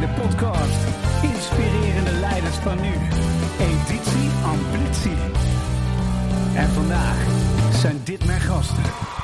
de 0.00 0.08
podcast 0.08 0.80
Inspirerende 1.22 2.10
Leiders 2.20 2.56
van 2.56 2.80
Nu, 2.80 2.92
editie 3.58 4.30
Ambitie. 4.44 5.18
En 6.54 6.68
vandaag 6.68 7.16
zijn 7.80 8.00
dit 8.04 8.26
mijn 8.26 8.40
gasten. 8.40 9.23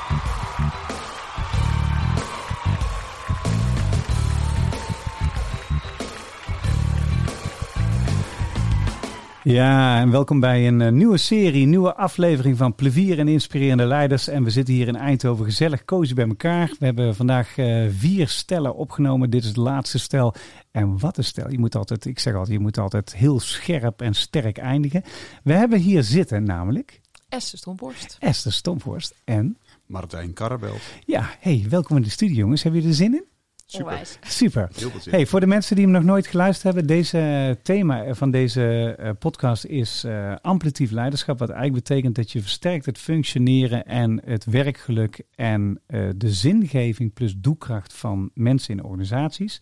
Ja, 9.51 9.99
en 9.99 10.11
welkom 10.11 10.39
bij 10.39 10.67
een 10.67 10.79
uh, 10.79 10.89
nieuwe 10.89 11.17
serie, 11.17 11.65
nieuwe 11.65 11.95
aflevering 11.95 12.57
van 12.57 12.75
Plevier 12.75 13.19
en 13.19 13.27
Inspirerende 13.27 13.85
Leiders. 13.85 14.27
En 14.27 14.43
we 14.43 14.49
zitten 14.49 14.73
hier 14.73 14.87
in 14.87 14.95
Eindhoven 14.95 15.45
gezellig 15.45 15.85
cozy 15.85 16.13
bij 16.13 16.27
elkaar. 16.27 16.75
We 16.79 16.85
hebben 16.85 17.15
vandaag 17.15 17.57
uh, 17.57 17.85
vier 17.89 18.27
stellen 18.27 18.75
opgenomen. 18.75 19.29
Dit 19.29 19.41
is 19.41 19.47
het 19.47 19.57
laatste 19.57 19.99
stel. 19.99 20.33
En 20.71 20.99
wat 20.99 21.17
een 21.17 21.23
stel. 21.23 21.51
Je 21.51 21.59
moet 21.59 21.75
altijd, 21.75 22.05
ik 22.05 22.19
zeg 22.19 22.33
altijd, 22.33 22.57
je 22.57 22.59
moet 22.59 22.77
altijd 22.77 23.15
heel 23.15 23.39
scherp 23.39 24.01
en 24.01 24.13
sterk 24.13 24.57
eindigen. 24.57 25.03
We 25.43 25.53
hebben 25.53 25.79
hier 25.79 26.03
zitten 26.03 26.43
namelijk... 26.43 27.01
Esther 27.29 27.57
Stomphorst. 27.57 28.17
Esther 28.19 28.53
Stomphorst 28.53 29.15
en... 29.23 29.57
Martijn 29.85 30.33
Karreveld. 30.33 30.81
Ja, 31.05 31.29
hey, 31.39 31.65
welkom 31.69 31.97
in 31.97 32.03
de 32.03 32.09
studio 32.09 32.35
jongens. 32.35 32.63
Hebben 32.63 32.81
jullie 32.81 32.95
er 32.97 33.03
zin 33.03 33.13
in? 33.13 33.25
Super. 33.71 34.17
Super. 34.21 34.69
Hey, 35.09 35.25
voor 35.25 35.39
de 35.39 35.47
mensen 35.47 35.75
die 35.75 35.85
hem 35.85 35.93
nog 35.93 36.03
nooit 36.03 36.27
geluisterd 36.27 36.63
hebben, 36.63 36.87
deze 36.87 37.57
thema 37.63 38.13
van 38.13 38.31
deze 38.31 38.97
uh, 38.99 39.09
podcast 39.19 39.65
is 39.65 40.03
uh, 40.05 40.35
amplitief 40.41 40.91
leiderschap. 40.91 41.39
Wat 41.39 41.49
eigenlijk 41.49 41.87
betekent 41.87 42.15
dat 42.15 42.31
je 42.31 42.41
versterkt 42.41 42.85
het 42.85 42.97
functioneren 42.97 43.85
en 43.85 44.21
het 44.25 44.45
werkgeluk 44.45 45.21
en 45.35 45.81
uh, 45.87 46.09
de 46.15 46.31
zingeving 46.31 47.13
plus 47.13 47.35
doelkracht 47.37 47.93
van 47.93 48.31
mensen 48.33 48.77
in 48.77 48.83
organisaties. 48.83 49.61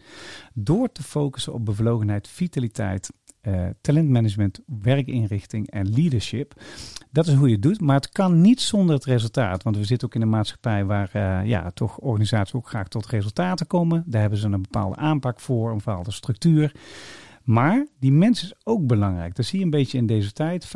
Door 0.54 0.92
te 0.92 1.04
focussen 1.04 1.54
op 1.54 1.66
bevlogenheid, 1.66 2.28
vitaliteit 2.28 3.10
uh, 3.48 3.68
talentmanagement, 3.82 4.60
werkinrichting 4.82 5.70
en 5.70 5.94
leadership. 5.94 6.62
Dat 7.12 7.28
is 7.28 7.34
hoe 7.34 7.48
je 7.48 7.54
het 7.54 7.62
doet, 7.62 7.82
maar 7.82 7.96
het 7.96 8.10
kan 8.10 8.42
niet 8.42 8.62
zonder 8.62 8.96
het 8.96 9.06
resultaat. 9.06 9.64
Want 9.64 9.78
we 9.78 9.84
zitten 9.84 10.08
ook 10.08 10.16
in 10.16 10.22
een 10.22 10.30
maatschappij 10.30 10.86
waar 10.86 11.10
uh, 11.16 11.46
ja, 11.46 11.72
toch 11.72 11.98
organisaties 11.98 12.54
ook 12.54 12.68
graag 12.68 12.88
tot 12.88 13.08
resultaten 13.08 13.68
komen. 13.68 14.04
Daar 14.06 14.22
hebben 14.22 14.40
ze 14.40 14.48
een 14.48 14.62
bepaalde 14.62 14.96
aanpak 14.96 15.40
voor, 15.40 15.70
een 15.70 15.78
bepaalde 15.78 16.12
structuur. 16.12 16.72
Maar 17.44 17.88
die 18.00 18.12
mens 18.12 18.44
is 18.44 18.54
ook 18.64 18.88
belangrijk. 18.88 19.36
Dat 19.36 19.46
zie 19.46 19.60
je 19.60 19.66
een 19.66 19.72
beetje 19.72 19.98
in 19.98 20.06
deze 20.06 20.32
tijd. 20.32 20.68
45% 20.68 20.70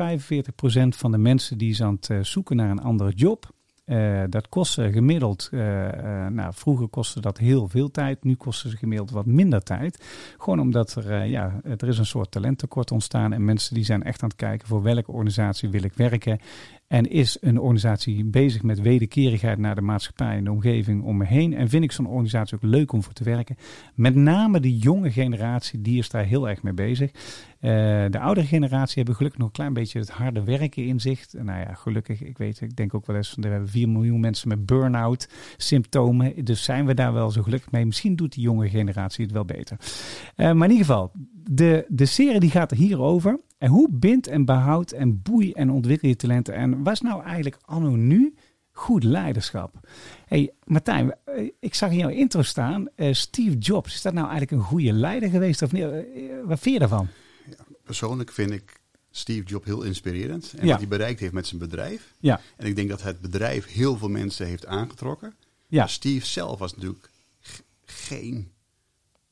van 0.88 1.10
de 1.10 1.18
mensen 1.18 1.58
die 1.58 1.70
is 1.70 1.82
aan 1.82 1.94
het 1.94 2.08
uh, 2.08 2.18
zoeken 2.22 2.56
naar 2.56 2.70
een 2.70 2.82
andere 2.82 3.12
job. 3.12 3.53
Uh, 3.86 4.22
dat 4.28 4.48
kostte 4.48 4.92
gemiddeld, 4.92 5.48
uh, 5.52 5.60
uh, 5.60 6.26
nou 6.26 6.52
vroeger 6.54 6.88
kostte 6.88 7.20
dat 7.20 7.38
heel 7.38 7.68
veel 7.68 7.90
tijd, 7.90 8.24
nu 8.24 8.34
kosten 8.34 8.70
ze 8.70 8.76
gemiddeld 8.76 9.10
wat 9.10 9.26
minder 9.26 9.62
tijd. 9.62 10.04
Gewoon 10.38 10.60
omdat 10.60 10.94
er, 10.94 11.24
ja, 11.24 11.60
er 11.62 11.88
is 11.88 11.98
een 11.98 12.06
soort 12.06 12.30
talenttekort 12.30 12.90
ontstaan 12.90 13.32
en 13.32 13.44
mensen 13.44 13.74
die 13.74 13.84
zijn 13.84 14.02
echt 14.02 14.22
aan 14.22 14.28
het 14.28 14.38
kijken 14.38 14.68
voor 14.68 14.82
welke 14.82 15.12
organisatie 15.12 15.68
wil 15.68 15.82
ik 15.82 15.94
werken. 15.94 16.40
En 16.94 17.10
is 17.10 17.36
een 17.40 17.58
organisatie 17.58 18.24
bezig 18.24 18.62
met 18.62 18.80
wederkerigheid 18.80 19.58
naar 19.58 19.74
de 19.74 19.80
maatschappij 19.80 20.36
en 20.36 20.44
de 20.44 20.50
omgeving 20.50 21.02
om 21.02 21.16
me 21.16 21.24
heen? 21.24 21.54
En 21.54 21.68
vind 21.68 21.84
ik 21.84 21.92
zo'n 21.92 22.06
organisatie 22.06 22.56
ook 22.56 22.62
leuk 22.62 22.92
om 22.92 23.02
voor 23.02 23.12
te 23.12 23.24
werken? 23.24 23.56
Met 23.94 24.14
name 24.14 24.60
de 24.60 24.76
jonge 24.76 25.10
generatie, 25.10 25.80
die 25.80 25.98
is 25.98 26.08
daar 26.08 26.24
heel 26.24 26.48
erg 26.48 26.62
mee 26.62 26.72
bezig. 26.72 27.10
Uh, 27.10 27.70
de 28.10 28.18
oudere 28.18 28.46
generatie 28.46 28.94
hebben 28.96 29.14
gelukkig 29.14 29.38
nog 29.38 29.48
een 29.48 29.54
klein 29.54 29.72
beetje 29.72 29.98
het 29.98 30.10
harde 30.10 30.44
werken 30.44 30.84
in 30.84 31.00
zich. 31.00 31.32
Nou 31.32 31.60
ja, 31.60 31.74
gelukkig, 31.74 32.22
ik 32.22 32.38
weet, 32.38 32.60
ik 32.60 32.76
denk 32.76 32.94
ook 32.94 33.06
wel 33.06 33.16
eens, 33.16 33.34
we 33.40 33.48
hebben 33.48 33.68
4 33.68 33.88
miljoen 33.88 34.20
mensen 34.20 34.48
met 34.48 34.66
burn-out 34.66 35.28
symptomen. 35.56 36.44
Dus 36.44 36.64
zijn 36.64 36.86
we 36.86 36.94
daar 36.94 37.12
wel 37.12 37.30
zo 37.30 37.42
gelukkig 37.42 37.70
mee? 37.70 37.86
Misschien 37.86 38.16
doet 38.16 38.32
die 38.32 38.42
jonge 38.42 38.68
generatie 38.68 39.24
het 39.24 39.34
wel 39.34 39.44
beter. 39.44 39.76
Uh, 39.80 40.52
maar 40.52 40.68
in 40.68 40.74
ieder 40.74 40.86
geval, 40.86 41.12
de, 41.50 41.84
de 41.88 42.06
serie 42.06 42.40
die 42.40 42.50
gaat 42.50 42.70
er 42.70 42.76
hierover. 42.76 43.40
En 43.58 43.70
hoe 43.70 43.88
bindt 43.90 44.26
en 44.26 44.44
behoudt 44.44 44.92
en 44.92 45.22
boei 45.22 45.52
en 45.52 45.70
ontwikkel 45.70 46.08
je 46.08 46.16
talenten? 46.16 46.54
En 46.54 46.82
was 46.84 47.00
nou 47.00 47.22
eigenlijk 47.22 47.58
anno 47.64 47.90
nu 47.90 48.34
goed 48.70 49.04
leiderschap? 49.04 49.88
hey, 50.26 50.52
Martijn, 50.64 51.14
ik 51.60 51.74
zag 51.74 51.90
in 51.90 51.96
jouw 51.96 52.08
intro 52.08 52.42
staan, 52.42 52.88
uh, 52.96 53.14
Steve 53.14 53.58
Jobs. 53.58 53.94
Is 53.94 54.02
dat 54.02 54.12
nou 54.12 54.28
eigenlijk 54.28 54.60
een 54.60 54.68
goede 54.68 54.92
leider 54.92 55.28
geweest 55.28 55.62
of 55.62 55.72
niet? 55.72 55.82
Uh, 55.82 55.90
wat 56.44 56.60
vind 56.60 56.74
je 56.74 56.78
daarvan? 56.78 57.08
Ja, 57.50 57.64
persoonlijk 57.84 58.32
vind 58.32 58.50
ik 58.50 58.80
Steve 59.10 59.44
Jobs 59.44 59.64
heel 59.64 59.82
inspirerend. 59.82 60.52
En 60.56 60.66
ja. 60.66 60.70
wat 60.70 60.80
hij 60.80 60.88
bereikt 60.88 61.20
heeft 61.20 61.32
met 61.32 61.46
zijn 61.46 61.60
bedrijf. 61.60 62.14
Ja. 62.18 62.40
En 62.56 62.66
ik 62.66 62.76
denk 62.76 62.88
dat 62.88 63.02
het 63.02 63.20
bedrijf 63.20 63.66
heel 63.66 63.96
veel 63.96 64.08
mensen 64.08 64.46
heeft 64.46 64.66
aangetrokken. 64.66 65.34
Ja. 65.66 65.78
Maar 65.78 65.90
Steve 65.90 66.26
zelf 66.26 66.58
was 66.58 66.74
natuurlijk 66.74 67.10
geen 67.84 68.52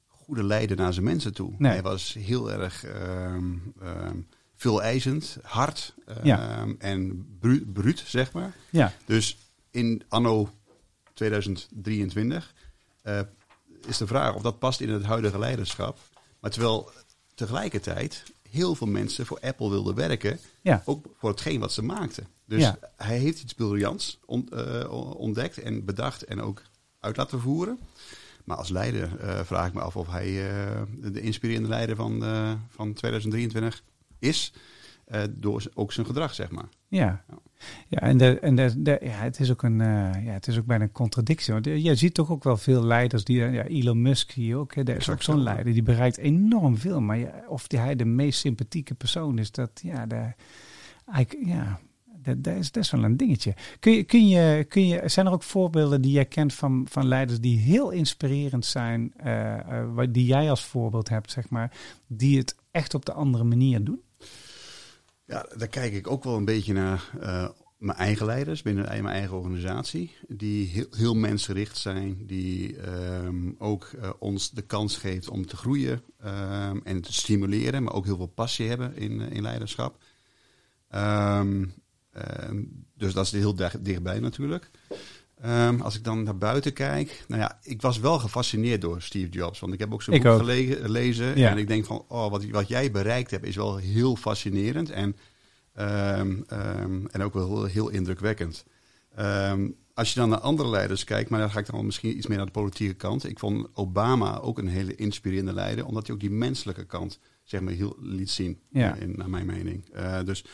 goede 0.07 0.45
leider 0.45 0.77
naar 0.77 0.93
zijn 0.93 1.05
mensen 1.05 1.35
toe. 1.35 1.53
Nee. 1.59 1.73
Hij 1.73 1.83
was 1.83 2.17
heel 2.19 2.53
erg 2.53 2.85
um, 2.87 3.75
um, 3.83 4.27
veel 4.63 4.83
eisend, 4.83 5.37
hard 5.43 5.95
ja. 6.23 6.67
en 6.79 7.27
bru 7.41 7.67
bruut, 7.73 8.03
zeg 8.07 8.33
maar. 8.33 8.55
Ja. 8.71 8.93
Dus 9.05 9.37
in 9.71 10.03
anno 10.09 10.51
2023 11.13 12.55
uh, 13.05 13.21
is 13.87 13.97
de 13.97 14.07
vraag 14.07 14.35
of 14.35 14.43
dat 14.43 14.59
past 14.59 14.81
in 14.81 14.89
het 14.89 15.05
huidige 15.05 15.39
leiderschap. 15.39 15.99
Maar 16.41 16.51
terwijl 16.51 16.91
tegelijkertijd 17.35 18.23
heel 18.51 18.75
veel 18.75 18.87
mensen 18.87 19.27
voor 19.27 19.39
Apple 19.41 19.71
wilden 19.71 19.95
werken, 19.95 20.39
ja. 20.61 20.83
ook 20.85 21.07
voor 21.19 21.31
hetgeen 21.31 21.61
wat 21.61 21.73
ze 21.73 21.83
maakten. 21.83 22.27
Dus 22.45 22.61
ja. 22.61 22.79
hij 22.97 23.19
heeft 23.19 23.43
iets 23.43 23.55
briljants 23.55 24.19
uh, 24.29 25.15
ontdekt 25.17 25.59
en 25.59 25.85
bedacht 25.85 26.25
en 26.25 26.41
ook 26.41 26.63
uit 27.01 27.17
laten 27.17 27.41
voeren. 27.41 27.79
Maar 28.45 28.57
als 28.57 28.69
leider 28.69 29.11
uh, 29.21 29.41
vraag 29.45 29.67
ik 29.67 29.75
me 29.75 29.81
af 29.81 29.97
of 29.97 30.07
hij 30.07 30.29
uh, 30.29 30.83
de 31.13 31.21
inspirerende 31.21 31.69
leider 31.69 31.97
van, 31.97 32.25
uh, 32.25 32.53
van 32.69 32.93
2023 32.93 33.83
is. 34.23 34.53
door 35.31 35.63
ook 35.75 35.93
zijn 35.93 36.07
gedrag, 36.07 36.35
zeg 36.35 36.51
maar. 36.51 36.69
Ja, 36.89 37.25
ja 37.89 37.99
en, 37.99 38.17
de, 38.17 38.39
en 38.39 38.57
de, 38.57 38.83
de, 38.83 38.99
ja, 39.03 39.11
het, 39.11 39.41
is 39.41 39.51
ook 39.51 39.63
een, 39.63 39.79
ja, 40.25 40.33
het 40.33 40.47
is 40.47 40.59
ook 40.59 40.67
bijna 40.67 40.85
een 40.85 40.93
contradictie. 40.93 41.53
Want 41.53 41.65
je 41.65 41.95
ziet 41.95 42.15
toch 42.15 42.31
ook 42.31 42.45
wel 42.45 42.57
veel 42.57 42.85
leiders 42.85 43.25
die, 43.25 43.37
ja, 43.37 43.65
Elon 43.65 44.03
Musk 44.03 44.31
hier 44.31 44.57
ook, 44.57 44.75
hè, 44.75 44.97
is 44.97 45.09
ook 45.09 45.23
zo'n 45.23 45.43
leider, 45.43 45.73
die 45.73 45.83
bereikt 45.83 46.17
enorm 46.17 46.77
veel. 46.77 47.01
Maar 47.01 47.19
ja, 47.19 47.45
of 47.49 47.67
die, 47.67 47.79
hij 47.79 47.97
de 47.97 48.05
meest 48.05 48.41
sympathieke 48.41 48.95
persoon 48.95 49.39
is, 49.39 49.51
dat, 49.51 49.71
ja, 49.83 50.07
eigenlijk, 51.07 51.47
ja, 51.47 51.81
dat, 52.23 52.45
dat, 52.45 52.57
is, 52.57 52.73
dat 52.73 52.83
is 52.83 52.91
wel 52.91 53.05
een 53.05 53.17
dingetje. 53.17 53.55
Kun 53.79 53.93
je, 53.93 54.05
kun 54.05 54.29
je, 54.29 54.65
kun 54.69 54.87
je, 54.87 55.03
zijn 55.09 55.27
er 55.27 55.33
ook 55.33 55.43
voorbeelden 55.43 56.03
die 56.03 56.13
jij 56.13 56.25
kent 56.25 56.55
van, 56.55 56.87
van 56.89 57.07
leiders 57.07 57.41
die 57.41 57.59
heel 57.59 57.91
inspirerend 57.91 58.67
zijn, 58.67 59.13
uh, 59.27 60.01
die 60.11 60.27
jij 60.27 60.51
als 60.51 60.65
voorbeeld 60.65 61.09
hebt, 61.09 61.31
zeg 61.31 61.49
maar, 61.49 61.77
die 62.07 62.39
het 62.39 62.57
echt 62.71 62.95
op 62.95 63.05
de 63.05 63.13
andere 63.13 63.45
manier 63.45 63.85
doen? 63.85 64.01
Ja, 65.33 65.47
daar 65.57 65.69
kijk 65.69 65.93
ik 65.93 66.11
ook 66.11 66.25
wel 66.25 66.37
een 66.37 66.45
beetje 66.45 66.73
naar 66.73 67.11
uh, 67.21 67.49
mijn 67.79 67.99
eigen 67.99 68.27
leiders 68.27 68.63
binnen 68.63 68.85
mijn 68.85 69.07
eigen 69.07 69.37
organisatie. 69.37 70.17
Die 70.29 70.69
heel, 70.69 70.87
heel 70.91 71.15
mensgericht 71.15 71.79
zijn, 71.79 72.27
die 72.27 72.77
um, 72.89 73.55
ook 73.59 73.91
ons 74.19 74.51
de 74.51 74.63
kans 74.63 74.97
geeft 74.97 75.29
om 75.29 75.47
te 75.47 75.57
groeien 75.57 76.03
um, 76.25 76.81
en 76.85 77.01
te 77.01 77.13
stimuleren, 77.13 77.83
maar 77.83 77.93
ook 77.93 78.05
heel 78.05 78.17
veel 78.17 78.27
passie 78.27 78.69
hebben 78.69 78.97
in, 78.97 79.21
in 79.21 79.43
leiderschap. 79.43 80.03
Uh, 80.95 81.41
dus 82.97 83.13
dat 83.13 83.25
is 83.25 83.33
heel 83.33 83.55
dicht, 83.55 83.85
dichtbij 83.85 84.21
natuurlijk. 84.21 84.71
Um, 85.47 85.81
als 85.81 85.97
ik 85.97 86.05
dan 86.05 86.23
naar 86.23 86.39
buiten 86.39 86.73
kijk, 86.73 87.25
nou 87.29 87.41
ja, 87.41 87.59
ik 87.63 87.83
was 87.83 87.99
wel 87.99 88.19
gefascineerd 88.19 88.81
door 88.81 89.03
Steve 89.03 89.29
Jobs. 89.29 89.61
Want 89.61 89.73
ik 89.73 89.79
heb 89.79 89.93
ook 89.93 90.03
zijn 90.03 90.23
boek 90.23 90.33
ook. 90.33 90.43
gelezen. 90.83 91.39
Ja. 91.39 91.51
En 91.51 91.59
ik 91.59 91.69
denk 91.69 91.85
van, 91.85 92.05
oh, 92.09 92.31
wat, 92.31 92.45
wat 92.45 92.69
jij 92.69 92.91
bereikt 92.91 93.31
hebt 93.31 93.45
is 93.45 93.57
wel 93.57 93.77
heel 93.77 94.17
fascinerend. 94.17 94.91
En, 94.91 95.17
um, 95.79 96.45
um, 96.53 97.07
en 97.07 97.23
ook 97.23 97.35
wel 97.35 97.47
heel, 97.47 97.65
heel 97.65 97.89
indrukwekkend. 97.89 98.65
als 99.95 100.13
je 100.13 100.21
dan 100.21 100.29
naar 100.29 100.39
andere 100.39 100.69
leiders 100.69 101.05
kijkt, 101.05 101.31
maar 101.31 101.41
dan 101.41 101.51
ga 101.51 101.59
ik 101.59 101.71
dan 101.71 101.87
misschien 101.87 102.17
iets 102.17 102.27
meer 102.27 102.37
naar 102.37 102.47
de 102.47 102.53
politieke 102.53 102.95
kant. 102.95 103.29
Ik 103.29 103.39
vond 103.39 103.67
Obama 103.75 104.39
ook 104.39 104.59
een 104.59 104.69
hele 104.69 104.95
inspirerende 104.95 105.53
leider, 105.53 105.87
omdat 105.87 106.07
hij 106.07 106.15
ook 106.15 106.21
die 106.21 106.31
menselijke 106.31 106.85
kant 106.85 107.19
zeg 107.45 107.61
maar, 107.61 107.73
heel 107.73 107.97
liet 108.01 108.31
zien, 108.31 108.59
ja. 108.71 108.95
in, 108.95 109.15
naar 109.17 109.31
mijn 109.31 109.47
mening. 109.47 109.85
Uh, 109.97 110.19
dus 110.25 110.45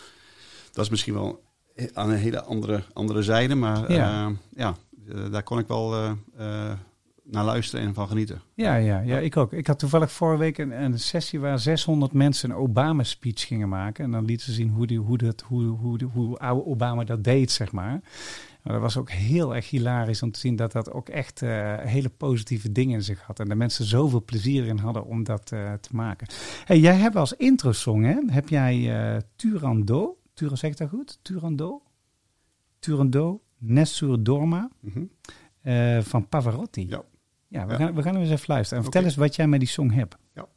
dat 0.72 0.84
is 0.84 0.90
misschien 0.90 1.14
wel 1.14 1.46
aan 1.92 2.10
een 2.10 2.16
hele 2.16 2.42
andere, 2.42 2.84
andere 2.92 3.22
zijde. 3.22 3.54
Maar 3.54 3.92
ja, 3.92 4.28
uh, 4.28 4.36
ja 4.54 4.76
daar 5.30 5.42
kon 5.42 5.58
ik 5.58 5.66
wel 5.66 5.94
uh, 5.94 6.72
naar 7.24 7.44
luisteren 7.44 7.86
en 7.86 7.94
van 7.94 8.08
genieten. 8.08 8.40
Ja, 8.54 8.74
ja, 8.74 9.00
ja, 9.00 9.18
ik 9.18 9.36
ook. 9.36 9.52
Ik 9.52 9.66
had 9.66 9.78
toevallig 9.78 10.12
vorige 10.12 10.38
week 10.38 10.58
een, 10.58 10.82
een 10.82 10.98
sessie 10.98 11.40
waar 11.40 11.58
600 11.58 12.12
mensen 12.12 12.50
een 12.50 12.56
Obama-speech 12.56 13.46
gingen 13.46 13.68
maken. 13.68 14.04
En 14.04 14.10
dan 14.10 14.24
lieten 14.24 14.46
ze 14.46 14.52
zien 14.52 14.70
hoe, 14.70 14.86
die, 14.86 14.98
hoe, 14.98 15.18
dat, 15.18 15.40
hoe, 15.40 15.64
hoe, 15.64 15.98
hoe 16.12 16.38
oude 16.38 16.64
Obama 16.64 17.04
dat 17.04 17.24
deed, 17.24 17.50
zeg 17.50 17.72
maar. 17.72 18.00
Maar 18.62 18.72
dat 18.72 18.82
was 18.82 18.96
ook 18.96 19.10
heel 19.10 19.54
erg 19.54 19.70
hilarisch 19.70 20.22
om 20.22 20.30
te 20.30 20.38
zien 20.38 20.56
dat 20.56 20.72
dat 20.72 20.92
ook 20.92 21.08
echt 21.08 21.40
hele 21.80 22.08
positieve 22.08 22.72
dingen 22.72 22.94
in 22.94 23.02
zich 23.02 23.22
had. 23.22 23.40
En 23.40 23.48
de 23.48 23.54
mensen 23.54 23.84
zoveel 23.84 24.24
plezier 24.24 24.66
in 24.66 24.78
hadden 24.78 25.04
om 25.04 25.24
dat 25.24 25.46
te 25.46 25.90
maken. 25.92 26.26
Hey, 26.64 26.78
jij 26.78 26.94
hebt 26.94 27.16
als 27.16 27.32
intro-song, 27.32 28.02
hè, 28.02 28.20
heb 28.26 28.48
jij 28.48 29.22
Turando... 29.36 30.18
Turan, 30.34 30.56
zeg 30.56 30.70
ik 30.70 30.76
dat 30.76 30.88
goed? 30.88 31.18
Turando? 31.22 31.82
Turando, 32.78 33.40
Nessur 33.58 34.22
Dorma 34.22 34.70
mm 34.80 34.92
-hmm. 34.92 35.10
uh, 35.62 36.00
van 36.00 36.28
Pavarotti. 36.28 36.86
Ja. 36.88 37.02
Ja, 37.48 37.66
we, 37.66 37.72
Ja. 37.72 37.78
Gaan, 37.78 37.94
we 37.94 38.02
gaan 38.02 38.12
hem 38.12 38.22
eens 38.22 38.32
even 38.32 38.44
luisteren. 38.46 38.84
En 38.84 38.90
vertel 38.90 39.04
eens 39.04 39.16
wat 39.16 39.36
jij 39.36 39.46
met 39.46 39.60
die 39.60 39.68
song 39.68 39.90
hebt. 39.90 40.16
Nessun 40.34 40.48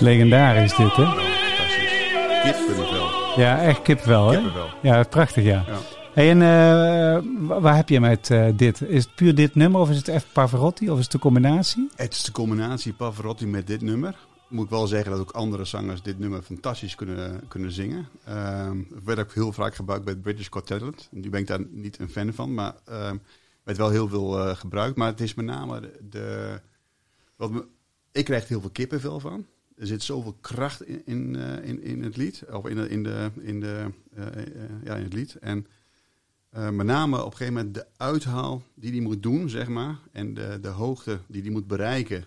is 0.00 0.06
legendarisch 0.06 0.76
dit, 0.76 0.92
hè? 0.96 1.04
Kippenvel. 2.42 3.08
Ja, 3.36 3.60
echt 3.62 3.82
kipvel, 3.82 4.28
hè? 4.30 4.34
Kippenvel. 4.36 4.68
Ja, 4.82 5.02
prachtig, 5.02 5.44
ja. 5.44 5.64
Ja. 5.66 5.78
Hey, 6.12 6.30
en 6.30 6.42
eh, 6.42 7.46
wa- 7.48 7.60
waar 7.60 7.76
heb 7.76 7.88
je 7.88 8.00
met 8.00 8.30
eh, 8.30 8.46
dit? 8.56 8.80
Is 8.80 9.04
het 9.04 9.14
puur 9.14 9.34
dit 9.34 9.54
nummer 9.54 9.80
of 9.80 9.90
is 9.90 9.96
het 9.96 10.08
echt 10.08 10.26
Pavarotti 10.32 10.90
of 10.90 10.96
is 10.98 11.02
het 11.02 11.12
de 11.12 11.18
combinatie? 11.18 11.88
Het 11.96 12.12
is 12.12 12.22
de 12.24 12.32
combinatie 12.32 12.92
Pavarotti 12.92 13.46
met 13.46 13.66
dit 13.66 13.80
nummer. 13.80 14.14
Moet 14.48 14.64
ik 14.64 14.70
wel 14.70 14.86
zeggen 14.86 15.10
dat 15.10 15.20
ook 15.20 15.30
andere 15.30 15.64
zangers 15.64 16.02
dit 16.02 16.18
nummer 16.18 16.42
fantastisch 16.42 16.94
kunnen, 16.94 17.40
kunnen 17.48 17.72
zingen. 17.72 18.08
Het 18.24 19.04
werd 19.04 19.18
ook 19.18 19.34
heel 19.34 19.52
vaak 19.52 19.74
gebruikt 19.74 20.04
bij 20.04 20.12
het 20.12 20.22
British 20.22 20.46
Got 20.50 20.66
Talent. 20.66 21.08
Nu 21.10 21.30
ben 21.30 21.40
ik 21.40 21.46
daar 21.46 21.60
niet 21.70 21.98
een 21.98 22.08
fan 22.10 22.32
van, 22.34 22.54
maar 22.54 22.74
ehm 22.84 23.16
werd 23.64 23.78
wel 23.78 23.90
heel 23.90 24.08
veel 24.08 24.38
eh, 24.48 24.56
gebruikt. 24.56 24.96
Maar 24.96 25.08
het 25.08 25.20
is 25.20 25.34
met 25.34 25.44
name 25.46 25.80
de... 25.80 25.92
de- 26.10 26.60
wat 27.36 27.50
me, 27.50 27.64
ik 28.12 28.24
krijg 28.24 28.42
er 28.42 28.48
heel 28.48 28.60
veel 28.60 28.70
kippenvel 28.70 29.20
van. 29.20 29.46
Er 29.80 29.86
zit 29.86 30.02
zoveel 30.02 30.36
kracht 30.40 30.82
in, 30.82 31.02
in, 31.04 31.36
eh, 31.36 31.68
in, 31.68 31.82
in 31.82 32.02
het 32.02 32.16
lied. 32.16 32.42
Of 32.52 32.66
in, 32.66 32.90
in, 32.90 33.02
de, 33.02 33.30
in, 33.40 33.60
de, 33.60 33.86
eh, 34.14 34.26
eh, 34.26 34.44
ja, 34.84 34.96
in 34.96 35.02
het 35.02 35.12
lied. 35.12 35.34
En 35.34 35.66
met 36.50 36.86
name 36.86 37.18
op 37.18 37.30
een 37.30 37.36
gegeven 37.36 37.54
moment 37.54 37.74
de 37.74 37.86
uithaal 37.96 38.62
die 38.74 38.90
hij 38.90 39.00
moet 39.00 39.22
doen, 39.22 39.48
zeg 39.48 39.68
maar. 39.68 39.98
En 40.12 40.34
de, 40.34 40.58
de 40.60 40.68
hoogte 40.68 41.20
die 41.26 41.42
hij 41.42 41.50
moet 41.50 41.66
bereiken. 41.66 42.24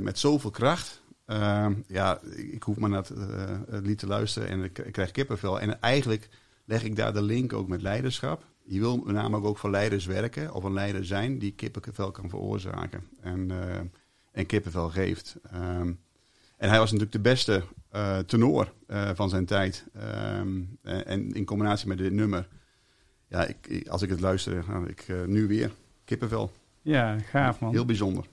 met 0.00 0.18
zoveel 0.18 0.50
kracht. 0.50 1.02
Ja, 1.86 2.20
ik, 2.36 2.62
hoef 2.62 2.76
maar 2.76 2.90
naar 2.90 3.04
het, 3.68 3.84
lied 3.84 3.98
te 3.98 4.06
luisteren 4.06 4.48
en 4.48 4.62
ik, 4.62 4.88
krijg 4.92 5.10
kippenvel. 5.10 5.60
En 5.60 5.80
eigenlijk 5.80 6.28
leg 6.64 6.82
ik 6.82 6.96
daar 6.96 7.12
de 7.12 7.22
link 7.22 7.52
ook 7.52 7.68
met 7.68 7.82
leiderschap. 7.82 8.44
Je 8.64 8.78
wil 8.78 8.96
met 8.96 9.14
name 9.14 9.42
ook 9.42 9.58
voor 9.58 9.70
leiders 9.70 10.06
werken 10.06 10.54
of 10.54 10.64
een 10.64 10.72
leider 10.72 11.04
zijn 11.04 11.38
die 11.38 11.52
kippenvel 11.52 12.10
kan 12.10 12.28
veroorzaken. 12.28 13.08
En, 13.20 13.50
en 14.32 14.46
kippenvel 14.46 14.90
geeft. 14.90 15.36
Ehm, 15.50 15.92
en 16.56 16.68
hij 16.68 16.78
was 16.78 16.92
natuurlijk 16.92 17.12
de 17.12 17.30
beste 17.30 17.62
eh, 17.90 18.18
tenor 18.18 18.72
eh, 18.86 19.10
van 19.14 19.28
zijn 19.28 19.46
tijd. 19.46 19.84
Ehm, 19.94 20.62
en, 20.82 21.06
en 21.06 21.32
in 21.32 21.44
combinatie 21.44 21.88
met 21.88 21.98
dit 21.98 22.12
nummer. 22.12 22.48
Ja, 23.28 23.44
ik, 23.44 23.88
als 23.88 24.02
ik 24.02 24.10
het 24.10 24.20
luister, 24.20 24.64
nou, 24.68 24.88
ik, 24.88 25.00
eh, 25.00 25.24
nu 25.24 25.46
weer 25.46 25.70
kippenvel. 26.04 26.52
Ja, 26.82 27.18
gaaf 27.18 27.60
man. 27.60 27.72
Heel 27.72 27.84
bijzonder. 27.84 28.24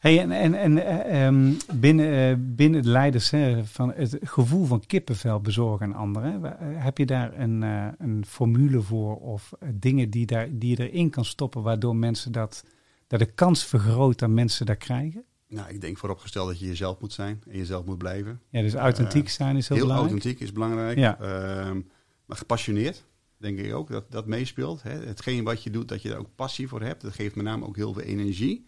Hey, 0.00 0.20
en 0.20 0.30
en, 0.30 0.54
en 0.54 0.86
eh, 0.86 1.26
ehm, 1.26 1.52
binnen, 1.74 2.30
eh, 2.30 2.36
binnen 2.38 2.82
de 2.82 2.88
leiders 2.88 3.30
hè, 3.30 3.64
van 3.64 3.92
het 3.92 4.18
gevoel 4.22 4.64
van 4.64 4.86
kippenvel 4.86 5.40
bezorgen 5.40 5.86
aan 5.86 5.94
anderen, 5.94 6.44
eh, 6.44 6.84
heb 6.84 6.98
je 6.98 7.06
daar 7.06 7.38
een, 7.38 7.62
eh, 7.62 7.86
een 7.98 8.24
formule 8.26 8.80
voor 8.80 9.16
of 9.16 9.52
eh, 9.58 9.68
dingen 9.74 10.10
die, 10.10 10.26
daar, 10.26 10.48
die 10.50 10.76
je 10.76 10.90
erin 10.90 11.10
kan 11.10 11.24
stoppen 11.24 11.62
waardoor 11.62 11.96
mensen 11.96 12.32
dat, 12.32 12.64
dat 13.06 13.18
de 13.18 13.32
kans 13.32 13.64
vergroot 13.64 14.18
dat 14.18 14.30
mensen 14.30 14.66
dat 14.66 14.76
krijgen? 14.76 15.24
Nou, 15.50 15.68
ik 15.68 15.80
denk 15.80 15.98
vooropgesteld 15.98 16.48
dat 16.48 16.58
je 16.60 16.66
jezelf 16.66 17.00
moet 17.00 17.12
zijn 17.12 17.42
en 17.48 17.56
jezelf 17.56 17.84
moet 17.84 17.98
blijven. 17.98 18.40
Ja, 18.50 18.60
dus 18.60 18.74
authentiek 18.74 19.24
Eh, 19.24 19.30
zijn 19.30 19.56
is 19.56 19.68
heel, 19.68 19.76
Heel 19.76 19.86
belangrijk. 19.86 20.12
authentiek 20.14 20.46
is 20.46 20.52
belangrijk. 20.52 20.98
Ja. 20.98 21.18
Ehm, 21.20 21.80
maar 22.26 22.36
gepassioneerd, 22.36 23.04
denk 23.36 23.58
ik 23.58 23.74
ook, 23.74 23.90
dat 23.90 24.10
dat 24.10 24.26
meespeelt. 24.26 24.82
Hè. 24.82 24.90
Hetgeen 25.06 25.44
wat 25.44 25.62
je 25.62 25.70
doet, 25.70 25.88
dat 25.88 26.02
je 26.02 26.08
daar 26.08 26.18
ook 26.18 26.34
passie 26.34 26.68
voor 26.68 26.82
hebt. 26.82 27.02
Dat 27.02 27.12
geeft 27.14 27.34
met 27.34 27.44
name 27.44 27.66
ook 27.66 27.76
heel 27.76 27.92
veel 27.92 28.02
energie. 28.02 28.66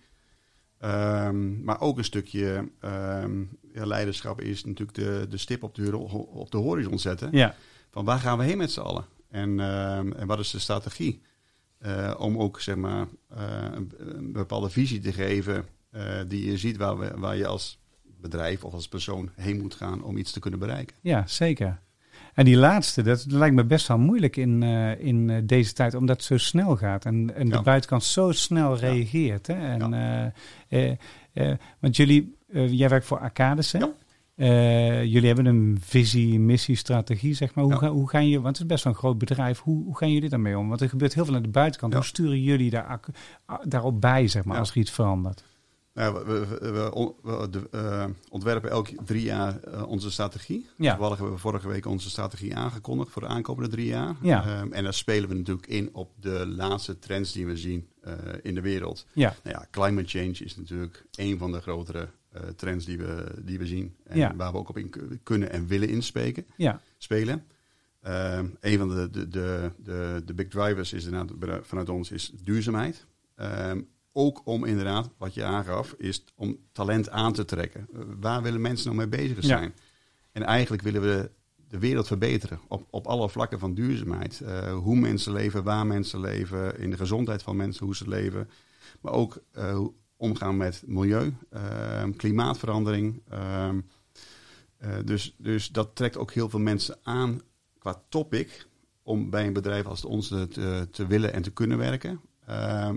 Ehm, 0.79 1.62
maar 1.64 1.81
ook 1.81 1.99
een 1.99 2.05
stukje 2.05 2.69
ehm, 2.81 3.40
ja, 3.73 3.87
leiderschap 3.87 4.40
is 4.40 4.64
natuurlijk 4.64 4.94
de, 4.99 5.26
de 5.28 5.37
stip 5.38 5.62
op 5.62 5.75
de, 5.75 5.96
op 5.96 6.50
de 6.50 6.56
horizon 6.58 6.99
zetten. 6.99 7.28
Ja, 7.32 7.55
Van 7.90 8.05
waar 8.05 8.19
gaan 8.19 8.38
we 8.38 8.44
heen 8.44 8.58
met 8.58 8.73
z'n 8.73 8.81
allen? 8.81 9.05
En, 9.31 9.61
en 10.17 10.26
wat 10.26 10.38
is 10.38 10.50
de 10.50 10.58
strategie? 10.58 11.23
Eh, 11.78 12.14
om 12.19 12.38
ook 12.38 12.61
zeg 12.61 12.76
maar, 12.76 13.06
eh, 13.28 13.64
een, 13.73 13.93
een 13.99 14.32
bepaalde 14.32 14.70
visie 14.70 15.00
te 15.00 15.12
geven 15.12 15.64
eh, 15.93 16.03
die 16.29 16.50
je 16.50 16.56
ziet 16.59 16.77
waar, 16.77 16.99
we, 16.99 17.12
waar 17.17 17.37
je 17.37 17.47
als 17.47 17.79
bedrijf 18.21 18.65
of 18.65 18.73
als 18.73 18.89
persoon 18.89 19.31
heen 19.37 19.61
moet 19.61 19.75
gaan 19.75 20.03
om 20.05 20.17
iets 20.17 20.33
te 20.33 20.41
kunnen 20.41 20.59
bereiken. 20.61 20.97
ja, 21.00 21.27
zeker. 21.27 21.81
En 22.35 22.44
die 22.44 22.56
laatste, 22.56 23.03
dat 23.03 23.25
lijkt 23.29 23.55
me 23.55 23.65
best 23.65 23.87
wel 23.89 23.99
moeilijk 23.99 24.37
in, 24.37 24.62
eh, 24.62 25.00
in 25.00 25.31
eh, 25.31 25.37
deze 25.44 25.73
tijd, 25.73 25.94
omdat 25.94 26.17
het 26.17 26.25
zo 26.25 26.37
snel 26.37 26.77
gaat 26.77 27.05
en, 27.05 27.35
en 27.35 27.49
de 27.49 27.62
buitenkant 27.62 28.05
zo 28.05 28.31
snel 28.33 28.77
reageert. 28.77 29.47
Hè? 29.47 29.55
En, 29.55 30.33
want 31.81 31.97
jullie, 31.97 32.37
jij 32.53 32.88
werkt 32.88 33.06
voor 33.06 33.19
Arcades, 33.19 33.73
hè? 33.73 33.79
Ja. 33.79 33.91
Jullie 35.03 35.27
hebben 35.27 35.47
een 35.47 35.79
visie, 35.81 36.41
missie, 36.41 36.77
strategie, 36.77 37.35
zeg 37.35 37.55
maar. 37.55 37.65
Hoe, 37.65 37.73
Ja. 37.73 37.79
ga, 37.79 37.88
hoe 37.88 38.09
gaan 38.09 38.29
je, 38.29 38.41
want 38.41 38.56
het 38.59 38.67
is 38.67 38.73
best 38.73 38.85
wel 38.85 38.93
een 38.93 38.99
groot 38.99 39.19
bedrijf, 39.19 39.59
hoe, 39.61 39.85
hoe 39.85 39.97
gaan 39.97 40.12
jullie 40.12 40.29
daarmee 40.29 40.59
om? 40.59 40.69
Want 40.69 40.81
er 40.81 40.88
gebeurt 40.88 41.15
heel 41.15 41.25
veel 41.25 41.35
aan 41.35 41.43
de 41.43 41.49
buitenkant. 41.49 41.93
Ja. 41.93 41.99
Hoe 41.99 42.09
sturen 42.09 42.43
jullie 42.43 42.71
daar, 42.71 43.00
daarop 43.62 44.00
bij, 44.00 44.29
zeg 44.29 44.45
maar, 44.45 44.55
Ja. 44.55 44.61
als 44.61 44.71
er 44.71 44.77
iets 44.77 44.91
verandert? 44.91 45.45
Nou, 45.94 46.25
we, 46.27 47.69
eh, 47.71 48.05
ontwerpen 48.31 48.71
elk 48.71 48.89
drie 49.05 49.23
jaar 49.23 49.61
eh, 49.62 49.87
onze 49.89 50.11
strategie. 50.11 50.67
Ja. 50.77 50.91
Toevallig 50.91 51.17
hebben 51.19 51.35
we 51.35 51.41
vorige 51.41 51.69
week 51.69 51.87
onze 51.87 52.11
strategie 52.11 52.56
aangekondigd 52.56 53.11
voor 53.11 53.23
de 53.23 53.29
aankomende 53.29 53.69
drie 53.71 53.87
jaar. 53.87 54.17
Ja. 54.23 54.44
Ehm, 54.61 54.73
en 54.73 54.85
daar 54.85 54.94
spelen 54.94 55.28
we 55.28 55.35
natuurlijk 55.35 55.66
in 55.66 55.90
op 55.95 56.11
de 56.21 56.47
laatste 56.47 56.99
trends 56.99 57.33
die 57.33 57.47
we 57.47 57.57
zien 57.57 57.88
eh, 58.00 58.12
in 58.43 58.55
de 58.55 58.61
wereld. 58.61 59.07
Ja, 59.12 59.37
Nou 59.43 59.57
ja, 59.57 59.66
climate 59.71 60.09
change 60.09 60.33
is 60.45 60.57
natuurlijk 60.57 61.05
een 61.14 61.38
van 61.38 61.52
de 61.52 61.61
grotere 61.61 62.09
trends 62.57 62.85
die 62.85 62.99
we, 62.99 63.25
die 63.43 63.59
we 63.59 63.66
zien. 63.66 63.95
En 64.05 64.19
Ja. 64.19 64.35
waar 64.37 64.52
we 64.52 64.59
ook 64.59 64.69
op 64.69 64.76
in 64.78 64.90
ku- 64.90 65.19
kunnen 65.23 65.50
en 65.50 65.66
willen 65.66 65.88
inspelen. 65.88 66.47
ja, 66.57 66.81
Spelen. 66.99 67.45
Ehm, 68.02 68.47
een 68.61 68.78
van 68.78 68.88
de, 68.88 69.11
de, 69.11 69.28
de, 69.28 69.71
de, 69.78 70.23
de 70.25 70.35
big 70.35 70.49
drivers 70.49 70.93
is 70.93 71.09
vanuit 71.62 71.88
ons 71.88 72.11
is 72.11 72.33
duurzaamheid. 72.45 73.07
Ehm, 73.37 73.81
ook 74.12 74.40
om 74.45 74.64
inderdaad, 74.64 75.11
wat 75.19 75.35
je 75.35 75.45
aangaf, 75.45 75.95
is 75.99 76.25
om 76.35 76.59
talent 76.73 77.11
aan 77.11 77.33
te 77.33 77.45
trekken. 77.45 77.88
Eh, 77.95 78.00
waar 78.21 78.42
willen 78.42 78.61
mensen 78.61 78.87
nou 78.95 79.09
mee 79.09 79.21
bezig 79.21 79.37
Ja. 79.37 79.42
zijn? 79.59 79.75
En 80.33 80.42
eigenlijk 80.42 80.83
willen 80.83 81.02
we 81.02 81.31
de 81.69 81.78
wereld 81.78 82.07
verbeteren 82.07 82.61
op, 82.69 82.87
op 82.90 83.07
alle 83.07 83.28
vlakken 83.28 83.59
van 83.59 83.75
duurzaamheid. 83.75 84.40
Eh, 84.40 84.73
hoe 84.75 84.97
mensen 84.97 85.33
leven, 85.33 85.64
waar 85.64 85.87
mensen 85.87 86.21
leven, 86.21 86.78
in 86.78 86.90
de 86.90 86.97
gezondheid 86.97 87.42
van 87.42 87.57
mensen, 87.57 87.85
hoe 87.87 87.97
ze 87.97 88.09
leven. 88.09 88.49
Maar 89.00 89.12
ook 89.12 89.42
eh, 89.52 89.85
omgaan 90.16 90.57
met 90.57 90.83
milieu, 90.87 91.35
ehm, 91.50 92.12
klimaatverandering. 92.12 93.23
ehm, 93.28 93.81
eh, 94.76 94.90
dus, 95.04 95.35
dus 95.38 95.69
dat 95.69 95.97
trekt 95.97 96.16
ook 96.16 96.33
heel 96.33 96.49
veel 96.49 96.61
mensen 96.61 96.99
aan 97.02 97.40
qua 97.78 98.02
topic 98.09 98.66
om 99.02 99.31
bij 99.31 99.47
een 99.47 99.52
bedrijf 99.52 99.87
als 99.87 100.02
het 100.02 100.11
onze 100.11 100.49
te, 100.49 100.88
te 100.90 101.07
willen 101.07 101.33
en 101.33 101.42
te 101.42 101.50
kunnen 101.50 101.78
werken. 101.78 102.21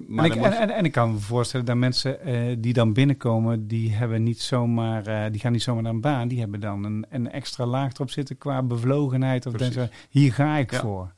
Maar 0.07 0.25
en, 0.25 0.31
ik, 0.31 0.35
en, 0.35 0.69
en, 0.69 0.85
ik 0.85 0.91
kan 0.91 1.11
me 1.11 1.19
voorstellen 1.19 1.65
dat 1.65 1.75
mensen 1.75 2.21
eh, 2.21 2.55
die 2.59 2.73
dan 2.73 2.93
binnenkomen, 2.93 3.67
die 3.67 3.91
hebben 3.93 4.23
niet 4.23 4.41
zomaar, 4.41 5.07
eh, 5.07 5.31
die 5.31 5.41
gaan 5.41 5.51
niet 5.51 5.63
zomaar 5.63 5.83
naar 5.83 5.93
een 5.93 6.01
baan, 6.01 6.27
die 6.27 6.39
hebben 6.39 6.59
dan 6.59 6.83
een, 6.83 7.05
een 7.09 7.31
extra 7.31 7.65
laag 7.65 7.93
erop 7.93 8.09
zitten 8.09 8.37
qua 8.37 8.63
bevlogenheid. 8.63 9.45
Of 9.45 9.53
denken, 9.53 9.89
hier 10.09 10.33
ga 10.33 10.57
ik 10.57 10.71
Ja. 10.71 10.79
voor. 10.79 11.13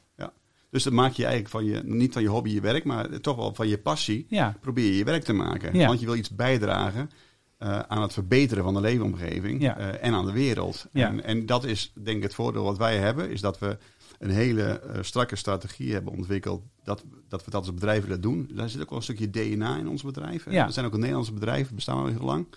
dus 0.70 0.84
dan 0.84 0.94
maak 0.94 1.12
je 1.12 1.26
eigenlijk 1.26 1.52
van 1.52 1.66
je, 1.66 1.82
niet 1.84 2.14
van 2.14 2.22
je 2.22 2.28
hobby 2.28 2.50
je 2.50 2.62
werk, 2.62 2.84
maar 2.84 3.20
toch 3.20 3.36
wel 3.36 3.54
van 3.54 3.68
je 3.68 3.78
passie, 3.78 4.26
Ja, 4.30 4.56
probeer 4.62 4.86
je 4.86 4.98
je 4.98 5.04
werk 5.04 5.24
te 5.24 5.34
maken. 5.34 5.78
Ja. 5.78 5.88
Want 5.88 6.00
je 6.00 6.06
wil 6.06 6.16
iets 6.16 6.36
bijdragen 6.36 7.10
eh, 7.58 7.80
aan 7.80 8.02
het 8.02 8.14
verbeteren 8.14 8.64
van 8.64 8.74
de 8.74 8.82
leefomgeving 8.82 9.62
Ja. 9.62 9.78
eh, 9.78 10.08
en 10.08 10.14
aan 10.14 10.26
de 10.26 10.32
wereld. 10.32 10.88
Ja. 10.92 11.08
En, 11.08 11.24
en 11.24 11.46
dat 11.46 11.64
is 11.64 11.92
denk 12.04 12.18
ik 12.18 12.24
het 12.24 12.34
voordeel 12.34 12.64
wat 12.64 12.78
wij 12.78 12.98
hebben, 12.98 13.30
is 13.30 13.42
dat 13.42 13.60
we 13.60 13.78
een 14.20 14.30
hele 14.30 14.64
eh, 14.80 15.02
strakke 15.04 15.36
strategie 15.36 15.94
hebben 15.94 16.14
ontwikkeld 16.14 16.62
dat, 16.84 17.04
dat 17.28 17.46
we 17.46 17.52
dat 17.52 17.60
als 17.66 17.74
bedrijf 17.74 18.04
willen 18.04 18.22
doen. 18.22 18.50
Daar 18.54 18.70
zit 18.70 18.82
ook 18.82 18.90
wel 18.90 18.98
een 18.98 19.04
stukje 19.04 19.30
DNA 19.30 19.78
in 19.78 19.88
ons 19.88 20.04
bedrijf. 20.04 20.52
Ja. 20.52 20.66
Er 20.66 20.72
zijn 20.72 20.86
ook 20.86 20.94
een 20.94 21.00
Nederlandse 21.00 21.34
bedrijven, 21.34 21.76
bestaan 21.76 21.98
al 21.98 22.06
heel 22.06 22.26
lang. 22.26 22.48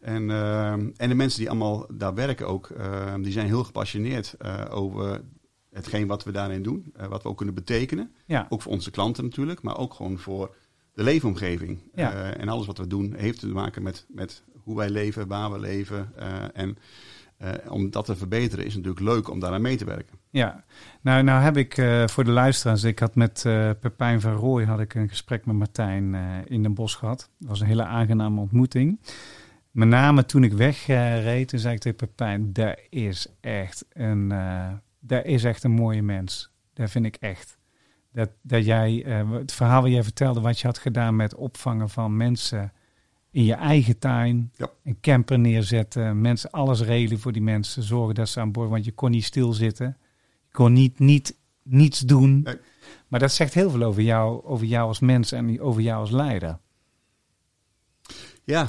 En, 0.00 0.30
en 0.96 1.08
de 1.08 1.14
mensen 1.14 1.38
die 1.38 1.50
allemaal 1.50 1.86
daar 1.92 2.14
werken 2.14 2.48
ook, 2.48 2.68
die 3.20 3.32
zijn 3.32 3.46
heel 3.46 3.64
gepassioneerd 3.64 4.36
over 4.70 5.20
hetgeen 5.70 6.06
wat 6.06 6.24
we 6.24 6.32
daarin 6.32 6.62
doen, 6.62 6.92
wat 7.08 7.22
we 7.22 7.28
ook 7.28 7.36
kunnen 7.36 7.54
betekenen. 7.54 8.12
Ook 8.48 8.62
voor 8.62 8.72
onze 8.72 8.90
klanten 8.90 9.24
natuurlijk, 9.24 9.62
maar 9.62 9.78
ook 9.78 9.94
gewoon 9.94 10.18
voor 10.18 10.54
de 10.98 11.04
leefomgeving. 11.04 11.78
Ja. 11.94 12.12
Eh, 12.12 12.40
en 12.40 12.48
alles 12.48 12.66
wat 12.66 12.78
we 12.78 12.86
doen 12.86 13.14
heeft 13.16 13.40
te 13.40 13.46
maken 13.46 13.82
met, 13.82 14.06
met 14.08 14.42
hoe 14.62 14.76
wij 14.76 14.90
leven, 14.90 15.28
waar 15.28 15.52
we 15.52 15.58
leven. 15.58 16.12
eh, 16.16 16.44
en 16.52 16.78
eh, 17.36 17.50
om 17.68 17.90
dat 17.90 18.04
te 18.04 18.16
verbeteren 18.16 18.64
is 18.64 18.74
natuurlijk 18.74 19.04
leuk 19.04 19.30
om 19.30 19.40
daaraan 19.40 19.62
mee 19.62 19.76
te 19.76 19.84
werken. 19.84 20.18
ja. 20.30 20.64
Nou, 21.00 21.22
nou 21.22 21.42
heb 21.42 21.56
ik 21.56 21.74
voor 22.06 22.24
de 22.24 22.30
luisteraars, 22.30 22.84
ik 22.84 22.98
had 22.98 23.14
met 23.14 23.42
Pepijn 23.80 24.20
van 24.20 24.32
Rooij 24.32 24.64
had 24.64 24.80
ik 24.80 24.94
een 24.94 25.08
gesprek 25.08 25.46
met 25.46 25.56
Martijn 25.56 26.14
in 26.46 26.62
Den 26.62 26.74
Bosch 26.74 26.98
gehad. 26.98 27.30
Dat 27.38 27.48
was 27.48 27.60
een 27.60 27.66
hele 27.66 27.84
aangename 27.84 28.40
ontmoeting. 28.40 29.00
Met 29.70 29.88
name 29.88 30.24
toen 30.24 30.44
ik 30.44 30.52
wegreed, 30.52 31.48
toen 31.48 31.58
zei 31.58 31.74
ik 31.74 31.80
tegen 31.80 31.96
Pepijn, 31.96 32.52
daar 32.52 32.78
is 32.90 33.26
echt 33.40 33.84
een, 33.92 34.28
daar 35.00 35.24
is 35.24 35.44
echt 35.44 35.64
een 35.64 35.70
mooie 35.70 36.02
mens. 36.02 36.50
Dat 36.72 36.90
vind 36.90 37.04
ik 37.04 37.16
echt. 37.16 37.57
Dat, 38.18 38.30
dat 38.42 38.64
jij, 38.64 39.04
eh, 39.04 39.30
het 39.30 39.52
verhaal 39.52 39.82
wat 39.82 39.90
jij 39.90 40.02
vertelde, 40.02 40.40
wat 40.40 40.60
je 40.60 40.66
had 40.66 40.78
gedaan 40.78 41.16
met 41.16 41.34
opvangen 41.34 41.88
van 41.88 42.16
mensen 42.16 42.72
in 43.30 43.44
je 43.44 43.54
eigen 43.54 43.98
tuin, 43.98 44.52
Ja. 44.56 44.70
een 44.84 45.00
camper 45.00 45.38
neerzetten, 45.38 46.20
mensen 46.20 46.50
alles 46.50 46.80
regelen 46.80 47.20
voor 47.20 47.32
die 47.32 47.42
mensen, 47.42 47.82
zorgen 47.82 48.14
dat 48.14 48.28
ze 48.28 48.40
aan 48.40 48.52
boord, 48.52 48.68
want 48.70 48.84
je 48.84 48.92
kon 48.92 49.10
niet 49.10 49.24
stilzitten, 49.24 49.96
je 50.46 50.52
kon 50.52 50.72
niet, 50.72 50.98
niet 50.98 51.36
niets 51.62 52.00
doen. 52.00 52.40
Nee. 52.42 52.56
Maar 53.08 53.20
dat 53.20 53.32
zegt 53.32 53.54
heel 53.54 53.70
veel 53.70 53.82
over 53.82 54.02
jou, 54.02 54.44
over 54.44 54.66
jou 54.66 54.88
als 54.88 55.00
mens 55.00 55.32
en 55.32 55.60
over 55.60 55.82
jou 55.82 56.00
als 56.00 56.10
leider. 56.10 56.58
Ja, 58.44 58.68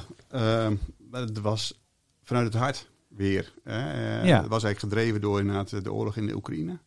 maar 1.10 1.22
het 1.22 1.40
was 1.40 1.82
vanuit 2.24 2.46
het 2.46 2.62
hart 2.62 2.90
weer. 3.08 3.54
Hè. 3.64 4.22
Ja. 4.24 4.42
Het 4.42 4.50
was 4.50 4.64
eigenlijk 4.64 4.94
gedreven 4.94 5.22
door 5.22 5.40
inderdaad 5.40 5.84
de 5.84 5.94
oorlog 5.94 6.16
in 6.18 6.26
de 6.28 6.36
Oekraïne. 6.36 6.80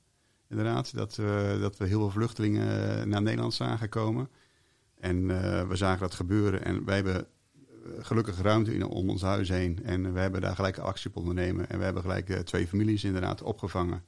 Inderdaad, 0.52 0.94
dat, 0.94 1.16
we 1.16 1.56
dat 1.60 1.76
we 1.76 1.86
heel 1.86 1.98
veel 2.00 2.10
vluchtelingen 2.10 3.08
naar 3.08 3.22
Nederland 3.22 3.54
zagen 3.54 3.88
komen. 3.88 4.28
En 5.00 5.30
eh, 5.30 5.68
we 5.68 5.76
zagen 5.76 6.00
dat 6.00 6.14
gebeuren. 6.14 6.64
En 6.64 6.84
wij 6.84 6.94
hebben 6.94 7.16
eh, 7.16 7.24
gelukkig 8.00 8.40
ruimte 8.40 8.74
in, 8.74 8.84
om 8.86 9.10
ons 9.10 9.22
huis 9.22 9.48
heen. 9.48 9.78
En 9.84 10.12
we 10.12 10.20
hebben 10.20 10.40
daar 10.40 10.54
gelijk 10.54 10.78
actie 10.78 11.10
op 11.10 11.16
ondernemen. 11.16 11.68
En 11.68 11.78
we 11.78 11.84
hebben 11.84 12.02
gelijk 12.02 12.28
eh, 12.28 12.38
twee 12.38 12.66
families 12.66 13.04
inderdaad 13.04 13.42
opgevangen. 13.42 14.02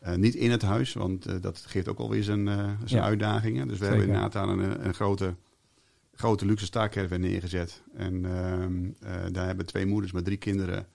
Eh, 0.00 0.14
niet 0.14 0.34
in 0.34 0.50
het 0.50 0.62
huis, 0.62 0.92
want 0.92 1.26
eh, 1.26 1.34
dat 1.40 1.64
geeft 1.66 1.88
ook 1.88 1.98
alweer 1.98 2.22
zijn, 2.22 2.48
eh, 2.48 2.56
zijn 2.84 3.00
Ja. 3.02 3.06
uitdagingen. 3.06 3.68
Dus 3.68 3.78
we 3.78 3.84
Zeker. 3.84 3.98
hebben 3.98 4.14
inderdaad 4.16 4.42
aan 4.42 4.58
een, 4.58 4.86
een 4.86 4.94
grote, 4.94 5.34
grote 6.14 6.46
luxe 6.46 6.64
staakcaravan 6.64 7.20
neergezet. 7.20 7.82
En 7.94 8.24
ehm, 8.24 8.84
eh, 9.00 9.32
daar 9.32 9.46
hebben 9.46 9.66
twee 9.66 9.86
moeders 9.86 10.12
met 10.12 10.24
drie 10.24 10.36
kinderen 10.38 10.86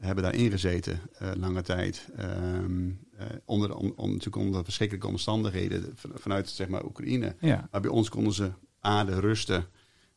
hebben 0.00 0.24
daar 0.24 0.34
ingezeten 0.34 1.00
eh, 1.18 1.30
lange 1.36 1.62
tijd. 1.62 2.08
Ehm, 2.16 2.88
eh, 3.16 3.26
onder, 3.44 3.74
on, 3.76 3.92
on- 3.96 4.08
natuurlijk 4.10 4.36
onder 4.44 4.64
verschrikkelijke 4.64 5.08
omstandigheden 5.08 5.92
van- 5.94 6.10
vanuit 6.14 6.48
zeg 6.48 6.68
maar, 6.68 6.84
Oekraïne. 6.84 7.34
Ja, 7.40 7.68
Maar 7.70 7.80
bij 7.80 7.90
ons 7.90 8.08
konden 8.08 8.32
ze 8.32 8.50
aarden, 8.80 9.20
rusten. 9.20 9.64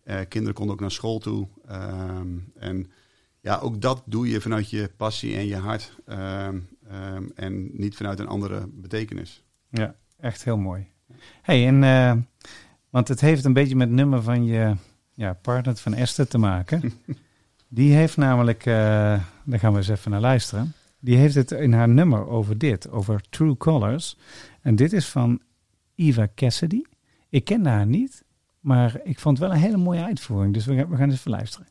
Eh, 0.03 0.19
kinderen 0.27 0.53
konden 0.55 0.74
ook 0.75 0.81
naar 0.81 0.91
school 0.91 1.19
toe. 1.19 1.48
Ehm, 1.67 2.27
en 2.55 2.91
ja, 3.39 3.57
ook 3.57 3.81
dat 3.81 4.03
doe 4.05 4.27
je 4.29 4.41
vanuit 4.41 4.69
je 4.69 4.89
passie 4.98 5.36
en 5.36 5.46
je 5.48 5.55
hart. 5.55 5.96
Ehm, 6.05 6.60
en 7.36 7.69
niet 7.74 7.96
vanuit 7.96 8.19
een 8.19 8.27
andere 8.27 8.67
betekenis. 8.74 9.43
ja, 9.69 9.96
echt 10.19 10.43
heel 10.43 10.57
mooi. 10.57 10.88
Hey, 11.41 11.67
en, 11.67 12.27
want 12.89 13.07
het 13.07 13.22
heeft 13.22 13.46
een 13.46 13.53
beetje 13.53 13.75
met 13.75 13.88
het 13.88 13.96
nummer 13.98 14.22
van 14.24 14.46
je 14.46 14.75
ja, 15.13 15.34
partner 15.34 15.75
van 15.75 15.93
Esther 15.93 16.27
te 16.27 16.38
maken. 16.38 16.81
Die 17.67 17.93
heeft 17.93 18.17
namelijk, 18.17 18.65
eh, 18.65 18.74
daar 19.43 19.59
gaan 19.59 19.71
we 19.71 19.77
eens 19.77 19.88
even 19.88 20.12
naar 20.12 20.21
luisteren. 20.21 20.74
Die 21.00 21.17
heeft 21.17 21.36
het 21.36 21.51
in 21.51 21.74
haar 21.74 21.89
nummer 21.89 22.27
over 22.27 22.57
dit, 22.57 22.89
over 22.89 23.21
True 23.29 23.57
Colors. 23.57 24.17
En 24.62 24.75
dit 24.75 24.93
is 24.93 25.07
van 25.07 25.41
Eva 25.95 26.27
Cassidy. 26.36 26.81
Ik 27.29 27.45
ken 27.45 27.65
haar 27.65 27.86
niet, 27.86 28.24
maar 28.59 29.00
ik 29.03 29.19
vond 29.19 29.38
het 29.38 29.47
wel 29.47 29.57
een 29.57 29.63
hele 29.63 29.77
mooie 29.77 30.03
uitvoering. 30.03 30.53
Dus 30.53 30.65
we 30.65 30.75
gaan, 30.75 30.89
we 30.89 30.95
gaan 30.95 31.09
eens 31.09 31.17
even 31.17 31.31
luisteren. 31.31 31.67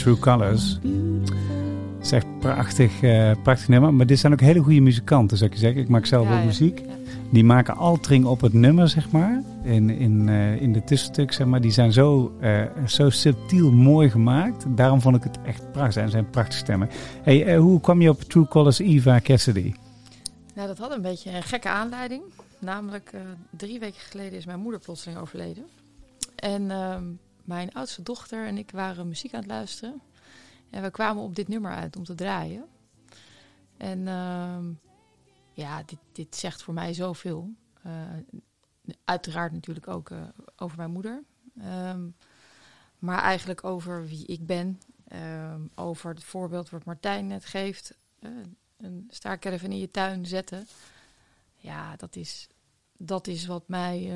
True 0.00 0.18
Colors. 0.18 0.78
Het 1.96 2.04
is 2.04 2.12
echt 2.12 2.38
prachtig, 2.38 3.02
eh, 3.02 3.32
prachtig 3.42 3.68
nummer. 3.68 3.94
Maar 3.94 4.06
dit 4.06 4.18
zijn 4.18 4.32
ook 4.32 4.40
hele 4.40 4.60
goede 4.60 4.80
muzikanten, 4.80 5.36
zou 5.36 5.50
ik 5.50 5.56
je 5.56 5.62
zeggen. 5.62 5.82
Ik 5.82 5.88
maak 5.88 6.06
zelf 6.06 6.28
Ja, 6.28 6.38
ook 6.38 6.44
muziek. 6.44 6.78
Ja. 6.78 6.84
Die 7.30 7.44
maken 7.44 7.76
altering 7.76 8.24
op 8.24 8.40
het 8.40 8.52
nummer, 8.52 8.88
zeg 8.88 9.10
maar. 9.10 9.42
In, 9.62 9.90
in, 9.90 10.28
eh, 10.28 10.62
in 10.62 10.72
de 10.72 10.84
tussenstuk, 10.84 11.32
zeg 11.32 11.46
maar. 11.46 11.60
Die 11.60 11.70
zijn 11.70 11.92
zo, 11.92 12.36
eh, 12.40 12.62
zo 12.86 13.10
subtiel 13.10 13.72
mooi 13.72 14.10
gemaakt. 14.10 14.64
Daarom 14.68 15.00
vond 15.00 15.16
ik 15.16 15.22
het 15.22 15.38
echt 15.44 15.72
prachtig. 15.72 16.02
En 16.02 16.10
zijn 16.10 16.30
prachtige 16.30 16.58
stemmen. 16.58 16.88
Hey, 17.22 17.56
hoe 17.56 17.80
kwam 17.80 18.00
je 18.00 18.08
op 18.08 18.22
True 18.22 18.48
Colors 18.48 18.78
Eva 18.78 19.20
Cassidy? 19.22 19.74
Nou, 20.54 20.68
dat 20.68 20.78
had 20.78 20.92
een 20.92 21.02
beetje 21.02 21.30
een 21.30 21.42
gekke 21.42 21.68
aanleiding. 21.68 22.22
Namelijk, 22.58 23.12
drie 23.50 23.78
weken 23.78 24.00
geleden 24.00 24.38
is 24.38 24.46
mijn 24.46 24.60
moeder 24.60 24.80
plotseling 24.80 25.20
overleden. 25.20 25.64
En 26.36 26.70
ehm, 26.70 27.02
mijn 27.50 27.72
oudste 27.72 28.02
dochter 28.02 28.46
en 28.46 28.58
ik 28.58 28.70
waren 28.70 29.08
muziek 29.08 29.34
aan 29.34 29.40
het 29.40 29.50
luisteren. 29.50 30.00
En 30.70 30.82
we 30.82 30.90
kwamen 30.90 31.22
op 31.22 31.34
dit 31.34 31.48
nummer 31.48 31.72
uit 31.72 31.96
om 31.96 32.04
te 32.04 32.14
draaien. 32.14 32.64
En 33.76 34.08
ehm, 34.08 34.72
ja, 35.52 35.82
dit, 35.82 35.98
dit 36.12 36.36
zegt 36.36 36.62
voor 36.62 36.74
mij 36.74 36.92
zoveel. 36.94 37.54
Eh, 37.82 37.92
uiteraard 39.04 39.52
natuurlijk 39.52 39.88
ook 39.88 40.10
eh, 40.10 40.22
over 40.56 40.76
mijn 40.76 40.90
moeder. 40.90 41.22
Ehm, 41.58 42.08
maar 42.98 43.22
eigenlijk 43.22 43.64
over 43.64 44.06
wie 44.06 44.26
ik 44.26 44.46
ben. 44.46 44.80
Ehm, 45.08 45.60
over 45.74 46.10
het 46.10 46.24
voorbeeld 46.24 46.70
wat 46.70 46.84
Martijn 46.84 47.26
net 47.26 47.44
geeft. 47.44 47.96
Eh, 48.18 48.30
een 48.76 49.06
staarcaravan 49.08 49.70
in 49.70 49.78
je 49.78 49.90
tuin 49.90 50.26
zetten. 50.26 50.66
Ja, 51.56 51.96
dat 51.96 52.16
is, 52.16 52.48
dat 52.96 53.26
is 53.26 53.46
wat 53.46 53.68
mij, 53.68 54.12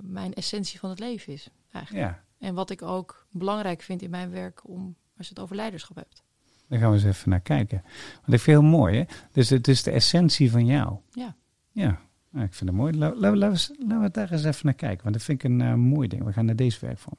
mijn 0.00 0.34
essentie 0.34 0.78
van 0.78 0.90
het 0.90 0.98
leven 0.98 1.32
is. 1.32 1.50
Eigenlijk. 1.72 2.06
Ja, 2.06 2.46
En 2.46 2.54
wat 2.54 2.70
ik 2.70 2.82
ook 2.82 3.26
belangrijk 3.30 3.82
vind 3.82 4.02
in 4.02 4.10
mijn 4.10 4.30
werk 4.30 4.68
om, 4.68 4.96
als 5.16 5.26
je 5.28 5.34
het 5.34 5.42
over 5.42 5.56
leiderschap 5.56 5.96
hebt. 5.96 6.22
daar 6.68 6.78
gaan 6.78 6.88
we 6.90 6.94
eens 6.96 7.04
even 7.04 7.30
naar 7.30 7.40
kijken. 7.40 7.82
Want 8.20 8.32
ik 8.32 8.40
vind 8.40 8.44
het 8.44 8.46
heel 8.46 8.62
mooi, 8.62 8.96
hè? 8.98 9.04
Dus 9.32 9.50
het 9.50 9.68
is 9.68 9.82
de 9.82 9.90
essentie 9.90 10.50
van 10.50 10.66
jou. 10.66 10.96
Ja. 11.12 11.36
Ja, 11.72 12.00
nou, 12.30 12.44
ik 12.46 12.54
vind 12.54 12.70
het 12.70 12.78
mooi. 12.78 12.92
Laten 12.96 13.18
la, 13.18 13.36
la, 13.36 13.48
laten 13.48 14.00
we 14.00 14.10
daar 14.10 14.32
eens 14.32 14.44
even 14.44 14.60
naar 14.66 14.74
kijken. 14.74 15.02
Want 15.02 15.14
dat 15.14 15.24
vind 15.24 15.44
ik 15.44 15.50
een 15.50 15.60
eh, 15.60 15.74
mooi 15.74 16.08
ding. 16.08 16.24
We 16.24 16.32
gaan 16.32 16.44
naar 16.44 16.56
deze 16.56 16.78
werkvorm. 16.80 17.18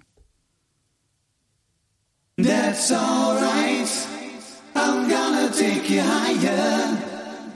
That's 2.36 2.92
alright. 2.92 4.08
I'm 4.76 5.10
gonna 5.10 5.50
take 5.50 5.94
you 5.94 6.02
higher. 6.02 6.98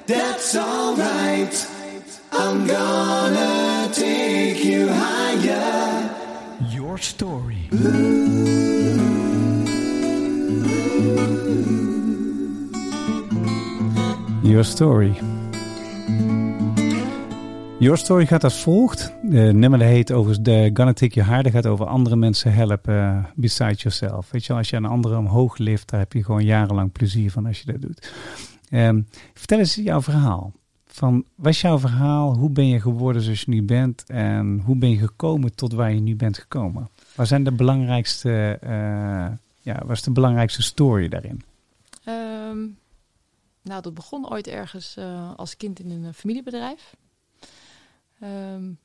That's 0.06 0.56
alright. 0.56 1.68
I'm 2.32 2.68
gonna 2.68 3.65
Your 6.96 7.04
story. 7.04 7.68
Your 14.42 14.64
story. 14.64 15.14
Your 17.80 17.98
Story 17.98 18.26
gaat 18.26 18.44
als 18.44 18.62
volgt. 18.62 19.14
De 19.22 19.52
nummer 19.54 19.82
heet 19.82 20.12
over 20.12 20.44
de 20.44 20.70
Gonna 20.74 20.94
Take 20.94 21.24
Your 21.24 21.52
gaat 21.52 21.66
over 21.66 21.86
andere 21.86 22.16
mensen 22.16 22.54
helpen 22.54 22.96
uh, 22.96 23.26
beside 23.36 23.74
yourself. 23.74 24.32
Weet 24.32 24.46
je 24.46 24.54
als 24.54 24.70
je 24.70 24.76
een 24.76 24.86
andere 24.86 25.18
omhoog 25.18 25.58
lift, 25.58 25.90
daar 25.90 26.00
heb 26.00 26.14
je 26.14 26.24
gewoon 26.24 26.44
jarenlang 26.44 26.92
plezier 26.92 27.32
van 27.32 27.46
als 27.46 27.60
je 27.60 27.72
dat 27.72 27.82
doet. 27.82 28.14
Um, 28.72 29.08
vertel 29.34 29.60
eens 29.60 29.76
jouw 29.76 30.02
verhaal. 30.02 30.54
Van, 30.96 31.26
wat 31.36 31.48
is 31.48 31.62
jouw 31.62 31.80
verhaal? 31.80 32.38
Hoe 32.38 32.50
ben 32.50 32.68
je 32.68 32.82
geworden 32.82 33.22
zoals 33.22 33.42
je 33.42 33.52
nu 33.52 33.64
bent? 33.64 34.04
En 34.08 34.60
hoe 34.66 34.76
ben 34.76 34.90
je 34.90 34.98
gekomen 34.98 35.56
tot 35.56 35.74
waar 35.74 35.94
je 35.94 36.00
nu 36.00 36.16
bent 36.16 36.38
gekomen? 36.38 36.90
Wat 37.16 37.28
zijn 37.28 37.44
de 37.44 37.52
belangrijkste, 37.52 38.60
uh, 38.64 38.70
ja, 39.62 39.80
wat 39.86 39.92
is 39.92 40.02
de 40.02 40.12
belangrijkste 40.12 40.62
story 40.62 41.08
daarin? 41.08 41.44
Um, 42.08 42.78
nou, 43.62 43.82
dat 43.82 43.94
begon 43.94 44.30
ooit 44.30 44.48
ergens 44.48 44.96
uh, 45.00 45.32
als 45.36 45.58
kind 45.58 45.80
in 45.80 45.90
een 45.90 46.14
familiebedrijf. 46.14 46.96
Um, 48.24 48.78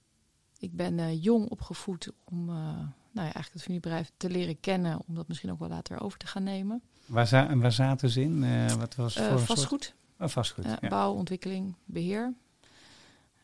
ik 0.59 0.73
ben 0.77 0.99
uh, 0.99 1.23
jong 1.23 1.49
opgevoed 1.49 2.13
om 2.25 2.49
uh, 2.49 2.55
nou 2.55 2.83
ja, 3.13 3.23
eigenlijk 3.23 3.53
het 3.53 3.63
familiebedrijf 3.63 4.11
te 4.17 4.31
leren 4.31 4.61
kennen, 4.61 4.99
om 5.09 5.15
dat 5.15 5.29
misschien 5.29 5.51
ook 5.51 5.59
wel 5.59 5.69
later 5.69 6.01
over 6.01 6.19
te 6.19 6.27
gaan 6.27 6.43
nemen. 6.43 6.83
Waar, 7.07 7.27
za 7.27 7.49
en 7.49 7.61
waar 7.61 7.73
zaten 7.73 8.11
ze 8.11 8.21
in? 8.21 8.43
Uh, 8.43 8.73
wat 8.73 8.95
was 8.95 9.15
voor 9.15 9.39
vastgoed. 9.39 9.95
Oh, 10.21 10.29
vastgoed. 10.29 10.65
Ja. 10.65 10.89
Bouw, 10.89 11.13
ontwikkeling, 11.13 11.75
beheer. 11.85 12.35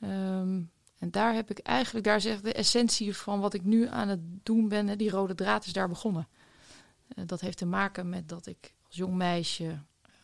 Um, 0.01 0.71
en 0.99 1.11
daar 1.11 1.35
heb 1.35 1.51
ik 1.51 1.59
eigenlijk, 1.59 2.05
daar 2.05 2.21
zegt 2.21 2.43
de 2.43 2.53
essentie 2.53 3.17
van 3.17 3.41
wat 3.41 3.55
ik 3.55 3.65
nu 3.65 3.89
aan 3.89 4.09
het 4.09 4.21
doen 4.43 4.69
ben, 4.69 4.87
hè, 4.87 4.97
die 4.97 5.11
rode 5.11 5.35
draad 5.35 5.67
is 5.67 5.73
daar 5.73 5.89
begonnen. 5.89 6.29
dat 7.27 7.41
heeft 7.41 7.59
te 7.59 7.67
maken 7.67 8.09
met 8.09 8.29
dat 8.29 8.47
ik 8.47 8.75
als 8.87 8.97
jong 8.97 9.15
meisje 9.15 9.79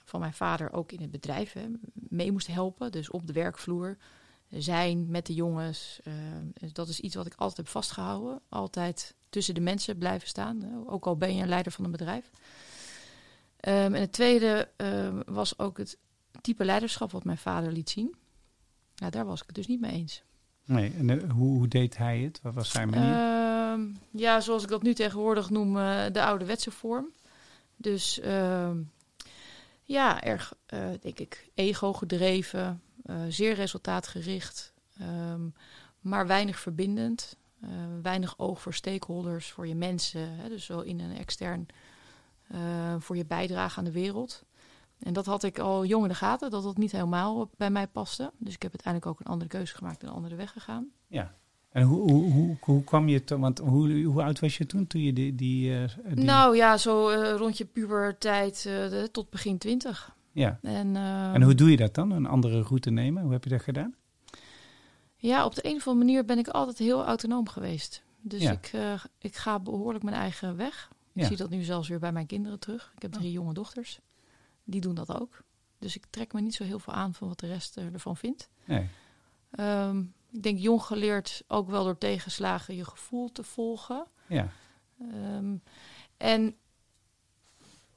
van 0.04 0.21
mijn 0.21 0.32
vader 0.32 0.73
ook 0.73 0.92
in 0.92 1.00
het 1.00 1.11
bedrijf 1.11 1.52
hè, 1.52 1.66
mee 1.92 2.32
moest 2.32 2.47
helpen. 2.47 2.92
Dus 2.92 3.11
op 3.11 3.26
de 3.26 3.32
werkvloer 3.32 3.97
zijn 4.49 5.11
met 5.11 5.26
de 5.26 5.35
jongens. 5.35 6.00
Uh, 6.04 6.14
dat 6.73 6.88
is 6.88 7.00
iets 7.00 7.14
wat 7.14 7.26
ik 7.26 7.35
altijd 7.35 7.56
heb 7.56 7.68
vastgehouden. 7.68 8.40
Altijd 8.49 9.14
tussen 9.28 9.54
de 9.54 9.61
mensen 9.61 9.99
blijven 9.99 10.28
staan. 10.28 10.87
Ook 10.88 11.06
al 11.06 11.16
ben 11.16 11.35
je 11.37 11.42
een 11.42 11.49
leider 11.49 11.73
van 11.73 11.85
een 11.85 11.90
bedrijf. 11.90 12.30
Um, 13.68 13.94
en 13.94 14.00
het 14.00 14.12
tweede 14.12 14.68
um, 14.76 15.23
was 15.26 15.59
ook 15.59 15.78
het 15.78 15.99
type 16.41 16.65
leiderschap 16.65 17.11
wat 17.11 17.25
mijn 17.25 17.39
vader 17.39 17.73
liet 17.73 17.91
zien. 17.91 18.15
Ja, 18.95 19.11
daar 19.11 19.25
was 19.25 19.41
ik 19.41 19.47
het 19.47 19.55
dus 19.55 19.67
niet 19.67 19.81
mee 19.81 19.93
eens. 19.93 20.23
Nee, 20.65 20.93
en 20.99 21.09
uh, 21.09 21.31
hoe, 21.31 21.57
hoe, 21.59 21.69
deed 21.69 21.97
hij 21.97 22.19
het? 22.19 22.41
Wat 22.43 22.55
was 22.55 22.71
zijn 22.71 22.91
manier? 22.91 23.15
Uh, 23.15 23.95
ja, 24.11 24.41
zoals 24.41 24.62
ik 24.62 24.69
dat 24.69 24.83
nu 24.83 24.95
tegenwoordig 24.95 25.51
noem, 25.51 25.77
uh, 25.77 26.05
de 26.12 26.23
ouderwetse 26.23 26.71
vorm. 26.71 27.07
Dus 27.77 28.21
ja, 29.83 30.23
erg, 30.23 30.55
uh, 30.75 30.89
denk 31.01 31.19
ik, 31.19 31.51
ego 31.55 31.93
gedreven, 31.93 32.83
uh, 33.07 33.17
zeer 33.29 33.55
resultaatgericht, 33.55 34.73
um, 35.01 35.55
maar 36.01 36.27
weinig 36.27 36.59
verbindend. 36.59 37.37
Weinig 38.03 38.39
oog 38.39 38.61
voor 38.61 38.75
stakeholders, 38.75 39.51
voor 39.51 39.67
je 39.67 39.75
mensen, 39.75 40.37
hè, 40.37 40.49
dus 40.49 40.65
zo 40.65 40.81
in 40.81 41.01
en 41.01 41.17
extern, 41.17 41.67
voor 42.99 43.17
je 43.17 43.25
bijdrage 43.25 43.79
aan 43.79 43.85
de 43.85 43.93
wereld. 43.93 44.45
En 45.02 45.12
dat 45.12 45.26
had 45.26 45.42
ik 45.42 45.59
al 45.59 45.85
jong 45.85 46.02
in 46.02 46.09
de 46.09 46.14
gaten, 46.14 46.50
dat 46.50 46.62
dat 46.62 46.76
niet 46.76 46.92
helemaal 46.92 47.50
bij 47.56 47.71
mij 47.71 47.87
paste. 47.87 48.32
Dus 48.38 48.54
ik 48.54 48.62
heb 48.62 48.71
uiteindelijk 48.73 49.12
ook 49.12 49.21
een 49.21 49.32
andere 49.32 49.50
keuze 49.50 49.75
gemaakt 49.75 50.02
en 50.02 50.09
een 50.09 50.14
andere 50.14 50.35
weg 50.35 50.52
gegaan. 50.52 50.88
Ja. 51.06 51.35
En 51.71 51.82
hoe, 51.82 52.11
hoe, 52.11 52.32
hoe, 52.32 52.56
hoe 52.61 52.85
kwam 52.85 53.09
je 53.09 53.25
te, 53.25 53.38
want 53.38 53.59
hoe, 53.59 54.02
hoe 54.02 54.23
oud 54.23 54.40
was 54.40 54.56
je 54.56 54.66
toen, 54.66 54.87
toen 54.87 55.00
je 55.00 55.12
die... 55.12 55.35
die, 55.35 55.71
uh, 55.71 55.88
die... 56.14 56.25
Nou 56.25 56.56
ja, 56.56 56.76
zo 56.76 57.11
uh, 57.11 57.35
rond 57.37 57.59
je 57.59 57.64
puberteit 57.64 58.64
uh, 58.68 58.90
de, 58.90 59.09
tot 59.12 59.30
begin 59.30 59.59
twintig. 59.59 60.16
Ja. 60.32 60.59
En, 60.62 60.97
en 60.97 61.42
hoe 61.42 61.54
doe 61.54 61.71
je 61.71 61.76
dat 61.76 61.94
dan, 61.94 62.11
een 62.11 62.26
andere 62.26 62.62
route 62.62 62.90
nemen? 62.90 63.23
Hoe 63.23 63.32
heb 63.32 63.44
je 63.44 63.50
dat 63.50 63.62
gedaan? 63.62 63.94
Ja, 65.16 65.44
op 65.44 65.54
de 65.54 65.66
een 65.66 65.76
of 65.76 65.87
andere 65.87 66.06
manier 66.06 66.25
ben 66.25 66.38
ik 66.38 66.49
altijd 66.49 66.78
heel 66.78 67.04
autonoom 67.04 67.49
geweest. 67.49 68.02
Dus 68.21 68.42
ja. 68.42 68.50
ik, 68.50 68.73
ik 69.18 69.37
ga 69.37 69.59
behoorlijk 69.61 70.04
mijn 70.04 70.16
eigen 70.16 70.56
weg. 70.56 70.90
Ja. 71.12 71.23
Ik 71.23 71.28
zie 71.28 71.37
dat 71.37 71.50
nu 71.50 71.62
zelfs 71.62 71.88
weer 71.88 71.99
bij 71.99 72.12
mijn 72.12 72.26
kinderen 72.26 72.59
terug. 72.59 72.92
Ik 72.97 73.02
heb 73.02 73.12
drie 73.12 73.28
oh. 73.28 73.32
jonge 73.32 73.54
dochters. 73.54 74.00
Die 74.64 74.81
doen 74.81 74.95
dat 74.95 75.21
ook. 75.21 75.42
Dus 75.78 75.97
ik 75.97 76.07
trek 76.11 76.33
me 76.33 76.40
niet 76.40 76.54
zo 76.54 76.64
heel 76.64 76.78
veel 76.78 76.92
aan 76.92 77.14
van 77.14 77.28
wat 77.28 77.40
de 77.40 77.47
rest 77.47 77.76
ervan 77.76 78.16
vindt. 78.16 78.49
Nee. 78.64 78.88
Um, 79.59 80.14
ik 80.31 80.42
denk 80.42 80.59
jong 80.59 80.83
geleerd 80.83 81.42
ook 81.46 81.68
wel 81.68 81.85
door 81.85 81.98
tegenslagen 81.98 82.77
je 82.77 82.85
gevoel 82.85 83.33
te 83.33 83.42
volgen. 83.42 84.07
Ja. 84.27 84.48
Um, 85.01 85.62
en 86.16 86.57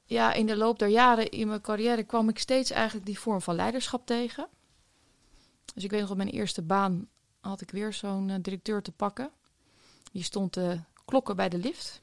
ja, 0.04 0.32
in 0.32 0.46
de 0.46 0.56
loop 0.56 0.78
der 0.78 0.88
jaren 0.88 1.30
in 1.30 1.48
mijn 1.48 1.60
carrière 1.60 2.02
kwam 2.02 2.28
ik 2.28 2.38
steeds 2.38 2.70
eigenlijk 2.70 3.06
die 3.06 3.18
vorm 3.18 3.40
van 3.40 3.54
leiderschap 3.54 4.06
tegen. 4.06 4.48
Dus 5.74 5.84
ik 5.84 5.90
weet 5.90 6.00
nog 6.00 6.10
op 6.10 6.16
mijn 6.16 6.28
eerste 6.28 6.62
baan 6.62 7.08
had 7.40 7.60
ik 7.60 7.70
weer 7.70 7.92
zo'n 7.92 8.28
uh, 8.28 8.36
directeur 8.40 8.82
te 8.82 8.92
pakken. 8.92 9.30
Die 10.12 10.22
stond 10.22 10.54
de 10.54 10.80
klokken 11.04 11.36
bij 11.36 11.48
de 11.48 11.58
lift. 11.58 12.02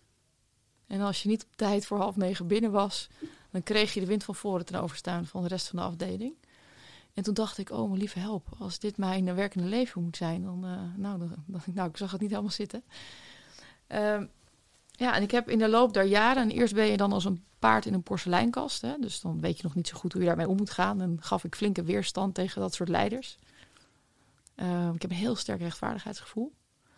En 0.88 1.02
als 1.02 1.23
je 1.23 1.30
niet 1.30 1.43
op 1.43 1.56
tijd 1.56 1.86
voor 1.86 1.97
half 1.97 2.15
negen 2.15 2.47
binnen 2.47 2.71
was, 2.71 3.10
dan 3.54 3.63
kreeg 3.63 3.94
je 3.94 4.00
de 4.00 4.06
wind 4.06 4.24
van 4.24 4.36
voren 4.36 4.66
ten 4.66 4.82
overstaan 4.82 5.26
van 5.26 5.42
de 5.42 5.48
rest 5.48 5.68
van 5.68 5.80
de 5.80 5.86
afdeling. 5.86 6.34
En 7.13 7.24
toen 7.24 7.34
dacht 7.34 7.58
ik, 7.58 7.72
oh 7.72 7.88
mijn 7.88 8.00
lieve 8.00 8.20
help, 8.20 8.48
als 8.60 8.80
dit 8.80 8.98
mijn 8.98 9.36
werkende 9.36 9.68
leven 9.68 10.04
moet 10.04 10.18
zijn, 10.18 10.44
dan, 10.44 10.66
uh, 10.66 10.72
nou, 10.96 11.20
dan, 11.20 11.34
dan, 11.46 11.62
nou, 11.74 11.89
ik 11.89 11.98
zag 11.98 12.12
het 12.12 12.22
niet 12.22 12.30
helemaal 12.30 12.52
zitten. 12.52 12.84
Uh, 13.92 14.22
ja, 14.92 15.16
en 15.16 15.22
ik 15.22 15.32
heb 15.32 15.50
in 15.50 15.58
de 15.58 15.70
loop 15.70 15.94
der 15.94 16.04
jaren, 16.04 16.44
en 16.44 16.52
eerst 16.52 16.74
ben 16.74 16.86
je 16.86 16.98
dan 16.98 17.12
als 17.13 17.26
een 17.26 17.44
paard 17.60 17.86
in 17.86 17.94
een 17.94 18.04
porseleinkast, 18.04 18.82
hè, 18.82 18.94
dus 19.00 19.22
dan 19.22 19.42
weet 19.42 19.58
je 19.58 19.63
nog 19.63 19.76
niet 19.76 19.88
zo 19.88 19.98
goed 19.98 20.13
hoe 20.13 20.22
je 20.22 20.28
daarmee 20.28 20.48
om 20.48 20.58
moet 20.58 20.70
gaan. 20.70 21.02
En 21.02 21.18
gaf 21.22 21.44
ik 21.44 21.56
flinke 21.56 21.84
weerstand 21.84 22.36
tegen 22.36 22.62
dat 22.62 22.74
soort 22.74 22.89
leiders. 22.89 23.38
Uh, 24.56 24.89
ik 24.94 25.02
heb 25.02 25.12
een 25.12 25.18
heel 25.18 25.36
sterk 25.36 25.60
rechtvaardigheidsgevoel. 25.60 26.52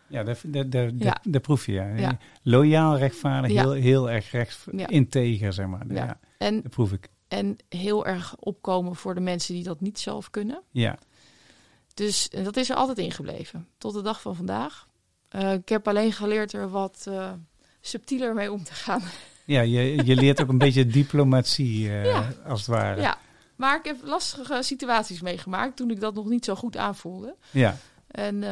Ja, 0.08 0.22
de, 0.24 0.36
de, 0.44 0.68
de, 0.68 0.92
Ja. 0.98 1.38
proef 1.40 1.66
je. 1.66 1.72
Ja. 1.72 1.96
Ja. 1.96 2.18
Loyaal, 2.42 2.96
rechtvaardig, 2.96 3.50
Ja. 3.50 3.62
heel, 3.62 3.72
heel 3.72 4.10
erg 4.10 4.30
recht, 4.30 4.66
Ja. 4.72 4.86
integer, 4.86 5.52
zeg 5.52 5.66
maar. 5.66 5.92
Ja. 5.92 6.18
En, 6.38 6.62
dat 6.62 6.70
proef 6.70 6.92
ik. 6.92 7.08
en 7.28 7.56
heel 7.68 8.06
erg 8.06 8.36
opkomen 8.38 8.96
voor 8.96 9.14
de 9.14 9.20
mensen 9.20 9.54
die 9.54 9.64
dat 9.64 9.80
niet 9.80 9.98
zelf 9.98 10.30
kunnen. 10.30 10.62
Ja, 10.70 10.98
Dus 11.94 12.28
eh, 12.28 12.44
dat 12.44 12.56
is 12.56 12.70
er 12.70 12.76
altijd 12.76 12.98
ingebleven, 12.98 13.68
tot 13.78 13.94
de 13.94 14.02
dag 14.02 14.20
van 14.20 14.36
vandaag. 14.36 14.86
Eh, 15.28 15.52
ik 15.52 15.68
heb 15.68 15.88
alleen 15.88 16.12
geleerd 16.12 16.52
er 16.52 16.68
wat 16.70 17.04
eh, 17.08 17.32
subtieler 17.80 18.34
mee 18.34 18.52
om 18.52 18.64
te 18.64 18.74
gaan. 18.74 19.02
ja 19.44 19.60
je, 19.60 20.04
je 20.04 20.14
leert 20.16 20.42
ook 20.42 20.48
een 20.48 20.58
beetje 20.58 20.86
diplomatie, 20.86 21.80
Ja. 21.90 22.32
als 22.46 22.60
het 22.60 22.68
ware. 22.68 23.00
Ja, 23.00 23.18
maar 23.56 23.76
ik 23.78 23.84
heb 23.84 23.96
lastige 24.02 24.62
situaties 24.62 25.20
meegemaakt 25.20 25.76
toen 25.76 25.90
ik 25.90 26.00
dat 26.00 26.14
nog 26.14 26.26
niet 26.28 26.44
zo 26.44 26.54
goed 26.54 26.76
aanvoelde. 26.76 27.36
ja. 27.50 27.76
En 28.06 28.44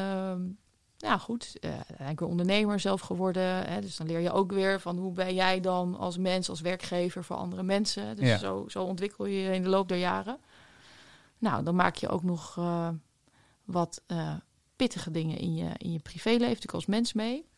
ja, 1.04 1.18
goed, 1.18 1.56
eh 1.60 1.70
uiteindelijk 1.70 2.20
weer 2.20 2.28
ondernemer 2.28 2.80
zelf 2.80 3.00
geworden. 3.00 3.66
Hè, 3.66 3.80
dus 3.80 3.96
dan 3.96 4.06
leer 4.06 4.20
je 4.20 4.32
ook 4.32 4.52
weer 4.52 4.80
van 4.80 4.98
hoe 4.98 5.12
ben 5.12 5.34
jij 5.34 5.60
dan 5.60 5.96
als 5.96 6.16
mens, 6.18 6.48
als 6.48 6.60
werkgever 6.60 7.24
voor 7.24 7.36
andere 7.36 7.62
mensen. 7.62 8.16
Dus 8.16 8.28
Ja. 8.28 8.38
zo, 8.38 8.64
zo 8.68 8.82
ontwikkel 8.82 9.26
je 9.26 9.40
je 9.40 9.54
in 9.54 9.62
de 9.62 9.68
loop 9.68 9.88
der 9.88 9.98
jaren. 9.98 10.38
Nou, 11.38 11.64
dan 11.64 11.74
maak 11.74 11.96
je 11.96 12.08
ook 12.08 12.22
nog 12.22 12.56
eh, 12.58 12.88
wat 13.64 14.02
eh, 14.06 14.34
pittige 14.76 15.10
dingen 15.10 15.38
in 15.38 15.54
je, 15.54 15.70
in 15.76 15.92
je 15.92 15.98
privéleven, 15.98 16.46
natuurlijk 16.46 16.74
als 16.74 16.86
mens 16.86 17.12
mee. 17.12 17.48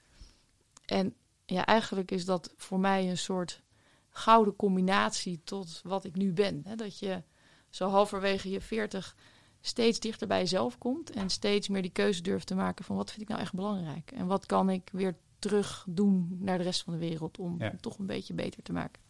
En 0.85 1.15
ja, 1.45 1.67
eigenlijk 1.67 2.11
is 2.11 2.25
dat 2.25 2.53
voor 2.57 2.81
mij 2.81 3.11
een 3.11 3.19
soort 3.19 3.63
gouden 4.11 4.57
combinatie 4.57 5.41
tot 5.45 5.81
wat 5.85 6.05
ik 6.05 6.15
nu 6.15 6.33
ben. 6.33 6.63
Hè? 6.65 6.75
Dat 6.75 6.99
je 6.99 7.23
zo 7.71 7.89
halverwege 7.89 8.51
je 8.51 8.61
veertig 8.61 9.17
steeds 9.67 10.01
dichter 10.01 10.27
bij 10.27 10.39
jezelf 10.39 10.79
komt 10.79 11.11
en 11.11 11.31
steeds 11.31 11.69
meer 11.69 11.83
die 11.83 11.91
keuze 11.91 12.23
durft 12.23 12.47
te 12.47 12.55
maken 12.55 12.85
van 12.85 12.97
wat 12.97 13.11
vind 13.11 13.23
ik 13.23 13.29
nou 13.29 13.41
echt 13.41 13.55
belangrijk 13.55 14.11
en 14.15 14.27
wat 14.27 14.47
kan 14.47 14.71
ik 14.71 14.89
weer 14.93 15.15
terug 15.39 15.87
doen 15.89 16.37
naar 16.41 16.59
de 16.59 16.65
rest 16.65 16.83
van 16.83 16.93
de 16.93 16.99
wereld 16.99 17.39
om 17.39 17.55
Ja. 17.59 17.71
het 17.71 17.83
toch 17.83 17.99
een 17.99 18.07
beetje 18.07 18.35
beter 18.35 18.63
te 18.63 18.73
maken. 18.73 19.03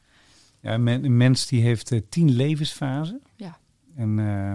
ja 0.60 0.74
een, 0.74 0.82
men- 0.82 1.04
een 1.04 1.16
mens 1.16 1.46
die 1.46 1.62
heeft 1.62 1.92
eh, 1.92 2.00
tien 2.08 2.30
levensfasen. 2.30 3.22
Ja. 3.36 3.58
En 3.94 4.18
eh, 4.18 4.54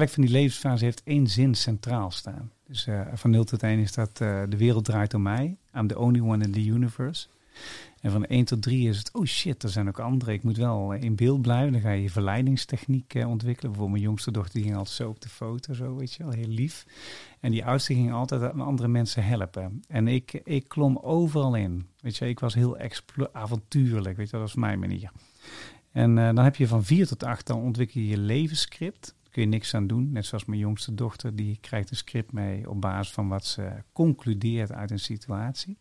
elk 0.00 0.08
van 0.08 0.22
die 0.22 0.32
levensfasen 0.32 0.84
heeft 0.84 1.02
één 1.04 1.26
zin 1.26 1.54
centraal 1.54 2.10
staan. 2.10 2.52
Dus 2.66 2.86
eh, 2.86 3.06
van 3.14 3.30
0 3.30 3.44
tot 3.44 3.62
1 3.62 3.78
is 3.78 3.92
dat 3.92 4.16
de 4.16 4.56
wereld 4.56 4.84
draait 4.84 5.14
om 5.14 5.22
mij. 5.22 5.56
I'm 5.74 5.86
the 5.86 5.98
only 5.98 6.20
one 6.20 6.44
in 6.44 6.52
the 6.52 6.64
universe. 6.66 7.26
En 8.00 8.10
van 8.10 8.24
1 8.24 8.44
tot 8.44 8.62
3 8.62 8.88
is 8.88 8.98
het, 8.98 9.12
oh 9.12 9.24
shit, 9.24 9.62
er 9.62 9.68
zijn 9.68 9.88
ook 9.88 10.00
anderen. 10.00 10.34
Ik 10.34 10.42
moet 10.42 10.56
wel 10.56 10.94
eh, 10.94 11.02
in 11.02 11.16
beeld 11.16 11.42
blijven. 11.42 11.72
Dan 11.72 11.80
ga 11.80 11.90
je 11.90 12.02
je 12.02 12.10
verleidingstechniek 12.10 13.14
eh, 13.14 13.28
ontwikkelen. 13.28 13.70
Bijvoorbeeld 13.70 13.98
mijn 13.98 14.10
jongste 14.10 14.30
dochter 14.30 14.60
ging 14.60 14.76
altijd 14.76 14.96
zo 14.96 15.08
op 15.08 15.20
de 15.20 15.28
foto, 15.28 15.74
zo 15.74 15.96
weet 15.96 16.14
je 16.14 16.22
wel, 16.22 16.32
heel 16.32 16.48
lief. 16.48 16.86
En 17.40 17.50
die 17.50 17.64
oudste 17.64 17.94
ging 17.94 18.12
altijd 18.12 18.42
aan 18.42 18.60
andere 18.60 18.88
mensen 18.88 19.24
helpen. 19.24 19.82
En 19.88 20.08
ik, 20.08 20.32
ik 20.32 20.68
klom 20.68 20.96
overal 20.96 21.54
in. 21.54 21.86
Weet 22.00 22.16
je, 22.16 22.28
ik 22.28 22.40
was 22.40 22.54
heel 22.54 22.78
avontuurlijk, 23.32 24.16
weet 24.16 24.26
je, 24.26 24.32
dat 24.32 24.40
was 24.40 24.54
mijn 24.54 24.78
manier. 24.78 25.10
En 25.92 26.18
eh, 26.18 26.34
dan 26.34 26.44
heb 26.44 26.56
je 26.56 26.68
van 26.68 26.84
4 26.84 27.06
tot 27.06 27.22
8, 27.22 27.46
dan 27.46 27.60
ontwikkel 27.60 28.00
je 28.00 28.06
je 28.06 28.18
levensscript. 28.18 29.16
Kun 29.30 29.42
je 29.42 29.48
niks 29.48 29.74
aan 29.74 29.86
doen. 29.86 30.12
Net 30.12 30.26
zoals 30.26 30.44
mijn 30.44 30.60
jongste 30.60 30.94
dochter, 30.94 31.36
die 31.36 31.58
krijgt 31.60 31.90
een 31.90 31.96
script 31.96 32.32
mee 32.32 32.70
op 32.70 32.80
basis 32.80 33.12
van 33.12 33.28
wat 33.28 33.46
ze 33.46 33.70
concludeert 33.92 34.72
uit 34.72 34.90
een 34.90 34.98
situatie. 34.98 35.78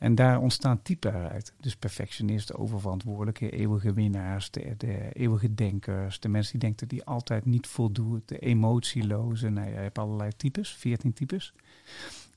En 0.00 0.14
daar 0.14 0.40
ontstaan 0.40 0.82
typen 0.82 1.30
uit. 1.30 1.54
Dus 1.60 1.76
perfectionisten, 1.76 2.58
oververantwoordelijke, 2.58 3.50
eeuwige 3.50 3.92
winnaars, 3.92 4.50
de, 4.50 5.12
eeuwige 5.12 5.54
denkers, 5.54 6.20
de 6.20 6.28
mensen 6.28 6.52
die 6.52 6.60
denken 6.60 6.88
die 6.88 7.04
altijd 7.04 7.44
niet 7.44 7.66
voldoen, 7.66 8.22
de 8.24 8.38
emotieloze. 8.38 9.48
Nou 9.48 9.66
ja, 9.66 9.72
je 9.72 9.78
hebt 9.78 9.98
allerlei 9.98 10.30
types, 10.36 10.74
14 10.74 11.12
types. 11.12 11.54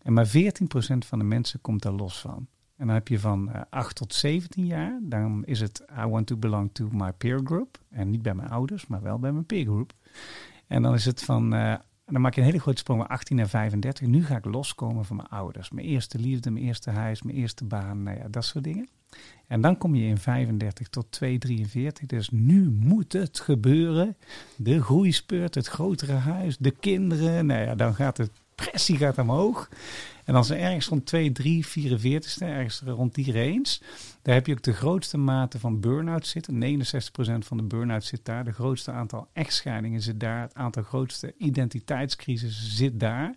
En 0.02 0.14
maar 0.14 0.28
14% 0.28 0.32
van 0.98 1.20
de 1.20 1.26
mensen 1.26 1.62
komt 1.62 1.82
daar 1.82 1.94
los 1.94 2.20
van. 2.20 2.48
En 2.76 2.86
dan 2.86 2.96
heb 2.96 3.08
je 3.08 3.20
van 3.20 3.52
eh 3.52 3.62
8 3.70 3.96
tot 3.96 4.14
17 4.14 4.66
jaar, 4.66 5.00
dan 5.02 5.46
is 5.46 5.60
het 5.60 5.86
I 6.00 6.06
want 6.08 6.28
to 6.28 6.38
belong 6.38 6.70
to 6.74 6.90
my 6.92 7.12
peer 7.12 7.42
group. 7.44 7.80
En 7.90 8.10
niet 8.10 8.22
bij 8.22 8.34
mijn 8.34 8.50
ouders, 8.50 8.88
maar 8.88 9.02
wel 9.02 9.20
bij 9.20 9.32
mijn 9.32 9.46
peer 9.46 9.66
group. 9.66 9.94
En 10.68 10.82
dan 10.82 10.94
is 10.94 11.06
het 11.06 11.24
van, 11.24 11.54
dan 12.14 12.22
maak 12.22 12.34
je 12.34 12.42
een 12.42 12.48
hele 12.48 12.60
grote 12.60 12.78
sprong 12.78 13.00
van 13.00 13.10
18 13.10 13.36
naar 13.36 13.48
35. 13.48 14.08
Nu 14.08 14.26
ga 14.26 14.36
ik 14.36 14.46
loskomen 14.46 15.06
van 15.06 15.16
mijn 15.16 15.30
ouders. 15.30 15.70
Mijn 15.70 15.88
eerste 15.88 16.20
liefde, 16.20 16.52
mijn 16.52 16.66
eerste 16.66 16.90
huis, 16.90 17.22
mijn 17.22 17.38
eerste 17.38 17.66
baan, 17.66 18.04
nou 18.04 18.18
ja, 18.18 18.28
dat 18.30 18.46
soort 18.46 18.64
dingen. 18.64 18.90
En 19.48 19.62
dan 19.62 19.78
kom 19.78 19.96
je 19.96 20.06
in 20.06 20.18
35 20.18 20.88
tot 20.88 21.06
243. 21.10 22.06
Dus 22.06 22.30
nu 22.30 22.70
moet 22.70 23.14
het 23.14 23.40
gebeuren. 23.40 24.16
De 24.56 24.82
groeispurt, 24.82 25.56
het 25.56 25.68
grotere 25.68 26.14
huis, 26.14 26.58
de 26.58 26.72
kinderen. 26.72 27.46
Nou 27.46 27.62
ja, 27.62 27.76
dan 27.76 27.96
gaat 27.96 28.16
de 28.16 28.30
pressie 28.56 28.98
gaat 28.98 29.18
omhoog. 29.18 29.70
En 30.26 30.34
dan 30.34 30.46
er 30.46 30.60
ergens 30.60 30.88
rond 30.88 31.06
2, 31.06 31.32
3, 31.32 31.66
44ste, 31.66 32.38
ergens 32.38 32.82
rond 32.86 33.16
die 33.16 33.34
range. 33.34 33.78
Daar 34.22 34.36
heb 34.36 34.48
je 34.48 34.54
ook 34.54 34.62
de 34.62 34.74
grootste 34.74 35.18
mate 35.18 35.60
van 35.60 35.80
burn-out 35.80 36.28
zitten. 36.28 36.54
69% 36.54 37.46
van 37.46 37.58
de 37.58 37.64
burn-out 37.64 38.04
zit 38.04 38.26
daar. 38.26 38.44
De 38.44 38.52
grootste 38.52 38.92
aantal 38.92 39.28
echtscheidingen 39.34 40.02
zit 40.02 40.20
daar. 40.20 40.42
Het 40.42 40.54
aantal 40.54 40.84
grootste 40.84 41.34
identiteitscrisis 41.38 42.76
zit 42.76 43.00
daar. 43.00 43.36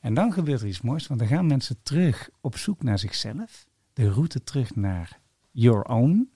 En 0.00 0.14
dan 0.14 0.32
gebeurt 0.32 0.60
er 0.60 0.66
iets 0.66 0.80
moois, 0.80 1.06
want 1.06 1.20
dan 1.20 1.28
gaan 1.28 1.46
mensen 1.46 1.76
terug 1.82 2.28
op 2.40 2.56
zoek 2.56 2.82
naar 2.82 2.98
zichzelf. 2.98 3.66
De 3.92 4.10
route 4.10 4.42
terug 4.42 4.74
naar 4.74 5.20
your 5.50 5.84
own, 5.84 6.30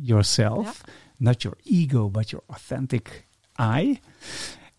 yourself. 0.00 0.80
Not 1.16 1.42
your 1.42 1.58
ego, 1.62 2.10
but 2.10 2.30
your 2.30 2.44
authentic 2.46 3.26
I. 3.60 4.00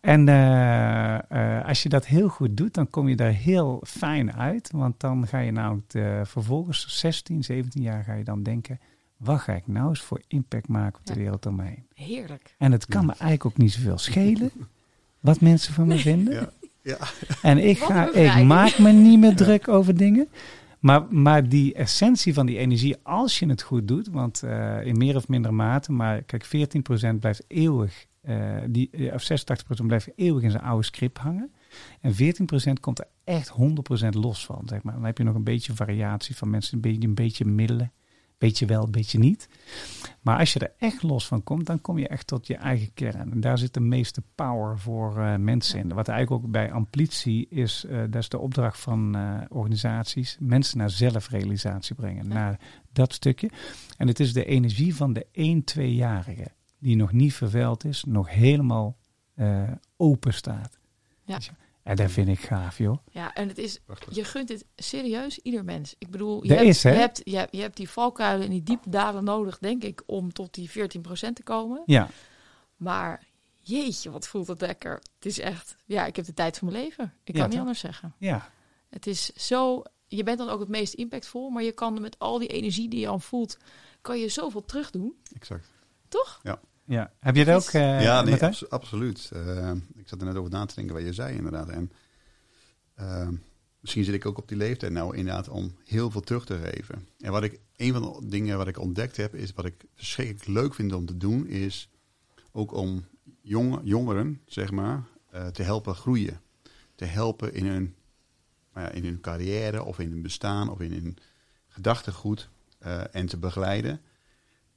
En 0.06 0.30
eh, 0.30 1.58
eh, 1.58 1.68
als 1.68 1.84
je 1.84 1.90
dat 1.90 2.06
heel 2.06 2.28
goed 2.28 2.58
doet, 2.58 2.74
dan 2.74 2.90
kom 2.90 3.08
je 3.08 3.16
daar 3.16 3.32
heel 3.32 3.82
fijn 3.88 4.34
uit. 4.34 4.70
Want 4.72 5.00
dan 5.00 5.28
ga 5.28 5.40
je 5.40 5.52
namelijk 5.52 5.90
de, 5.90 6.22
vervolgens 6.26 7.00
16, 7.00 7.44
17 7.44 7.82
jaar 7.82 8.04
ga 8.04 8.14
je 8.14 8.24
dan 8.24 8.44
denken... 8.44 8.80
wat 9.18 9.40
ga 9.40 9.54
ik 9.54 9.68
nou 9.68 9.90
eens 9.90 10.02
voor 10.02 10.22
impact 10.28 10.68
maken 10.68 11.00
op 11.00 11.06
de 11.06 11.14
Ja. 11.14 11.20
wereld 11.20 11.46
om 11.46 11.60
heen? 11.60 11.86
Heerlijk. 11.94 12.56
En 12.58 12.72
het 12.72 12.86
kan 12.86 13.06
me 13.06 13.12
eigenlijk 13.12 13.46
ook 13.46 13.58
niet 13.58 13.72
zoveel 13.74 13.98
schelen 13.98 14.52
wat 15.20 15.42
mensen 15.42 15.74
van 15.74 15.88
me 15.88 15.98
vinden. 15.98 16.34
Ja. 16.34 16.50
Ja. 16.82 16.98
En 17.42 17.58
ik, 17.58 17.78
ga, 17.78 18.14
ik 18.14 18.44
maak 18.44 18.78
me 18.78 18.92
niet 18.92 19.20
meer 19.20 19.36
druk 19.36 19.68
over 19.68 19.98
dingen. 19.98 20.28
Maar, 20.80 21.04
maar 21.10 21.50
die 21.50 21.74
essentie 21.74 22.34
van 22.34 22.46
die 22.46 22.58
energie, 22.58 22.96
als 23.04 23.40
je 23.40 23.46
het 23.46 23.62
goed 23.62 23.88
doet, 23.88 24.08
want 24.08 24.44
eh, 24.44 24.86
in 24.86 24.98
meer 24.98 25.16
of 25.16 25.28
mindere 25.28 25.54
mate, 25.54 25.92
maar 25.92 26.22
kijk, 26.22 26.46
14% 27.16 27.20
blijft 27.20 27.44
eeuwig, 27.48 28.06
eh, 28.26 28.58
die, 28.70 29.14
of 29.14 29.24
86% 29.82 29.86
blijft 29.86 30.10
eeuwig 30.16 30.44
in 30.44 30.52
zijn 30.52 30.64
oude 30.64 30.86
script 30.86 31.18
hangen. 31.18 31.54
En 32.02 32.14
14% 32.14 32.80
komt 32.80 33.00
er 33.00 33.08
echt 33.24 33.54
100% 34.06 34.10
los 34.10 34.46
van, 34.46 34.62
zeg 34.66 34.84
maar. 34.84 34.94
Dan 34.94 35.04
heb 35.04 35.18
je 35.18 35.24
nog 35.24 35.36
een 35.36 35.44
beetje 35.44 35.74
variatie 35.74 36.36
van 36.36 36.50
mensen, 36.50 36.76
een 36.76 36.82
beetje, 36.82 37.08
een 37.08 37.16
beetje 37.16 37.46
middelen. 37.46 37.92
Beetje 38.38 38.66
wel, 38.66 38.84
een 38.84 38.92
beetje 38.92 39.20
niet. 39.20 39.50
Maar 40.22 40.40
als 40.40 40.54
je 40.54 40.60
er 40.60 40.74
echt 40.78 41.04
los 41.04 41.28
van 41.28 41.44
komt, 41.44 41.66
dan 41.66 41.82
kom 41.82 41.98
je 41.98 42.08
echt 42.08 42.28
tot 42.28 42.48
je 42.48 42.56
eigen 42.56 42.94
kern. 42.94 43.32
En 43.32 43.40
daar 43.40 43.58
zit 43.58 43.74
de 43.74 43.80
meeste 43.80 44.24
power 44.36 44.80
voor 44.80 45.20
eh, 45.20 45.36
mensen 45.36 45.80
in. 45.80 45.94
Wat 45.94 46.08
eigenlijk 46.08 46.44
ook 46.44 46.52
bij 46.52 46.72
amplitie 46.72 47.48
is, 47.50 47.86
eh, 47.86 48.00
dat 48.10 48.22
is 48.22 48.30
de 48.30 48.40
opdracht 48.40 48.80
van 48.80 49.18
organisaties, 49.50 50.38
mensen 50.40 50.78
naar 50.78 50.90
zelfrealisatie 50.90 51.96
brengen. 51.96 52.28
Naar 52.28 52.60
dat 52.94 53.14
stukje. 53.14 53.50
En 53.98 54.08
het 54.08 54.20
is 54.20 54.34
de 54.34 54.46
energie 54.46 54.96
van 54.96 55.14
de 55.14 55.26
1-2-jarige, 55.32 56.52
die 56.86 56.96
nog 56.96 57.12
niet 57.12 57.34
vervuild 57.34 57.84
is, 57.86 58.04
nog 58.04 58.30
helemaal 58.30 58.98
eh, 59.36 59.72
open 59.98 60.34
staat. 60.34 60.78
Ja. 61.24 61.40
En 61.84 61.96
dat 61.96 62.12
vind 62.12 62.28
ik 62.28 62.40
gaaf, 62.40 62.78
joh. 62.78 62.98
Ja, 63.12 63.34
en 63.34 63.48
het 63.48 63.58
is, 63.58 63.80
je 64.12 64.24
gunt 64.24 64.48
dit 64.48 64.66
serieus 64.76 65.40
ieder 65.40 65.64
mens. 65.66 65.96
Ik 65.98 66.10
bedoel, 66.12 66.42
je, 66.44 66.48
Dat 66.50 66.58
hebt, 66.58 66.70
is, 66.70 66.84
hè? 66.84 66.92
je, 66.92 66.98
hebt, 67.00 67.22
je, 67.24 67.38
hebt, 67.38 67.56
je 67.56 67.62
hebt 67.62 67.78
die 67.78 67.90
valkuilen 67.90 68.46
en 68.46 68.52
die 68.52 68.64
diepe 68.64 68.90
dalen 68.90 69.24
nodig, 69.24 69.58
denk 69.60 69.84
ik, 69.84 70.04
om 70.06 70.34
tot 70.34 70.54
die 70.54 70.70
14% 70.70 70.74
te 71.34 71.44
komen. 71.44 71.82
Ja, 71.86 72.10
Maar 72.76 73.24
jeetje, 73.62 74.12
wat 74.12 74.28
voelt 74.28 74.48
het 74.48 74.62
lekker. 74.62 74.94
Het 74.94 75.26
is 75.26 75.40
echt, 75.40 75.76
ja, 75.86 76.06
ik 76.06 76.16
heb 76.16 76.26
de 76.26 76.34
tijd 76.34 76.58
van 76.58 76.68
mijn 76.72 76.84
leven. 76.84 77.14
Ik 77.24 77.34
Ja, 77.36 77.40
kan 77.40 77.42
niet 77.44 77.52
toch? 77.52 77.60
anders 77.60 77.80
zeggen. 77.80 78.14
ja. 78.18 78.50
Het 78.90 79.08
is 79.08 79.26
zo, 79.26 79.84
je 80.08 80.24
bent 80.24 80.38
dan 80.38 80.50
ook 80.50 80.60
het 80.60 80.70
meest 80.70 80.94
impactvol, 80.94 81.50
maar 81.50 81.64
je 81.64 81.72
kan 81.72 82.02
met 82.02 82.20
al 82.20 82.40
die 82.40 82.48
energie 82.48 82.90
die 82.90 83.00
je 83.00 83.08
al 83.08 83.20
voelt, 83.20 83.58
kan 84.02 84.20
je 84.20 84.30
zoveel 84.30 84.66
terug 84.66 84.90
doen, 84.92 85.14
Exact. 85.36 85.72
toch? 86.08 86.40
ja. 86.44 86.60
Heb 87.20 87.36
je 87.36 87.46
dat 87.46 87.64
ook, 87.68 87.74
eh 87.74 88.04
ja, 88.04 88.22
nee, 88.22 88.44
abso- 88.44 88.66
absoluut. 88.70 89.30
Eh, 89.34 89.72
ik 89.96 90.08
zat 90.08 90.20
er 90.22 90.28
net 90.28 90.36
over 90.36 90.52
na 90.52 90.66
te 90.66 90.76
denken 90.76 90.94
wat 90.96 91.04
je 91.04 91.14
zei 91.14 91.36
inderdaad. 91.36 91.70
En 91.70 91.92
eh, 92.94 93.28
misschien 93.80 94.04
zit 94.04 94.14
ik 94.14 94.26
ook 94.26 94.38
op 94.38 94.48
die 94.48 94.58
leeftijd 94.58 94.92
nou 94.92 95.16
inderdaad 95.18 95.50
om 95.50 95.76
heel 95.86 96.12
veel 96.12 96.22
terug 96.22 96.46
te 96.46 96.58
geven. 96.58 97.08
En 97.20 97.32
wat 97.32 97.44
ik, 97.44 97.60
een 97.76 97.94
van 97.94 98.02
de 98.02 98.28
dingen 98.28 98.58
wat 98.58 98.68
ik 98.68 98.80
ontdekt 98.80 99.18
heb, 99.18 99.36
is 99.36 99.54
wat 99.54 99.66
ik 99.66 99.86
verschrikkelijk 99.96 100.48
leuk 100.48 100.74
vind 100.74 100.94
om 100.94 101.06
te 101.06 101.18
doen, 101.18 101.48
is 101.48 101.90
ook 102.52 102.74
om 102.74 103.06
jonge, 103.42 103.80
jongeren, 103.84 104.42
zeg 104.46 104.72
maar, 104.72 105.04
eh, 105.30 105.48
te 105.48 105.64
helpen 105.64 105.96
groeien. 105.96 106.42
Te 106.96 107.06
helpen 107.06 107.54
in 107.54 107.66
hun, 107.66 107.96
nou 108.74 108.88
ja, 108.88 108.92
in 108.94 109.04
hun 109.04 109.20
carrière 109.22 109.84
of 109.84 110.00
in 110.00 110.10
hun 110.12 110.22
bestaan 110.22 110.70
of 110.70 110.80
in 110.80 110.92
hun 110.92 111.18
gedachtegoed 111.68 112.50
eh, 112.80 113.16
en 113.16 113.26
te 113.26 113.38
begeleiden. 113.38 114.02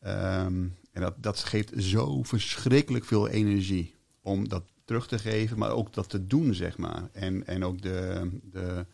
Ehm, 0.00 0.66
en 0.92 1.00
dat, 1.00 1.14
dat 1.16 1.38
geeft 1.38 1.72
zo 1.76 2.22
verschrikkelijk 2.22 3.04
veel 3.04 3.28
energie 3.28 3.94
om 4.22 4.48
dat 4.48 4.62
terug 4.84 5.06
te 5.06 5.18
geven, 5.18 5.58
maar 5.58 5.70
ook 5.70 5.94
dat 5.94 6.08
te 6.08 6.26
doen, 6.26 6.54
zeg 6.54 6.78
maar. 6.78 7.08
En, 7.12 7.46
en 7.46 7.64
ook 7.64 7.82
de, 7.82 8.28
de, 8.42 8.86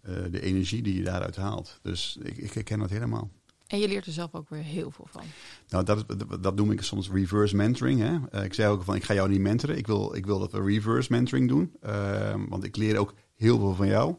eh, 0.00 0.14
de 0.30 0.40
energie 0.40 0.82
die 0.82 0.94
je 0.94 1.02
daaruit 1.02 1.36
haalt. 1.36 1.78
Dus 1.82 2.18
ik, 2.22 2.36
ik 2.36 2.52
herken 2.52 2.78
dat 2.78 2.90
helemaal. 2.90 3.30
En 3.66 3.78
je 3.78 3.88
leert 3.88 4.06
er 4.06 4.12
zelf 4.12 4.34
ook 4.34 4.48
weer 4.48 4.62
heel 4.62 4.90
veel 4.90 5.06
van. 5.10 5.22
Nou, 5.68 5.84
dat, 5.84 6.04
dat, 6.40 6.56
noem 6.56 6.70
ik 6.70 6.82
soms 6.82 7.10
reverse 7.10 7.56
mentoring. 7.56 8.00
Hè? 8.00 8.18
Eh, 8.30 8.44
ik 8.44 8.54
zei 8.54 8.72
ook 8.72 8.82
van, 8.82 8.94
ik 8.94 9.04
ga 9.04 9.14
jou 9.14 9.28
niet 9.28 9.40
mentoren. 9.40 9.76
Ik 9.76 9.86
wil, 9.86 10.14
ik 10.14 10.26
wil 10.26 10.38
dat 10.38 10.52
we 10.52 10.62
reverse 10.62 11.12
mentoring 11.12 11.48
doen. 11.48 11.72
Ehm, 11.80 12.48
want 12.48 12.64
ik 12.64 12.76
leer 12.76 12.98
ook 12.98 13.14
heel 13.34 13.58
veel 13.58 13.74
van 13.74 13.86
jou. 13.86 14.16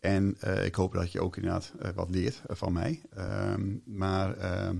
En 0.00 0.36
eh, 0.40 0.64
ik 0.64 0.74
hoop 0.74 0.92
dat 0.92 1.12
je 1.12 1.20
ook 1.20 1.36
inderdaad 1.36 1.72
wat 1.94 2.10
leert 2.10 2.42
van 2.46 2.72
mij. 2.72 3.02
Ehm, 3.10 3.76
maar 3.84 4.36
ehm, 4.36 4.76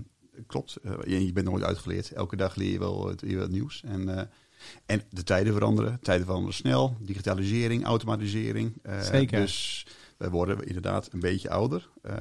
klopt, 0.46 0.76
eh, 0.76 1.24
je, 1.26 1.32
bent 1.32 1.46
nooit 1.46 1.64
uitgeleerd. 1.64 2.12
Elke 2.12 2.36
dag 2.36 2.54
leer 2.54 2.72
je 2.72 2.78
wel 2.78 3.08
het, 3.08 3.20
weer 3.20 3.38
wat 3.38 3.50
nieuws. 3.50 3.82
En, 3.84 4.18
eh, 4.18 4.24
en 4.86 5.02
de 5.10 5.22
tijden 5.22 5.52
veranderen. 5.52 5.98
Tijden 6.02 6.24
veranderen 6.24 6.54
snel. 6.56 6.96
Digitalisering, 7.00 7.84
automatisering. 7.84 8.78
Eh, 8.82 9.00
Zeker. 9.00 9.40
Dus 9.40 9.86
we 10.16 10.30
worden 10.30 10.66
inderdaad 10.66 11.08
een 11.12 11.20
beetje 11.20 11.50
ouder. 11.50 11.88
Eh, 12.02 12.14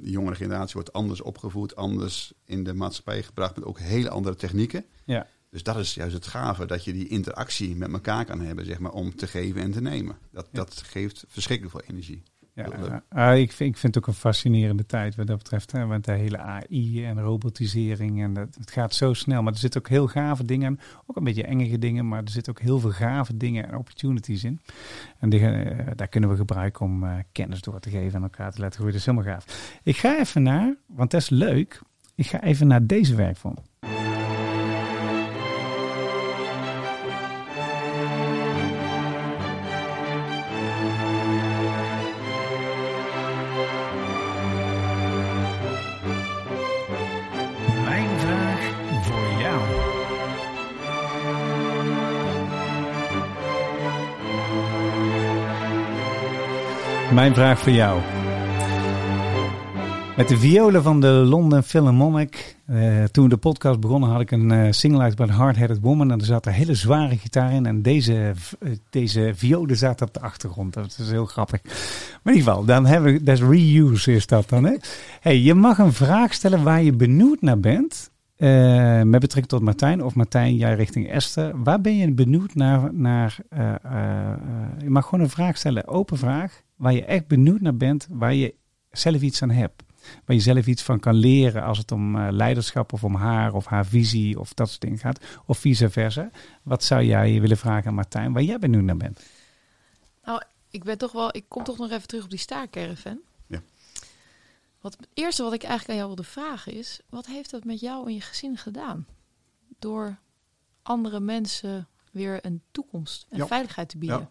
de 0.00 0.10
jongere 0.10 0.34
generatie 0.34 0.74
wordt 0.74 0.92
anders 0.92 1.20
opgevoed, 1.20 1.76
anders 1.76 2.32
in 2.44 2.64
de 2.64 2.74
maatschappij 2.74 3.22
gebracht 3.22 3.56
met 3.56 3.64
ook 3.64 3.78
hele 3.78 4.10
andere 4.10 4.36
technieken. 4.36 4.84
Ja. 5.04 5.26
Dus 5.50 5.62
dat 5.62 5.76
is 5.76 5.94
juist 5.94 6.14
het 6.14 6.26
gave, 6.26 6.66
dat 6.66 6.84
je 6.84 6.92
die 6.92 7.08
interactie 7.08 7.76
met 7.76 7.92
elkaar 7.92 8.24
kan 8.24 8.40
hebben, 8.40 8.64
zeg 8.64 8.78
maar, 8.78 8.92
om 8.92 9.16
te 9.16 9.26
geven 9.26 9.60
en 9.60 9.70
te 9.70 9.80
nemen. 9.80 10.18
Dat, 10.30 10.48
Ja. 10.50 10.58
dat 10.58 10.82
geeft 10.86 11.24
verschrikkelijk 11.28 11.76
veel 11.76 11.94
energie. 11.94 12.22
Ja, 12.54 12.70
eh, 12.70 12.96
ah, 13.08 13.38
ik, 13.38 13.52
vind, 13.52 13.70
ik 13.70 13.76
vind 13.76 13.94
het 13.94 14.04
ook 14.04 14.08
een 14.08 14.20
fascinerende 14.20 14.86
tijd 14.86 15.14
wat 15.14 15.26
dat 15.26 15.38
betreft. 15.38 15.72
Hè, 15.72 15.86
want 15.86 16.04
de 16.04 16.12
hele 16.12 16.38
AI 16.38 17.04
en 17.04 17.20
robotisering. 17.20 18.22
En 18.22 18.34
dat, 18.34 18.54
het 18.54 18.70
gaat 18.70 18.94
zo 18.94 19.12
snel. 19.12 19.42
Maar 19.42 19.52
er 19.52 19.58
zitten 19.58 19.80
ook 19.80 19.88
heel 19.88 20.06
gave 20.06 20.44
dingen. 20.44 20.80
Ook 21.06 21.16
een 21.16 21.24
beetje 21.24 21.44
engige 21.44 21.78
dingen. 21.78 22.08
Maar 22.08 22.22
er 22.22 22.30
zitten 22.30 22.52
ook 22.52 22.60
heel 22.60 22.78
veel 22.78 22.90
gave 22.90 23.36
dingen 23.36 23.68
en 23.68 23.76
opportunities 23.76 24.44
in. 24.44 24.60
En 25.18 25.28
die, 25.28 25.40
eh, 25.40 25.86
daar 25.94 26.08
kunnen 26.08 26.30
we 26.30 26.36
gebruiken 26.36 26.84
om 26.84 27.04
eh, 27.04 27.14
kennis 27.32 27.60
door 27.60 27.80
te 27.80 27.90
geven 27.90 28.14
en 28.14 28.22
elkaar 28.22 28.52
te 28.52 28.60
laten 28.60 28.74
groeien. 28.74 28.92
Dat 28.92 29.00
is 29.00 29.06
helemaal 29.06 29.32
gaaf. 29.32 29.78
Ik 29.82 29.96
ga 29.96 30.18
even 30.18 30.42
naar, 30.42 30.74
want 30.86 31.10
dat 31.10 31.20
is 31.20 31.30
leuk. 31.30 31.80
Ik 32.14 32.26
ga 32.26 32.42
even 32.42 32.66
naar 32.66 32.86
deze 32.86 33.14
werkvorm. 33.14 33.56
Mijn 57.14 57.34
vraag 57.34 57.58
voor 57.58 57.72
jou. 57.72 58.00
Met 60.16 60.28
de 60.28 60.38
violen 60.38 60.82
van 60.82 61.00
de 61.00 61.08
London 61.08 61.62
Philharmonic. 61.62 62.56
Eh, 62.66 63.04
toen 63.04 63.28
de 63.28 63.36
podcast 63.36 63.80
begonnen 63.80 64.10
had 64.10 64.20
ik 64.20 64.30
een 64.30 64.50
eh, 64.50 64.72
single 64.72 65.00
uit 65.00 65.16
bij 65.16 65.26
Hard 65.26 65.56
Headed 65.56 65.80
Woman. 65.80 66.10
En 66.10 66.18
er 66.18 66.24
zat 66.24 66.46
een 66.46 66.52
hele 66.52 66.74
zware 66.74 67.16
gitaar 67.16 67.52
in. 67.52 67.66
En 67.66 67.82
deze, 67.82 68.32
eh, 68.58 68.70
deze 68.90 69.32
violen 69.34 69.76
zaten 69.76 70.06
op 70.06 70.14
de 70.14 70.20
achtergrond. 70.20 70.74
Dat 70.74 70.96
is 71.00 71.10
heel 71.10 71.26
grappig. 71.26 71.62
Maar 71.62 72.32
in 72.32 72.38
ieder 72.38 72.52
geval, 72.52 72.64
dan 72.64 72.86
hebben 72.86 73.12
we, 73.12 73.22
dat 73.22 73.34
is 73.34 73.42
reuse 73.42 74.12
is 74.12 74.26
dat 74.26 74.48
dan. 74.48 74.64
Hè? 74.64 74.76
Hey, 75.20 75.38
je 75.38 75.54
mag 75.54 75.78
een 75.78 75.92
vraag 75.92 76.34
stellen 76.34 76.62
waar 76.62 76.82
je 76.82 76.92
benieuwd 76.92 77.40
naar 77.40 77.60
bent. 77.60 78.12
Met 79.04 79.20
betrekking 79.20 79.46
tot 79.46 79.62
Martijn 79.62 80.04
of 80.04 80.14
Martijn, 80.14 80.56
jij 80.56 80.74
richting 80.74 81.10
Esther. 81.10 81.62
Waar 81.62 81.80
ben 81.80 81.96
je 81.96 82.12
benieuwd 82.12 82.54
naar? 82.54 82.94
naar 82.94 83.36
je 84.78 84.90
mag 84.90 85.04
gewoon 85.04 85.24
een 85.24 85.30
vraag 85.30 85.56
stellen, 85.56 85.88
open 85.88 86.18
vraag. 86.18 86.63
Waar 86.76 86.92
je 86.92 87.04
echt 87.04 87.26
benieuwd 87.26 87.60
naar 87.60 87.76
bent, 87.76 88.06
waar 88.10 88.34
je 88.34 88.54
zelf 88.90 89.20
iets 89.20 89.42
aan 89.42 89.50
hebt. 89.50 89.82
Waar 90.24 90.36
je 90.36 90.42
zelf 90.42 90.66
iets 90.66 90.82
van 90.82 91.00
kan 91.00 91.14
leren 91.14 91.62
als 91.62 91.78
het 91.78 91.92
om 91.92 92.16
eh, 92.16 92.28
leiderschap 92.30 92.92
of 92.92 93.04
om 93.04 93.14
haar 93.14 93.52
of 93.54 93.64
haar 93.66 93.86
visie 93.86 94.40
of 94.40 94.54
dat 94.54 94.68
soort 94.68 94.80
dingen 94.80 94.98
gaat. 94.98 95.24
Of 95.46 95.58
vice 95.58 95.90
versa. 95.90 96.30
Wat 96.62 96.84
zou 96.84 97.02
jij 97.02 97.40
willen 97.40 97.56
vragen 97.56 97.86
aan 97.88 97.94
Martijn, 97.94 98.32
waar 98.32 98.42
jij 98.42 98.58
benieuwd 98.58 98.82
naar 98.82 98.96
bent? 98.96 99.20
Nou, 100.24 100.42
ik 100.70 100.84
ben 100.84 100.98
toch 100.98 101.12
wel, 101.12 101.36
ik 101.36 101.44
kom 101.48 101.64
toch 101.64 101.78
nog 101.78 101.90
even 101.90 102.08
terug 102.08 102.24
op 102.24 102.30
die 102.30 102.38
staarcaravan. 102.38 103.18
Ja. 103.46 103.62
Wat 104.80 104.96
het 104.96 105.08
eerste 105.14 105.42
wat 105.42 105.52
ik 105.52 105.62
eigenlijk 105.62 105.90
aan 105.90 105.96
jou 105.96 106.06
wilde 106.06 106.30
vragen 106.30 106.72
is, 106.72 107.00
wat 107.08 107.26
heeft 107.26 107.50
dat 107.50 107.64
met 107.64 107.80
jou 107.80 108.06
en 108.06 108.14
je 108.14 108.20
gezin 108.20 108.56
gedaan? 108.56 109.06
Door 109.78 110.16
andere 110.82 111.20
mensen 111.20 111.88
weer 112.10 112.38
een 112.46 112.62
toekomst 112.70 113.26
en 113.30 113.38
Ja. 113.38 113.46
veiligheid 113.46 113.88
te 113.88 113.98
bieden. 113.98 114.18
Ja. 114.18 114.28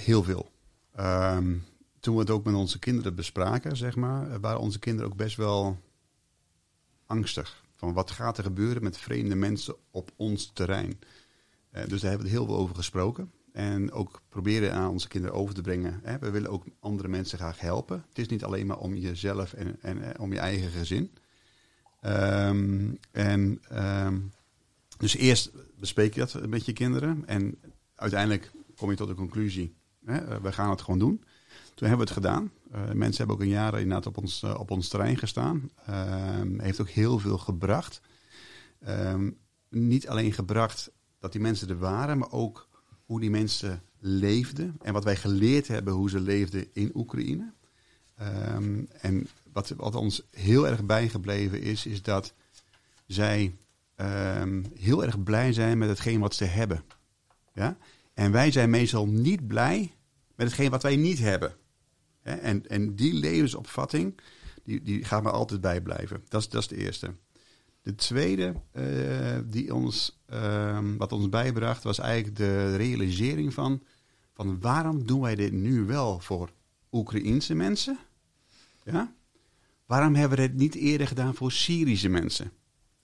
Heel 0.00 0.22
veel. 0.22 0.50
Ehm, 0.94 1.56
toen 2.00 2.14
we 2.14 2.20
het 2.20 2.30
ook 2.30 2.44
met 2.44 2.54
onze 2.54 2.78
kinderen 2.78 3.14
bespraken, 3.14 3.76
zeg 3.76 3.96
maar, 3.96 4.40
waren 4.40 4.60
onze 4.60 4.78
kinderen 4.78 5.10
ook 5.10 5.16
best 5.16 5.36
wel 5.36 5.78
angstig. 7.06 7.64
Van 7.74 7.92
wat 7.92 8.10
gaat 8.10 8.38
er 8.38 8.44
gebeuren 8.44 8.82
met 8.82 8.98
vreemde 8.98 9.34
mensen 9.34 9.76
op 9.90 10.10
ons 10.16 10.50
terrein? 10.52 10.98
Eh, 11.70 11.86
dus 11.86 12.00
daar 12.00 12.10
hebben 12.10 12.28
we 12.28 12.32
het 12.32 12.42
heel 12.42 12.46
veel 12.46 12.62
over 12.62 12.74
gesproken. 12.74 13.32
En 13.52 13.92
ook 13.92 14.22
proberen 14.28 14.72
aan 14.72 14.90
onze 14.90 15.08
kinderen 15.08 15.36
over 15.36 15.54
te 15.54 15.60
brengen. 15.60 16.00
Hè. 16.02 16.18
We 16.18 16.30
willen 16.30 16.50
ook 16.50 16.64
andere 16.80 17.08
mensen 17.08 17.38
graag 17.38 17.60
helpen. 17.60 18.04
Het 18.08 18.18
is 18.18 18.28
niet 18.28 18.44
alleen 18.44 18.66
maar 18.66 18.78
om 18.78 18.94
jezelf 18.94 19.52
en, 19.52 19.82
en 19.82 20.02
eh, 20.02 20.20
om 20.20 20.32
je 20.32 20.38
eigen 20.38 20.70
gezin. 20.70 21.10
Ehm, 22.00 22.90
en 23.10 23.60
ehm, 23.68 24.18
dus 24.98 25.16
eerst 25.16 25.50
bespreek 25.78 26.14
je 26.14 26.20
dat 26.20 26.46
met 26.46 26.64
je 26.66 26.72
kinderen. 26.72 27.22
En 27.26 27.58
uiteindelijk 27.94 28.52
kom 28.76 28.90
je 28.90 28.96
tot 28.96 29.08
de 29.08 29.14
conclusie, 29.14 29.77
eh, 30.08 30.36
we 30.42 30.52
gaan 30.52 30.70
het 30.70 30.82
gewoon 30.82 30.98
doen. 30.98 31.24
Toen 31.74 31.88
hebben 31.88 32.06
we 32.06 32.12
het 32.12 32.22
gedaan. 32.24 32.52
Eh, 32.70 32.92
mensen 32.92 33.16
hebben 33.16 33.36
ook 33.36 33.42
een 33.42 33.48
jaar 33.48 33.80
inderdaad 33.80 34.06
op 34.06 34.16
ons, 34.16 34.42
eh, 34.42 34.54
op 34.58 34.70
ons 34.70 34.88
terrein 34.88 35.16
gestaan. 35.16 35.70
Ehm, 35.86 36.58
heeft 36.60 36.80
ook 36.80 36.88
heel 36.88 37.18
veel 37.18 37.38
gebracht. 37.38 38.00
Ehm, 38.80 39.30
niet 39.68 40.08
alleen 40.08 40.32
gebracht 40.32 40.90
dat 41.18 41.32
die 41.32 41.40
mensen 41.40 41.68
er 41.68 41.78
waren, 41.78 42.18
maar 42.18 42.32
ook 42.32 42.68
hoe 43.04 43.20
die 43.20 43.30
mensen 43.30 43.82
leefden. 43.98 44.76
En 44.82 44.92
wat 44.92 45.04
wij 45.04 45.16
geleerd 45.16 45.68
hebben 45.68 45.94
hoe 45.94 46.10
ze 46.10 46.20
leefden 46.20 46.66
in 46.72 46.90
Oekraïne. 46.94 47.52
Ehm, 48.14 48.84
en 49.00 49.26
wat, 49.52 49.74
wat 49.76 49.94
ons 49.94 50.22
heel 50.30 50.68
erg 50.68 50.84
bijgebleven 50.84 51.62
is, 51.62 51.86
is 51.86 52.02
dat 52.02 52.34
zij 53.06 53.56
heel 54.74 55.04
erg 55.04 55.22
blij 55.22 55.52
zijn 55.52 55.78
met 55.78 55.88
hetgeen 55.88 56.20
wat 56.20 56.34
ze 56.34 56.44
hebben. 56.44 56.84
Ja? 57.54 57.76
En 58.14 58.32
wij 58.32 58.50
zijn 58.50 58.70
meestal 58.70 59.06
niet 59.06 59.46
blij 59.46 59.92
met 60.38 60.46
hetgeen 60.46 60.70
wat 60.70 60.82
wij 60.82 60.96
niet 60.96 61.18
hebben. 61.18 61.56
En, 62.22 62.68
en 62.68 62.94
die 62.94 63.12
levensopvatting, 63.12 64.20
die, 64.64 64.82
die 64.82 65.04
gaat 65.04 65.22
me 65.22 65.30
altijd 65.30 65.60
bijblijven. 65.60 66.24
Dat 66.28 66.40
is, 66.40 66.48
dat 66.48 66.60
is 66.60 66.68
de 66.68 66.76
eerste. 66.76 67.14
De 67.82 67.94
tweede 67.94 68.54
eh, 68.72 68.84
die 69.44 69.74
ons, 69.74 70.20
ehm, 70.26 70.96
wat 70.96 71.12
ons 71.12 71.28
bijbracht, 71.28 71.82
was 71.82 71.98
eigenlijk 71.98 72.36
de 72.36 72.76
realisering 72.76 73.54
van, 73.54 73.82
van 74.34 74.60
waarom 74.60 75.06
doen 75.06 75.20
wij 75.20 75.34
dit 75.34 75.52
nu 75.52 75.84
wel 75.84 76.20
voor 76.20 76.50
Oekraïense 76.92 77.54
mensen? 77.54 77.98
Ja? 78.84 79.14
Waarom 79.86 80.14
hebben 80.14 80.38
we 80.38 80.48
dit 80.48 80.56
niet 80.56 80.74
eerder 80.74 81.06
gedaan 81.06 81.34
voor 81.34 81.52
Syrische 81.52 82.08
mensen? 82.08 82.52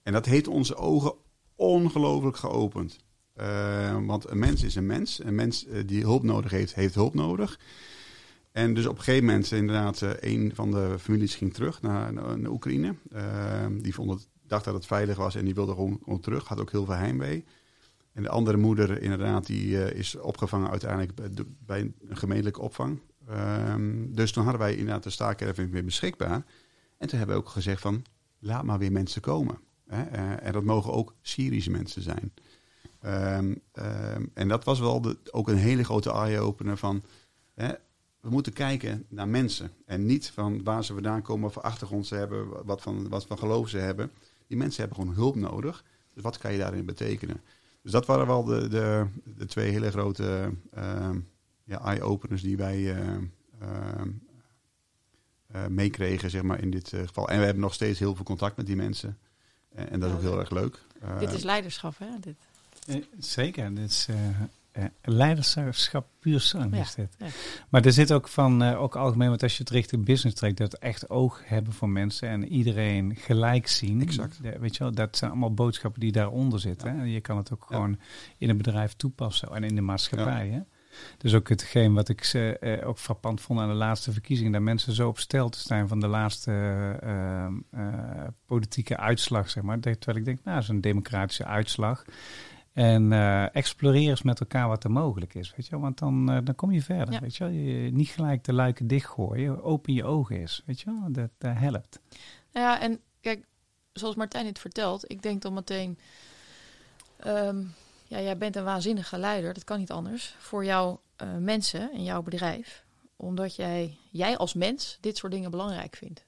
En 0.03 0.13
dat 0.13 0.25
heeft 0.25 0.47
onze 0.47 0.75
ogen 0.75 1.13
ongelooflijk 1.55 2.37
geopend. 2.37 2.97
Eh, 3.35 3.97
want 4.05 4.29
een 4.29 4.39
mens 4.39 4.63
is 4.63 4.75
een 4.75 4.85
mens. 4.85 5.23
Een 5.23 5.35
mens 5.35 5.65
eh, 5.65 5.81
die 5.85 6.01
hulp 6.01 6.23
nodig 6.23 6.51
heeft, 6.51 6.75
heeft 6.75 6.95
hulp 6.95 7.13
nodig. 7.13 7.59
En 8.51 8.73
dus 8.73 8.85
op 8.85 8.97
een 8.97 9.03
gegeven 9.03 9.25
moment, 9.25 9.51
inderdaad, 9.51 10.01
eh, 10.01 10.09
een 10.19 10.51
van 10.55 10.71
de 10.71 10.95
families 10.99 11.35
ging 11.35 11.53
terug 11.53 11.81
naar, 11.81 12.13
naar, 12.13 12.49
Oekraïne. 12.49 12.95
Die 13.81 13.93
vond 13.93 14.09
het, 14.09 14.27
dacht 14.47 14.65
dat 14.65 14.73
het 14.73 14.85
veilig 14.85 15.17
was 15.17 15.35
en 15.35 15.45
die 15.45 15.53
wilde 15.53 15.73
gewoon, 15.73 16.19
terug. 16.19 16.47
Had 16.47 16.59
ook 16.59 16.71
heel 16.71 16.85
veel 16.85 16.95
heimwee. 16.95 17.45
En 18.13 18.23
de 18.23 18.29
andere 18.29 18.57
moeder, 18.57 19.01
inderdaad, 19.01 19.45
die 19.45 19.93
is 19.93 20.15
opgevangen 20.15 20.69
uiteindelijk 20.69 21.11
bij, 21.65 21.81
een 21.81 21.95
gemeentelijke 22.17 22.61
opvang. 22.61 22.99
Ehm, 23.27 24.13
dus 24.13 24.31
toen 24.31 24.43
hadden 24.43 24.61
wij 24.61 24.75
inderdaad 24.75 25.03
de 25.03 25.09
staakerven 25.09 25.69
weer 25.69 25.85
beschikbaar. 25.85 26.45
En 26.97 27.07
toen 27.07 27.17
hebben 27.17 27.35
we 27.35 27.41
ook 27.41 27.49
gezegd 27.49 27.81
van, 27.81 28.05
laat 28.39 28.63
maar 28.63 28.79
weer 28.79 28.91
mensen 28.91 29.21
komen. 29.21 29.57
Hè? 29.87 30.03
En 30.35 30.53
dat 30.53 30.63
mogen 30.63 30.93
ook 30.93 31.15
Syrische 31.21 31.71
mensen 31.71 32.01
zijn. 32.01 32.33
Ehm, 33.05 33.55
ehm, 33.71 34.25
en 34.33 34.47
dat 34.47 34.63
was 34.63 34.79
wel 34.79 35.01
de, 35.01 35.17
ook 35.31 35.47
een 35.47 35.57
hele 35.57 35.83
grote 35.83 36.11
eye-opener 36.11 36.77
van... 36.77 37.03
Hè, 37.53 37.73
we 38.19 38.29
moeten 38.29 38.53
kijken 38.53 39.05
naar 39.09 39.27
mensen. 39.27 39.71
En 39.85 40.05
niet 40.05 40.29
van 40.29 40.63
waar 40.63 40.83
ze 40.83 40.93
vandaan 40.93 41.21
komen, 41.21 41.43
wat 41.43 41.53
voor 41.53 41.61
achtergrond 41.61 42.07
ze 42.07 42.15
hebben, 42.15 42.65
wat 42.65 42.81
van, 42.81 43.09
wat 43.09 43.25
van 43.25 43.37
geloof 43.37 43.69
ze 43.69 43.77
hebben. 43.77 44.11
Die 44.47 44.57
mensen 44.57 44.79
hebben 44.79 44.99
gewoon 44.99 45.15
hulp 45.15 45.35
nodig. 45.35 45.83
Dus 46.13 46.23
wat 46.23 46.37
kan 46.37 46.51
je 46.51 46.57
daarin 46.57 46.85
betekenen? 46.85 47.41
Dus 47.81 47.91
dat 47.91 48.05
waren 48.05 48.27
wel 48.27 48.43
de, 48.43 48.67
de, 48.67 49.05
de 49.23 49.45
twee 49.45 49.71
hele 49.71 49.91
grote 49.91 50.51
ehm, 50.73 51.19
ja, 51.63 51.81
eye-openers 51.81 52.41
die 52.41 52.57
wij 52.57 52.95
eh, 55.55 55.65
meekregen 55.67 56.29
zeg 56.29 56.41
maar, 56.41 56.61
in 56.61 56.71
dit 56.71 56.93
eh, 56.93 56.99
geval. 56.99 57.29
En 57.29 57.39
we 57.39 57.45
hebben 57.45 57.63
nog 57.63 57.73
steeds 57.73 57.99
heel 57.99 58.15
veel 58.15 58.25
contact 58.25 58.57
met 58.57 58.65
die 58.65 58.75
mensen. 58.75 59.17
En, 59.69 59.89
en 59.89 59.99
dat 59.99 60.09
is 60.09 60.15
ook 60.15 60.21
heel 60.21 60.39
erg 60.39 60.49
leuk. 60.49 60.79
Eh, 61.01 61.19
Dit 61.19 61.33
is 61.33 61.43
leiderschap, 61.43 61.97
hè? 61.97 62.07
Dit. 62.19 62.35
Eh, 62.85 62.95
Zeker, 63.17 63.75
dit 63.75 63.89
is 63.89 64.07
eh, 64.09 64.15
eh, 64.71 64.89
leiderschap 65.01 66.07
puur 66.19 66.39
zang 66.39 66.75
Ja, 66.75 66.81
is 66.81 66.95
dit. 66.95 67.15
ja. 67.19 67.25
Maar 67.69 67.85
er 67.85 67.91
zit 67.91 68.11
ook 68.11 68.27
van, 68.27 68.63
eh, 68.63 68.81
ook 68.81 68.95
algemeen, 68.95 69.29
want 69.29 69.43
als 69.43 69.53
je 69.57 69.59
het 69.63 69.69
richting 69.71 70.05
business 70.05 70.35
trekt, 70.37 70.57
dat 70.57 70.73
echt 70.73 71.09
oog 71.09 71.41
hebben 71.45 71.73
voor 71.73 71.89
mensen 71.89 72.29
en 72.29 72.47
iedereen 72.47 73.15
gelijk 73.15 73.67
zien. 73.67 74.01
Exact. 74.01 74.39
De- 74.41 74.59
weet 74.59 74.75
je 74.75 74.83
wel, 74.83 74.91
dat 74.91 75.17
zijn 75.17 75.31
allemaal 75.31 75.53
boodschappen 75.53 75.99
die 75.99 76.11
daaronder 76.11 76.59
zitten. 76.59 76.97
Hè? 76.97 77.03
Je 77.03 77.21
kan 77.21 77.37
het 77.37 77.53
ook 77.53 77.65
Ja. 77.69 77.75
gewoon 77.75 77.99
in 78.37 78.49
een 78.49 78.57
bedrijf 78.57 78.93
toepassen 78.93 79.49
en 79.55 79.63
in 79.63 79.75
de 79.75 79.81
maatschappij. 79.81 80.47
Hè? 80.49 80.59
Dus 81.17 81.33
ook 81.33 81.49
hetgeen 81.49 81.93
wat 81.93 82.09
ik 82.09 82.23
ze, 82.23 82.57
eh, 82.59 82.87
ook 82.87 82.97
frappant 82.99 83.41
vond 83.41 83.59
aan 83.59 83.67
de 83.67 83.73
laatste 83.73 84.11
verkiezingen, 84.11 84.51
dat 84.51 84.61
mensen 84.61 84.93
zo 84.93 85.07
op 85.07 85.19
stel 85.19 85.49
te 85.49 85.59
staan 85.59 85.87
van 85.87 85.99
de 85.99 86.07
laatste 86.07 86.51
eh, 87.01 87.45
eh, 87.71 88.27
politieke 88.45 88.97
uitslag, 88.97 89.49
zeg 89.49 89.63
maar. 89.63 89.79
Terwijl 89.79 90.17
ik 90.17 90.25
denk, 90.25 90.39
nou, 90.43 90.55
dat 90.55 90.63
is 90.63 90.69
een 90.69 90.81
democratische 90.81 91.45
uitslag. 91.45 92.05
En 92.75 93.11
eh 93.13 93.55
exploreer 93.55 94.09
eens 94.09 94.21
met 94.21 94.39
elkaar 94.39 94.67
wat 94.67 94.83
er 94.83 94.91
mogelijk 94.91 95.33
is, 95.33 95.53
weet 95.55 95.67
je. 95.67 95.79
Want 95.79 95.97
dan, 95.99 96.31
eh, 96.31 96.37
dan 96.43 96.55
kom 96.55 96.71
je 96.71 96.81
verder, 96.81 97.13
Ja. 97.13 97.19
weet 97.19 97.35
je 97.35 97.45
niet 97.93 98.09
gelijk 98.09 98.43
de 98.43 98.53
luiken 98.53 98.87
dichtgooien, 98.87 99.63
open 99.63 99.93
je 99.93 100.03
ogen 100.03 100.35
eens, 100.35 100.61
weet 100.65 100.79
je. 100.79 101.05
Dat, 101.07 101.29
dat 101.37 101.57
helpt. 101.57 101.99
Nou 102.51 102.65
ja, 102.65 102.79
en 102.81 102.99
kijk, 103.21 103.45
zoals 103.93 104.15
Martijn 104.15 104.45
het 104.45 104.59
vertelt, 104.59 105.11
ik 105.11 105.21
denk 105.21 105.41
dan 105.41 105.53
meteen, 105.53 105.99
ehm, 107.17 107.63
ja, 108.07 108.21
jij 108.21 108.37
bent 108.37 108.55
een 108.55 108.63
waanzinnige 108.63 109.17
leider, 109.17 109.53
dat 109.53 109.63
kan 109.63 109.79
niet 109.79 109.91
anders, 109.91 110.35
voor 110.39 110.65
jouw 110.65 111.01
eh, 111.15 111.35
mensen 111.37 111.91
en 111.91 112.03
jouw 112.03 112.21
bedrijf, 112.21 112.85
omdat 113.15 113.55
jij, 113.55 113.97
jij 114.11 114.37
als 114.37 114.53
mens 114.53 114.97
dit 115.01 115.17
soort 115.17 115.31
dingen 115.31 115.51
belangrijk 115.51 115.95
vindt. 115.95 116.25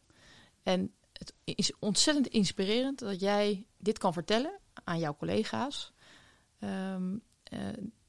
En 0.64 0.92
het 1.14 1.34
is 1.44 1.72
ontzettend 1.80 2.28
inspirerend 2.28 3.00
dat 3.00 3.20
jij 3.20 3.66
dit 3.78 3.98
kan 3.98 4.14
vertellen 4.14 4.52
aan 4.84 5.00
jouw 5.00 5.16
collega's. 5.16 5.92
Ehm, 6.60 7.16
eh, 7.44 7.60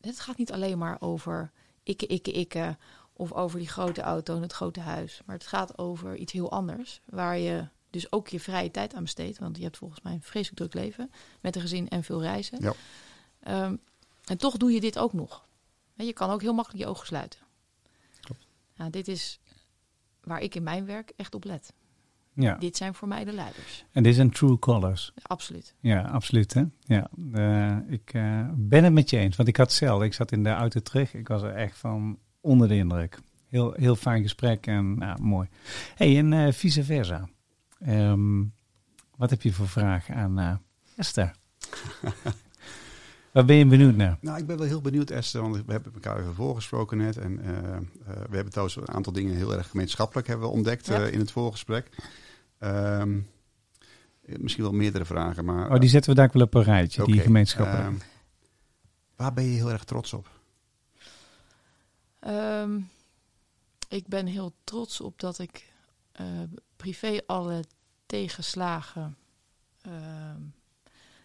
het 0.00 0.20
gaat 0.20 0.36
niet 0.36 0.52
alleen 0.52 0.78
maar 0.78 0.96
over 1.00 1.52
ikke, 1.82 2.06
ikke, 2.06 2.32
ikke, 2.32 2.76
of 3.12 3.32
over 3.32 3.58
die 3.58 3.68
grote 3.68 4.00
auto 4.00 4.36
en 4.36 4.42
het 4.42 4.52
grote 4.52 4.80
huis, 4.80 5.22
maar 5.26 5.36
het 5.36 5.46
gaat 5.46 5.78
over 5.78 6.16
iets 6.16 6.32
heel 6.32 6.50
anders, 6.50 7.00
waar 7.04 7.38
je 7.38 7.68
dus 7.90 8.12
ook 8.12 8.28
je 8.28 8.40
vrije 8.40 8.70
tijd 8.70 8.94
aan 8.94 9.02
besteedt. 9.02 9.38
Want 9.38 9.56
je 9.56 9.62
hebt 9.62 9.76
volgens 9.76 10.00
mij 10.00 10.12
een 10.12 10.22
vreselijk 10.22 10.56
druk 10.56 10.74
leven 10.74 11.10
met 11.40 11.56
een 11.56 11.62
gezin 11.62 11.88
en 11.88 12.04
veel 12.04 12.22
reizen. 12.22 12.60
Ja. 12.60 12.72
Ehm, 13.40 13.76
en 14.24 14.38
toch 14.38 14.56
doe 14.56 14.72
je 14.72 14.80
dit 14.80 14.98
ook 14.98 15.12
nog. 15.12 15.46
Je 15.94 16.12
kan 16.12 16.30
ook 16.30 16.42
heel 16.42 16.54
makkelijk 16.54 16.84
je 16.84 16.90
ogen 16.90 17.06
sluiten. 17.06 17.40
Klopt. 18.20 18.46
Dit 18.90 19.08
is 19.08 19.40
waar 20.20 20.40
ik 20.40 20.54
in 20.54 20.62
mijn 20.62 20.86
werk 20.86 21.12
echt 21.16 21.34
op 21.34 21.44
let. 21.44 21.72
Ja, 22.40 22.54
Dit 22.54 22.76
zijn 22.76 22.94
voor 22.94 23.08
mij 23.08 23.24
de 23.24 23.32
leiders. 23.32 23.84
en 23.92 24.02
dit 24.02 24.14
zijn 24.14 24.30
true 24.30 24.58
colors. 24.58 25.12
Absoluut. 25.22 25.74
Ja, 25.80 26.02
absoluut. 26.02 26.54
Hè? 26.54 26.62
Ja, 26.80 27.10
eh, 27.32 27.76
ik 27.92 28.10
eh, 28.14 28.46
ben 28.54 28.84
het 28.84 28.92
met 28.92 29.10
je 29.10 29.16
eens. 29.18 29.36
Want 29.36 29.48
ik 29.48 29.56
had 29.56 29.72
zelf, 29.72 30.02
ik 30.02 30.14
zat 30.14 30.32
in 30.32 30.42
de 30.42 30.48
auto 30.50 30.80
terug. 30.80 31.14
Ik 31.14 31.28
was 31.28 31.42
er 31.42 31.54
echt 31.54 31.76
van 31.78 32.18
onder 32.40 32.68
de 32.68 32.76
indruk. 32.76 33.18
heel, 33.48 33.72
heel 33.72 33.96
fijn 33.96 34.22
gesprek 34.22 34.66
en 34.66 34.98
nou, 34.98 35.20
mooi. 35.22 35.48
hey, 35.94 36.18
en 36.18 36.32
eh, 36.32 36.52
vice 36.52 36.84
versa. 36.84 37.28
Ehm, 37.80 38.42
wat 39.16 39.30
heb 39.30 39.42
je 39.42 39.52
voor 39.52 39.68
vraag 39.68 40.10
aan 40.10 40.38
eh, 40.38 40.54
Esther? 40.96 41.34
Waar 43.32 43.44
ben 43.44 43.56
je 43.56 43.66
benieuwd 43.66 43.96
naar? 43.96 44.18
Nou, 44.20 44.38
ik 44.38 44.46
ben 44.46 44.58
wel 44.58 44.66
heel 44.66 44.80
benieuwd, 44.80 45.10
Esther, 45.10 45.40
want 45.40 45.56
we 45.66 45.72
hebben 45.72 45.92
elkaar 45.94 46.18
even 46.20 46.34
voorgesproken 46.34 46.98
net. 46.98 47.16
En 47.16 47.38
eh, 47.44 47.48
eh, 47.76 47.82
we 48.04 48.34
hebben 48.34 48.48
trouwens 48.50 48.76
een 48.76 48.88
aantal 48.88 49.12
dingen 49.12 49.34
heel 49.36 49.54
erg 49.56 49.68
gemeenschappelijk 49.70 50.26
hebben 50.26 50.46
we 50.46 50.52
ontdekt 50.52 50.86
Ja. 50.86 50.94
eh, 51.04 51.12
in 51.12 51.18
het 51.18 51.30
voorgesprek. 51.30 51.88
Ehm, 52.58 53.20
misschien 54.20 54.62
wel 54.62 54.72
meerdere 54.72 55.04
vragen, 55.04 55.44
maar... 55.44 55.70
Oh, 55.70 55.80
die 55.80 55.88
zetten 55.88 56.10
we 56.10 56.16
daar 56.16 56.30
wel 56.32 56.42
op 56.42 56.54
een 56.54 56.62
rijtje, 56.62 57.04
die 57.04 57.20
gemeenschappen. 57.20 57.78
ehm, 57.78 57.94
waar 59.16 59.32
ben 59.32 59.44
je 59.44 59.56
heel 59.56 59.70
erg 59.70 59.84
trots 59.84 60.12
op? 60.12 60.30
Ehm, 62.18 62.80
ik 63.88 64.06
ben 64.06 64.26
heel 64.26 64.54
trots 64.64 65.00
op 65.00 65.20
dat 65.20 65.38
ik 65.38 65.72
eh, 66.12 66.26
privé 66.76 67.20
alle 67.26 67.64
tegenslagen 68.06 69.16
ehm, 69.80 70.40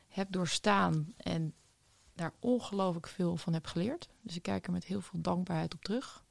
heb 0.08 0.32
doorstaan 0.32 1.14
en 1.18 1.54
daar 2.16 2.34
ongelooflijk 2.40 3.08
veel 3.08 3.38
van 3.38 3.54
heb 3.54 3.66
geleerd. 3.66 4.10
Dus 4.22 4.36
ik 4.36 4.42
kijk 4.42 4.66
er 4.66 4.72
met 4.72 4.84
heel 4.84 5.02
veel 5.02 5.22
dankbaarheid 5.22 5.74
op 5.74 5.84
terug. 5.84 6.24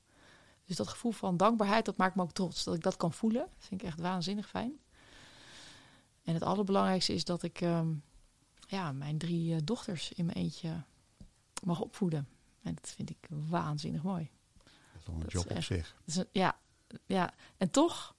Dus 0.65 0.77
dat 0.77 0.89
gevoel 0.89 1.13
van 1.13 1.37
dankbaarheid, 1.37 1.85
dat 1.85 1.97
maakt 1.97 2.15
me 2.15 2.23
ook 2.23 2.33
trots. 2.33 2.65
Dat 2.65 2.75
ik 2.75 2.83
dat 2.83 2.97
kan 2.97 3.13
voelen, 3.13 3.41
dat 3.41 3.67
vind 3.67 3.81
ik 3.81 3.87
echt 3.87 4.01
waanzinnig 4.01 4.49
fijn. 4.49 4.81
En 6.25 6.35
het 6.35 6.43
allerbelangrijkste 6.43 7.15
is 7.15 7.25
dat 7.25 7.43
ik 7.43 7.61
ehm, 7.61 7.93
ja, 8.69 8.93
mijn 8.93 9.19
drie 9.19 9.55
eh, 9.55 9.61
dochters 9.65 10.13
in 10.13 10.25
mijn 10.25 10.37
eentje 10.37 10.83
mag 11.65 11.81
opvoeden. 11.81 12.29
En 12.63 12.75
dat 12.75 12.93
vind 12.97 13.11
ik 13.11 13.29
waanzinnig 13.29 14.03
mooi. 14.03 14.31
Dat 14.65 15.01
is 15.01 15.07
wel 15.07 15.15
een 15.15 15.21
Dat 15.21 15.33
job 15.33 15.51
op 15.51 15.63
zich. 15.63 15.97
Ja, 16.33 16.59
ja, 17.07 17.35
en 17.57 17.71
toch, 17.71 18.15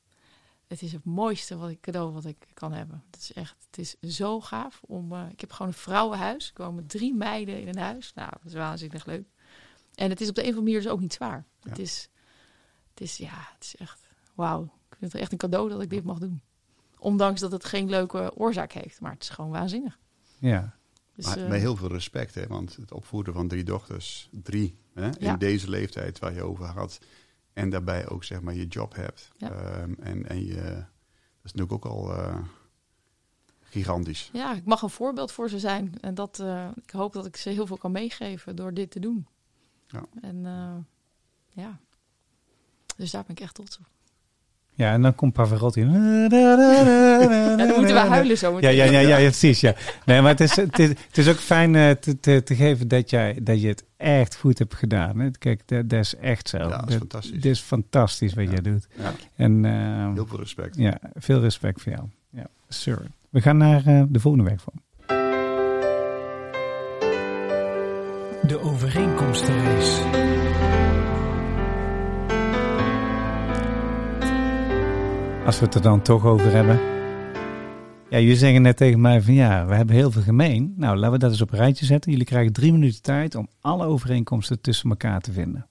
het 0.67 0.81
is 0.81 0.91
het 0.91 1.05
mooiste 1.05 1.57
wat 1.57 1.69
ik, 1.69 1.81
cadeau 1.81 2.11
wat 2.11 2.25
ik 2.25 2.47
kan 2.53 2.73
hebben. 2.73 3.03
Het 3.11 3.19
is 3.19 3.33
echt, 3.33 3.55
het 3.65 3.77
is 3.77 4.15
zo 4.15 4.41
gaaf. 4.41 4.81
Om, 4.85 5.13
eh, 5.13 5.29
ik 5.29 5.39
heb 5.41 5.51
gewoon 5.51 5.71
een 5.71 5.77
vrouwenhuis. 5.77 6.47
Er 6.47 6.53
komen 6.53 6.87
drie 6.87 7.13
meiden 7.13 7.61
in 7.61 7.67
een 7.67 7.77
huis. 7.77 8.13
Nou, 8.13 8.29
dat 8.31 8.45
is 8.45 8.53
waanzinnig 8.53 9.05
leuk. 9.05 9.27
En 9.95 10.09
het 10.09 10.21
is 10.21 10.29
op 10.29 10.35
de 10.35 10.41
een 10.41 10.47
of 10.47 10.55
andere 10.55 10.71
manier 10.71 10.81
dus 10.83 10.91
ook 10.91 10.99
niet 10.99 11.13
zwaar. 11.13 11.45
Het, 11.61 11.79
is, 11.79 12.09
het 12.89 13.01
is, 13.01 13.17
ja, 13.17 13.47
het 13.53 13.63
is 13.63 13.75
echt, 13.75 14.07
wauw. 14.33 14.63
Ik 14.63 14.97
vind 14.97 15.11
het 15.11 15.21
echt 15.21 15.31
een 15.31 15.37
cadeau 15.37 15.69
dat 15.69 15.81
ik 15.81 15.89
dit 15.89 16.03
mag 16.03 16.19
doen. 16.19 16.41
Ondanks 17.03 17.39
dat 17.41 17.51
het 17.51 17.65
geen 17.65 17.89
leuke 17.89 18.31
oorzaak 18.35 18.71
heeft. 18.71 19.01
Maar 19.01 19.11
het 19.11 19.23
is 19.23 19.29
gewoon 19.29 19.51
waanzinnig. 19.51 19.99
ja. 20.37 20.75
Dus, 21.15 21.25
maar 21.25 21.37
eh, 21.37 21.47
met 21.47 21.59
heel 21.59 21.75
veel 21.75 21.87
respect, 21.91 22.35
hè, 22.35 22.47
want 22.47 22.75
het 22.75 22.91
opvoeden 22.91 23.33
van 23.33 23.47
drie 23.47 23.63
dochters, 23.63 24.29
drie, 24.31 24.77
hè, 24.93 25.05
Ja. 25.19 25.31
in 25.31 25.37
deze 25.37 25.69
leeftijd 25.69 26.19
waar 26.19 26.33
je 26.33 26.43
over 26.43 26.65
had, 26.65 26.99
en 27.53 27.69
daarbij 27.69 28.09
ook 28.09 28.23
zeg 28.23 28.41
maar 28.41 28.53
je 28.53 28.67
job 28.67 28.95
hebt. 28.95 29.29
Ja. 29.37 29.51
Ehm, 29.51 29.93
en, 29.99 30.29
en 30.29 30.45
je, 30.45 30.61
dat 30.61 31.43
is 31.43 31.53
natuurlijk 31.53 31.71
ook 31.71 31.85
al 31.85 32.13
eh, 32.17 32.37
gigantisch. 33.61 34.29
ja, 34.33 34.53
ik 34.55 34.65
mag 34.65 34.81
een 34.81 34.89
voorbeeld 34.89 35.31
voor 35.31 35.49
ze 35.49 35.59
zijn. 35.59 35.93
En 36.01 36.13
dat, 36.15 36.39
eh, 36.39 36.69
ik 36.83 36.89
hoop 36.91 37.13
dat 37.13 37.25
ik 37.25 37.35
ze 37.35 37.49
heel 37.49 37.67
veel 37.67 37.77
kan 37.77 37.91
meegeven 37.91 38.55
door 38.55 38.73
dit 38.73 38.91
te 38.91 38.99
doen. 38.99 39.27
Ja. 39.87 40.05
En 40.21 40.45
eh, 40.45 40.75
ja, 41.63 41.79
dus 42.97 43.11
daar 43.11 43.23
ben 43.23 43.35
ik 43.35 43.41
echt 43.41 43.53
trots 43.55 43.77
op. 43.77 43.85
ja, 44.75 44.91
en 44.91 45.01
dan 45.01 45.15
komt 45.15 45.33
Pavarotti. 45.33 45.81
En 47.53 47.57
dan 47.57 47.67
moeten 47.67 47.93
we 47.95 47.99
huilen 48.09 48.37
zo 48.37 48.47
Ja, 48.49 48.55
meteen. 48.55 48.75
ja, 48.75 48.83
ja, 48.83 48.99
ja, 48.99 49.17
ja, 49.17 49.27
precies. 49.29 49.59
Ja. 49.61 49.73
Nee, 50.05 50.21
maar 50.21 50.29
het 50.31 50.39
is, 50.39 50.55
het 50.55 50.79
is, 50.79 50.87
het 50.89 51.17
is 51.17 51.29
ook 51.29 51.35
fijn 51.37 51.75
eh, 51.75 51.89
te, 51.91 52.19
te, 52.19 52.43
te 52.43 52.55
geven 52.55 52.87
dat, 52.87 53.09
jij, 53.09 53.37
dat 53.41 53.61
je 53.61 53.67
het 53.67 53.83
echt 53.97 54.35
goed 54.35 54.59
hebt 54.59 54.73
gedaan. 54.75 55.19
Hè. 55.19 55.31
Kijk, 55.31 55.61
dat, 55.65 55.89
dat 55.89 55.99
is 55.99 56.15
echt 56.15 56.49
zo. 56.49 56.57
Ja, 56.57 56.63
dat 56.67 56.79
is 56.79 56.85
Dat- 56.85 56.93
fantastisch. 56.97 57.31
Dit 57.41 57.45
is 57.51 57.59
fantastisch 57.59 58.33
wat 58.33 58.43
Ja. 58.45 58.51
jij 58.51 58.61
doet. 58.61 58.87
Ja, 58.97 59.13
En 59.35 59.65
eh, 59.65 60.13
heel 60.13 60.27
veel 60.27 60.39
respect. 60.39 60.75
ja, 60.77 60.97
veel 61.15 61.39
respect 61.39 61.81
voor 61.81 61.91
jou. 61.91 62.03
Ja, 62.29 62.45
sir. 62.69 63.01
We 63.29 63.41
gaan 63.41 63.57
naar 63.57 63.85
eh, 63.85 64.01
de 64.09 64.19
volgende 64.19 64.45
werkvorm. 64.49 64.81
De 68.47 68.59
overeenkomstenrace. 68.61 70.01
Als 75.45 75.59
we 75.59 75.65
het 75.65 75.75
er 75.75 75.81
dan 75.81 76.01
toch 76.01 76.25
over 76.25 76.51
hebben. 76.51 76.75
Ja, 78.09 78.19
jullie 78.19 78.35
zeggen 78.35 78.61
net 78.61 78.77
tegen 78.77 79.01
mij 79.01 79.21
van 79.21 79.33
ja, 79.33 79.65
we 79.65 79.75
hebben 79.75 79.95
heel 79.95 80.11
veel 80.11 80.21
gemeen. 80.21 80.73
Nou, 80.77 80.95
laten 80.97 81.11
we 81.11 81.17
dat 81.17 81.31
eens 81.31 81.41
op 81.41 81.51
een 81.51 81.57
rijtje 81.57 81.85
zetten. 81.85 82.11
Jullie 82.11 82.25
krijgen 82.25 82.53
drie 82.53 82.71
minuten 82.71 83.01
tijd 83.01 83.35
om 83.35 83.47
alle 83.61 83.85
overeenkomsten 83.85 84.61
tussen 84.61 84.89
elkaar 84.89 85.21
te 85.21 85.31
vinden. 85.31 85.67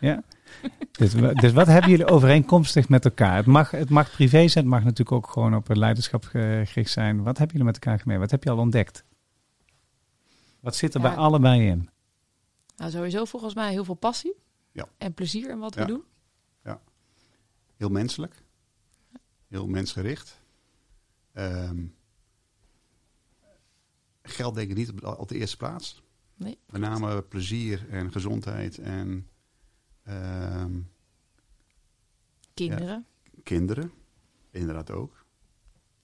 Ja? 0.00 0.22
dus, 0.98 1.12
dus 1.34 1.52
wat 1.52 1.66
hebben 1.66 1.90
jullie 1.90 2.06
overeenkomstig 2.06 2.88
met 2.88 3.04
elkaar? 3.04 3.36
Het 3.36 3.46
mag, 3.46 3.70
het 3.70 3.90
mag 3.90 4.10
privé 4.10 4.48
zijn, 4.48 4.64
het 4.64 4.74
mag 4.74 4.82
natuurlijk 4.84 5.12
ook 5.12 5.30
gewoon 5.30 5.54
op 5.54 5.66
het 5.68 5.76
leiderschap 5.76 6.24
ge- 6.24 6.62
gericht 6.66 6.90
zijn. 6.90 7.16
Wat 7.22 7.38
hebben 7.38 7.56
jullie 7.56 7.72
met 7.72 7.84
elkaar 7.84 7.98
gemeen? 8.00 8.18
Wat 8.18 8.30
heb 8.30 8.44
je 8.44 8.50
al 8.50 8.58
ontdekt? 8.58 9.04
Wat 10.60 10.76
zit 10.76 10.94
er 10.94 11.00
Ja. 11.00 11.08
bij 11.08 11.16
allebei 11.16 11.66
in? 11.66 11.88
Nou, 12.76 12.90
sowieso 12.90 13.24
volgens 13.24 13.54
mij 13.54 13.70
heel 13.70 13.84
veel 13.84 13.94
passie 13.94 14.34
Ja. 14.72 14.86
en 14.98 15.14
plezier 15.14 15.50
in 15.50 15.58
wat 15.58 15.74
Ja. 15.74 15.80
we 15.80 15.86
doen. 15.86 16.02
Heel 17.76 17.88
menselijk. 17.88 18.42
Heel 19.54 19.66
mensgericht. 19.66 20.40
Ehm, 21.32 21.84
geld 24.22 24.54
denk 24.54 24.70
ik 24.70 24.76
niet 24.76 24.90
op 24.90 25.00
de, 25.00 25.18
op 25.18 25.28
de 25.28 25.34
eerste 25.38 25.56
plaats. 25.56 26.02
Nee. 26.34 26.58
Met 26.66 26.80
name 26.80 27.22
plezier 27.22 27.88
en 27.90 28.12
gezondheid 28.12 28.78
en 28.78 29.28
ehm, 30.04 30.80
Kinderen. 32.54 33.06
kinderen. 33.42 33.92
Inderdaad 34.50 34.90
ook. 34.90 35.24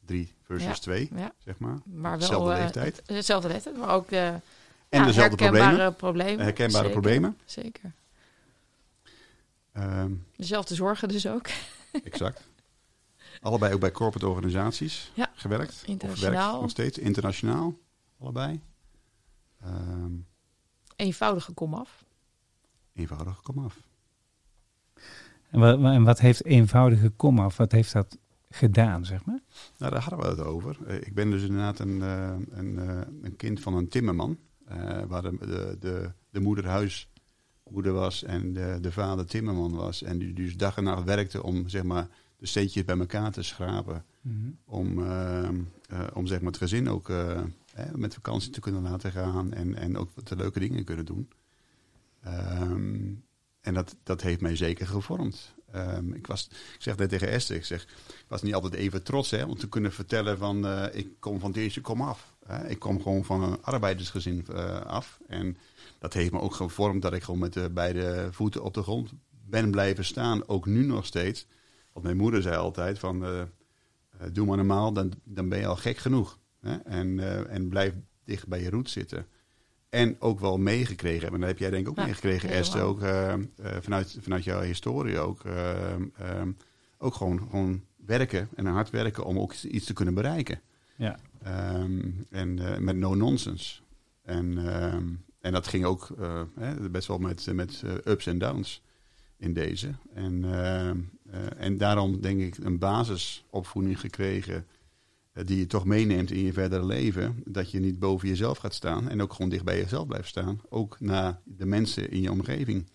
Drie 0.05 0.35
versus 0.43 0.67
Ja. 0.69 0.75
twee, 0.75 1.09
Ja. 1.15 1.33
zeg 1.39 1.59
maar. 1.59 1.79
Maar 1.85 2.11
wel 2.11 2.19
Dezelfde 2.19 2.53
eh, 2.53 2.59
leeftijd. 2.63 3.03
Dezelfde 3.07 3.49
leeftijd, 3.49 3.77
maar 3.77 3.91
ook 3.95 4.09
de 4.09 4.41
En 4.89 5.05
dezelfde 5.05 5.21
herkenbare 5.21 5.67
problemen. 5.71 5.97
problemen. 5.97 6.45
Herkenbare 6.45 6.85
Zeker, 6.87 7.01
problemen. 7.01 7.39
Zeker. 7.45 7.93
Ehm, 9.73 10.13
Dezelfde 10.37 10.75
zorgen 10.75 11.09
dus 11.09 11.27
ook. 11.29 11.47
exact. 12.05 12.49
Allebei 13.40 13.74
ook 13.74 13.81
bij 13.81 13.90
corporate 13.92 14.29
organisaties 14.29 15.12
Ja. 15.14 15.31
gewerkt. 15.35 15.72
Of 15.72 15.87
Internationaal. 15.87 16.46
werkt 16.46 16.61
nog 16.61 16.70
steeds. 16.70 16.98
Internationaal. 16.98 17.74
Allebei. 18.18 18.61
Ehm, 19.62 20.12
Eenvoudige 20.96 21.53
komaf. 21.53 22.05
eenvoudig, 22.92 23.40
kom 23.42 23.59
af. 23.64 23.81
En 25.50 25.61
wat, 25.61 25.79
en 25.83 26.03
wat 26.05 26.18
heeft 26.20 26.44
eenvoudige 26.44 27.09
komaf, 27.11 27.57
wat 27.57 27.72
heeft 27.72 27.92
dat 27.92 28.18
gedaan, 28.50 29.05
zeg 29.05 29.24
maar? 29.24 29.40
Nou, 29.79 29.92
daar 29.92 30.03
hadden 30.03 30.18
we 30.20 30.26
het 30.26 30.40
over. 30.48 30.79
Eh, 30.87 30.96
Ik 30.96 31.14
ben 31.14 31.31
dus 31.31 31.42
inderdaad 31.42 31.79
een, 31.79 32.03
eh, 32.03 32.35
een, 32.50 32.79
eh, 32.79 33.00
een 33.22 33.37
kind 33.37 33.61
van 33.61 33.74
een 33.74 33.88
timmerman. 33.88 34.38
eh, 34.66 35.03
waar 35.09 35.22
de, 35.22 35.37
de, 35.38 35.76
de, 35.81 36.12
de 36.31 36.40
moeder 36.40 36.66
huismoeder 36.66 37.92
was 37.92 38.22
en 38.22 38.53
de, 38.53 38.79
de 38.81 38.92
vader 38.92 39.26
timmerman 39.26 39.74
was. 39.74 40.03
En 40.03 40.18
die 40.18 40.33
dus 40.33 40.57
dag 40.57 40.76
en 40.76 40.85
nacht 40.85 41.05
werkte 41.05 41.42
om 41.42 41.68
zeg 41.68 41.83
maar, 41.83 42.09
de 42.40 42.46
steentjes 42.46 42.85
bij 42.85 42.98
elkaar 42.98 43.33
te 43.33 43.42
schrapen. 43.42 44.05
Om, 44.64 45.05
eh, 45.05 45.48
eh, 45.48 45.53
om 46.14 46.26
zeg 46.26 46.38
maar, 46.40 46.50
het 46.50 46.61
gezin 46.61 46.88
ook 46.88 47.09
eh, 47.09 47.42
hè, 47.72 47.98
met 47.98 48.14
vakantie 48.14 48.50
te 48.50 48.61
kunnen 48.61 48.83
laten 48.83 49.12
gaan. 49.12 49.53
En, 49.53 49.74
en 49.74 49.96
ook 49.96 50.11
wat 50.14 50.31
leuke 50.37 50.61
dingen 50.61 50.85
kunnen 50.85 51.05
doen. 51.05 51.29
Ehm, 52.22 53.12
en 53.61 53.74
dat, 53.74 53.96
dat 54.03 54.22
heeft 54.22 54.40
mij 54.40 54.57
zeker 54.57 54.87
gevormd. 54.87 55.55
Ehm, 55.72 56.12
ik, 56.12 56.26
was, 56.26 56.46
ik 56.50 56.83
zeg 56.83 56.96
net 56.96 57.09
tegen 57.09 57.29
Esther, 57.29 57.57
ik 57.57 57.64
zeg, 57.64 57.83
ik 58.09 58.24
was 58.29 58.42
niet 58.42 58.55
altijd 58.55 58.74
even 58.74 59.03
trots 59.03 59.31
hè, 59.31 59.44
om 59.44 59.57
te 59.57 59.68
kunnen 59.68 59.92
vertellen 59.92 60.38
van 60.38 60.66
eh, 60.66 60.85
ik 60.92 61.09
kom 61.18 61.40
van 61.40 61.53
deze 61.53 61.81
kom 61.81 62.00
af. 62.00 62.35
Hè. 62.46 62.68
Ik 62.68 62.79
kom 62.79 63.03
gewoon 63.03 63.24
van 63.24 63.42
een 63.42 63.62
arbeidersgezin 63.62 64.46
af. 64.87 65.20
En 65.26 65.57
dat 65.98 66.12
heeft 66.12 66.33
me 66.33 66.40
ook 66.40 66.55
gevormd 66.55 67.03
dat 67.03 67.12
ik 67.12 67.22
gewoon 67.22 67.40
met 67.40 67.53
de 67.53 67.70
beide 67.70 68.29
voeten 68.31 68.62
op 68.62 68.74
de 68.74 68.83
grond 68.83 69.12
ben 69.46 69.70
blijven 69.70 70.05
staan. 70.05 70.48
Ook 70.48 70.66
nu 70.66 70.85
nog 70.85 71.07
steeds. 71.07 71.46
Want 71.92 72.05
mijn 72.05 72.16
moeder 72.16 72.42
zei 72.42 72.57
altijd 72.57 72.98
van 72.98 73.24
eh, 73.24 73.40
eh, 73.40 73.46
doe 74.33 74.46
maar 74.46 74.57
normaal, 74.57 74.92
dan, 74.92 75.12
dan 75.24 75.48
ben 75.48 75.59
je 75.59 75.66
al 75.66 75.76
gek 75.76 75.96
genoeg. 75.96 76.38
Hè. 76.61 76.76
En, 76.76 77.20
eh, 77.20 77.55
en 77.55 77.68
blijf 77.68 77.94
dicht 78.24 78.48
bij 78.48 78.62
je 78.62 78.70
roet 78.70 78.90
zitten. 78.90 79.26
En 79.88 80.16
ook 80.18 80.40
wel 80.40 80.59
meegekregen 80.59 81.20
hebben. 81.20 81.40
En 81.40 81.46
dat 81.46 81.48
heb 81.48 81.59
jij 81.59 81.70
denk 81.70 81.83
ik 81.83 81.90
ook 81.90 81.96
Ja, 81.96 82.05
meegekregen. 82.05 82.48
Esther. 82.48 82.83
Ook 82.83 83.03
eh, 83.03 83.33
eh, 83.33 83.40
vanuit, 83.81 84.18
vanuit 84.20 84.44
jouw 84.44 84.61
historie 84.61 85.18
ook. 85.18 85.42
ook 86.98 87.14
gewoon, 87.14 87.38
gewoon 87.38 87.85
werken 88.07 88.48
en 88.55 88.66
hard 88.66 88.90
werken 88.90 89.24
om 89.24 89.38
ook 89.38 89.53
iets 89.53 89.87
te 89.87 89.92
kunnen 89.92 90.14
bereiken. 90.14 90.61
Ja. 90.96 91.18
Ehm, 91.42 92.11
en 92.31 92.59
eh, 92.59 92.79
met 92.79 92.96
no 92.96 93.14
nonsense. 93.14 93.81
En, 94.22 94.59
ehm, 94.66 95.09
en 95.40 95.53
dat 95.53 95.66
ging 95.66 95.85
ook 95.85 96.11
eh, 96.18 96.42
hè, 96.59 96.90
best 96.90 97.09
wel 97.09 97.18
met, 97.18 97.46
met 97.53 97.83
ups 98.05 98.26
en 98.26 98.38
downs 98.38 98.83
in 99.37 99.53
deze. 99.53 99.94
En, 100.14 100.44
ehm, 100.44 100.88
eh, 100.88 100.92
en 101.57 101.77
daarom 101.77 102.21
denk 102.21 102.40
ik 102.40 102.57
een 102.59 102.79
basisopvoeding 102.79 104.00
gekregen 104.00 104.67
eh, 105.33 105.46
die 105.46 105.59
je 105.59 105.67
toch 105.67 105.85
meeneemt 105.85 106.31
in 106.31 106.44
je 106.44 106.52
verdere 106.52 106.85
leven. 106.85 107.42
Dat 107.44 107.71
je 107.71 107.81
niet 107.81 107.98
boven 107.98 108.29
jezelf 108.29 108.59
gaat 108.59 108.75
staan 108.75 109.09
en 109.09 109.23
ook 109.23 109.33
gewoon 109.33 109.50
dicht 109.50 109.65
bij 109.65 109.79
jezelf 109.79 110.07
blijft 110.07 110.29
staan. 110.29 110.61
Ook 110.69 111.00
naar 111.00 111.40
de 111.44 111.67
mensen 111.67 112.11
in 112.11 112.21
je 112.21 112.31
omgeving 112.31 112.87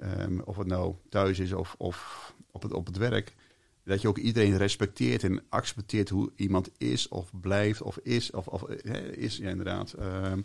Ehm, 0.00 0.38
of 0.44 0.56
het 0.56 0.66
nou 0.66 0.94
thuis 1.08 1.38
is 1.38 1.52
of, 1.52 1.74
of 1.78 2.34
op, 2.50 2.62
het, 2.62 2.72
op 2.72 2.86
het 2.86 2.96
werk. 2.96 3.34
Dat 3.84 4.00
je 4.00 4.08
ook 4.08 4.18
iedereen 4.18 4.56
respecteert 4.56 5.24
en 5.24 5.42
accepteert 5.48 6.08
hoe 6.08 6.32
iemand 6.36 6.70
is 6.78 7.08
of 7.08 7.30
blijft 7.40 7.82
of 7.82 7.98
is. 7.98 8.30
Of, 8.30 8.46
of 8.46 8.64
hè, 8.82 9.16
is, 9.16 9.36
ja, 9.36 9.48
inderdaad. 9.48 9.92
Ehm, 9.92 10.40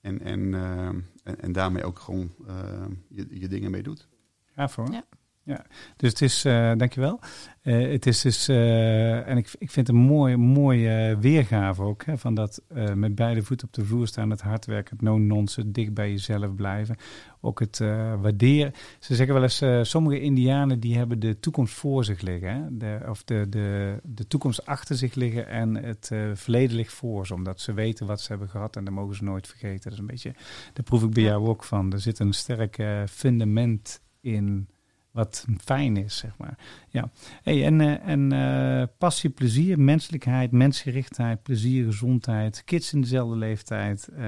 en, 0.00 0.20
en, 0.20 0.54
ehm, 0.54 1.00
en, 1.22 1.40
en 1.40 1.52
daarmee 1.52 1.84
ook 1.84 1.98
gewoon 1.98 2.34
ehm, 2.46 2.90
je, 3.08 3.26
je 3.30 3.48
dingen 3.48 3.70
mee 3.70 3.82
doet. 3.82 4.08
Ja, 4.56 4.68
voor. 4.68 4.92
Ja. 4.92 5.04
Ja. 5.44 5.64
Dus 5.96 6.10
het 6.10 6.20
is, 6.20 6.44
eh 6.44 6.72
dankjewel. 6.76 7.20
Eh 7.62 7.90
het 7.90 8.06
is 8.06 8.20
dus, 8.20 8.48
eh, 8.48 9.28
en 9.28 9.36
ik, 9.36 9.54
ik 9.58 9.70
vind 9.70 9.86
het 9.86 9.96
een 9.96 10.02
mooie, 10.02 10.36
mooie 10.36 11.16
weergave 11.20 11.82
ook, 11.82 12.04
hè, 12.04 12.18
van 12.18 12.34
dat 12.34 12.62
met 12.94 13.14
beide 13.14 13.42
voeten 13.42 13.66
op 13.66 13.72
de 13.72 13.84
vloer 13.84 14.06
staan, 14.06 14.30
het 14.30 14.40
hard 14.40 14.66
werken, 14.66 14.96
het 14.96 15.04
no-nonsense, 15.04 15.70
dicht 15.70 15.94
bij 15.94 16.10
jezelf 16.10 16.54
blijven. 16.54 16.96
Ook 17.40 17.60
het 17.60 17.78
waarderen. 18.20 18.72
Ze 18.98 19.14
zeggen 19.14 19.34
wel 19.34 19.42
eens, 19.42 19.90
sommige 19.90 20.20
indianen 20.20 20.80
die 20.80 20.96
hebben 20.96 21.18
de 21.18 21.40
toekomst 21.40 21.74
voor 21.74 22.04
zich 22.04 22.20
liggen, 22.20 22.48
hè? 22.48 22.76
De, 22.76 23.00
of 23.08 23.24
de, 23.24 23.46
de, 23.48 23.96
de 24.02 24.26
toekomst 24.26 24.66
achter 24.66 24.96
zich 24.96 25.14
liggen 25.14 25.48
en 25.48 25.74
het 25.74 26.10
verleden 26.34 26.76
ligt 26.76 26.92
voor 26.92 27.26
ze, 27.26 27.34
omdat 27.34 27.60
ze 27.60 27.72
weten 27.72 28.06
wat 28.06 28.20
ze 28.20 28.28
hebben 28.28 28.48
gehad 28.48 28.76
en 28.76 28.84
dat 28.84 28.94
mogen 28.94 29.16
ze 29.16 29.24
nooit 29.24 29.46
vergeten. 29.46 29.82
Dat 29.82 29.92
is 29.92 29.98
een 29.98 30.06
beetje, 30.06 30.32
daar 30.72 30.84
proef 30.84 31.02
ik 31.02 31.10
bij 31.10 31.22
jou 31.22 31.46
ook 31.48 31.64
van. 31.64 31.92
Er 31.92 32.00
zit 32.00 32.18
een 32.18 32.32
sterk 32.32 32.82
fundament 33.08 34.00
in 34.20 34.68
wat 35.12 35.46
fijn 35.64 35.96
is, 35.96 36.16
zeg 36.16 36.36
maar. 36.38 36.58
Ja. 36.88 37.10
Hey, 37.42 37.64
en 37.64 37.80
eh, 37.80 38.08
en 38.08 38.32
eh, 38.32 38.86
passie, 38.98 39.30
plezier, 39.30 39.78
menselijkheid, 39.78 40.50
mensgerichtheid, 40.50 41.42
plezier, 41.42 41.84
gezondheid, 41.84 42.64
kids 42.64 42.92
in 42.92 43.00
dezelfde 43.00 43.36
leeftijd, 43.36 44.08
eh, 44.08 44.22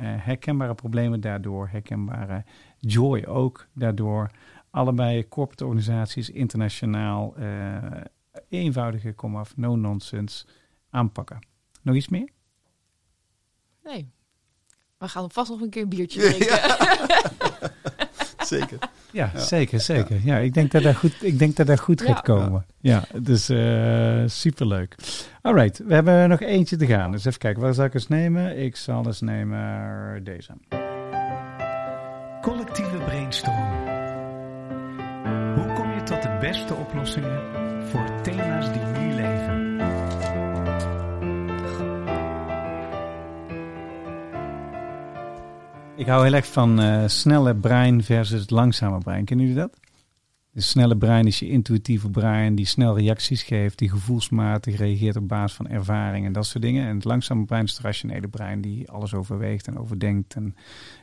herkenbare 0.00 0.74
problemen 0.74 1.20
daardoor, 1.20 1.68
herkenbare 1.68 2.44
joy 2.78 3.24
ook 3.24 3.66
daardoor. 3.72 4.30
Allebei 4.70 5.28
corporate 5.28 5.64
organisaties, 5.66 6.30
internationaal, 6.30 7.36
eh, 7.36 7.76
eenvoudige, 8.48 9.12
kom 9.12 9.36
af, 9.36 9.56
no 9.56 9.76
nonsense 9.76 10.46
aanpakken. 10.90 11.38
Nog 11.82 11.94
iets 11.94 12.08
meer? 12.08 12.28
Nee. 13.84 14.10
We 14.98 15.08
gaan 15.08 15.30
vast 15.30 15.50
nog 15.50 15.60
een 15.60 15.70
keer 15.70 15.82
een 15.82 15.88
biertje 15.88 16.20
drinken. 16.30 16.58
Zeker. 18.46 18.78
Ja, 19.10 19.30
Ja. 19.34 19.40
zeker, 19.40 19.80
zeker. 19.80 20.16
Ja, 20.24 20.36
ik 20.38 20.54
denk 20.54 20.70
dat 20.70 20.82
dat 20.82 20.96
goed, 20.96 21.14
ik 21.20 21.38
denk 21.38 21.56
dat 21.56 21.66
dat 21.66 21.80
goed 21.80 22.00
Ja. 22.00 22.06
gaat 22.06 22.22
komen. 22.22 22.64
Ja, 22.80 23.02
dus 23.22 23.48
eh 23.48 24.22
superleuk. 24.26 24.94
Alright, 25.42 25.78
we 25.86 25.94
hebben 25.94 26.28
nog 26.28 26.40
eentje 26.40 26.76
te 26.76 26.86
gaan. 26.86 27.10
Dus 27.12 27.24
even 27.24 27.38
kijken, 27.38 27.62
waar 27.62 27.74
zal 27.74 27.84
ik 27.84 27.94
eens 27.94 28.08
nemen? 28.08 28.58
Ik 28.58 28.76
zal 28.76 29.06
eens 29.06 29.20
nemen 29.20 30.24
deze. 30.24 30.50
Collectieve 32.42 32.96
brainstorm. 32.96 33.56
Hoe 35.54 35.72
kom 35.74 35.92
je 35.94 36.02
tot 36.04 36.22
de 36.22 36.36
beste 36.40 36.74
oplossingen 36.74 37.40
voor 37.90 38.20
thema's 38.22 38.43
Ik 45.96 46.06
hou 46.06 46.24
heel 46.24 46.32
erg 46.34 46.46
van 46.46 46.80
eh, 46.80 47.02
snelle 47.06 47.54
brein 47.54 48.02
versus 48.02 48.50
langzame 48.50 48.98
brein. 48.98 49.24
Kennen 49.24 49.46
jullie 49.46 49.60
dat? 49.60 49.83
De 50.54 50.60
snelle 50.60 50.96
brein 50.96 51.26
is 51.26 51.38
je 51.38 51.48
intuïtieve 51.48 52.10
brein 52.10 52.54
die 52.54 52.66
snel 52.66 52.98
reacties 52.98 53.42
geeft, 53.42 53.78
die 53.78 53.90
gevoelsmatig 53.90 54.76
reageert 54.76 55.16
op 55.16 55.28
basis 55.28 55.56
van 55.56 55.68
ervaring 55.68 56.26
en 56.26 56.32
dat 56.32 56.46
soort 56.46 56.62
dingen. 56.62 56.86
En 56.86 56.94
het 56.94 57.04
langzame 57.04 57.44
brein 57.44 57.64
is 57.64 57.72
het 57.72 57.80
rationele 57.80 58.28
brein 58.28 58.60
die 58.60 58.90
alles 58.90 59.14
overweegt 59.14 59.66
en 59.66 59.78
overdenkt 59.78 60.34
en 60.34 60.56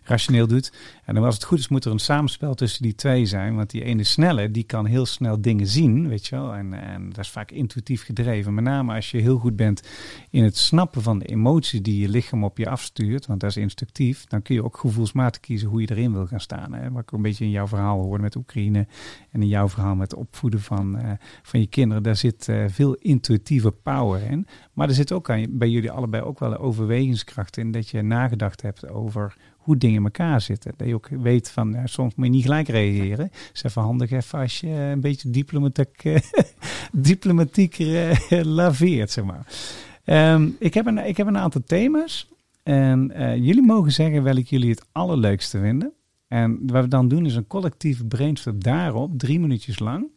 rationeel 0.03 0.47
doet. 0.47 0.73
En 1.05 1.15
dan 1.15 1.23
als 1.23 1.35
het 1.35 1.43
goed 1.43 1.59
is 1.59 1.67
moet 1.67 1.85
er 1.85 1.91
een 1.91 1.99
samenspel 1.99 2.53
tussen 2.53 2.83
die 2.83 2.95
twee 2.95 3.25
zijn, 3.25 3.55
want 3.55 3.69
die 3.69 3.83
ene 3.83 4.03
snelle 4.03 4.51
die 4.51 4.63
kan 4.63 4.85
heel 4.85 5.05
snel 5.05 5.41
dingen 5.41 5.67
zien, 5.67 6.07
weet 6.07 6.27
je 6.27 6.35
wel. 6.35 6.55
En, 6.55 6.73
en 6.73 7.09
dat 7.09 7.19
is 7.19 7.29
vaak 7.29 7.51
intuïtief 7.51 8.03
gedreven. 8.03 8.53
Met 8.53 8.63
name 8.63 8.95
als 8.95 9.11
je 9.11 9.17
heel 9.17 9.37
goed 9.37 9.55
bent 9.55 9.83
in 10.29 10.43
het 10.43 10.57
snappen 10.57 11.01
van 11.01 11.19
de 11.19 11.25
emoties 11.25 11.81
die 11.81 12.01
je 12.01 12.09
lichaam 12.09 12.43
op 12.43 12.57
je 12.57 12.69
afstuurt, 12.69 13.25
want 13.25 13.39
dat 13.39 13.49
is 13.49 13.57
instructief, 13.57 14.25
dan 14.25 14.41
kun 14.41 14.55
je 14.55 14.63
ook 14.63 14.77
gevoelsmatig 14.77 15.41
kiezen 15.41 15.69
hoe 15.69 15.81
je 15.81 15.91
erin 15.91 16.13
wil 16.13 16.27
gaan 16.27 16.39
staan. 16.39 16.73
Hè? 16.73 16.91
Wat 16.91 17.01
ik 17.01 17.11
een 17.11 17.21
beetje 17.21 17.45
in 17.45 17.51
jouw 17.51 17.67
verhaal 17.67 18.01
hoorde 18.01 18.23
met 18.23 18.35
Oekraïne 18.35 18.87
en 19.31 19.40
in 19.41 19.47
jouw 19.47 19.69
verhaal 19.69 19.95
met 19.95 20.11
het 20.11 20.19
opvoeden 20.19 20.61
van, 20.61 20.97
eh, 20.97 21.11
van 21.41 21.59
je 21.59 21.67
kinderen, 21.67 22.03
daar 22.03 22.15
zit 22.15 22.47
eh, 22.47 22.63
veel 22.67 22.93
intuïtieve 22.93 23.71
power 23.71 24.21
in. 24.21 24.47
Maar 24.73 24.87
er 24.87 24.93
zit 24.93 25.11
ook 25.11 25.29
aan, 25.29 25.45
bij 25.49 25.69
jullie 25.69 25.91
allebei 25.91 26.23
ook 26.23 26.39
wel 26.39 26.51
een 26.51 26.57
overwegingskracht 26.57 27.57
in 27.57 27.71
dat 27.71 27.89
je 27.89 28.01
nagedacht 28.01 28.61
hebt 28.61 28.89
over 28.89 29.35
hoe 29.61 29.77
dingen 29.77 29.97
in 29.97 30.03
elkaar 30.03 30.41
zitten. 30.41 30.73
Dat 30.77 30.87
je 30.87 30.93
ook 30.93 31.07
weet 31.07 31.49
van, 31.49 31.75
eh, 31.75 31.81
soms 31.85 32.15
moet 32.15 32.25
je 32.25 32.31
niet 32.31 32.43
gelijk 32.43 32.67
reageren. 32.67 33.29
is 33.53 33.63
even 33.63 33.81
handig 33.81 34.11
even 34.11 34.39
als 34.39 34.59
je 34.59 34.67
een 34.67 35.01
beetje 35.01 35.29
diplomatiek, 35.29 36.03
eh, 36.03 36.19
diplomatieker 36.91 38.09
eh, 38.09 38.43
laveert, 38.43 39.11
zeg 39.11 39.23
maar. 39.23 39.45
Ehm, 40.03 40.49
ik, 40.59 40.73
heb 40.73 40.85
een, 40.85 40.97
ik 40.97 41.17
heb 41.17 41.27
een 41.27 41.37
aantal 41.37 41.61
thema's. 41.65 42.29
En 42.63 43.11
jullie 43.41 43.61
mogen 43.61 43.91
zeggen 43.91 44.23
welk 44.23 44.45
jullie 44.45 44.69
het 44.69 44.85
allerleukste 44.91 45.59
vinden. 45.59 45.93
En 46.31 46.59
wat 46.65 46.83
we 46.83 46.89
dan 46.89 47.07
doen 47.07 47.25
is 47.25 47.35
een 47.35 47.47
collectieve 47.47 48.05
brainstorm 48.05 48.63
daarop, 48.63 49.19
drie 49.19 49.39
minuutjes 49.39 49.79
lang. 49.79 50.09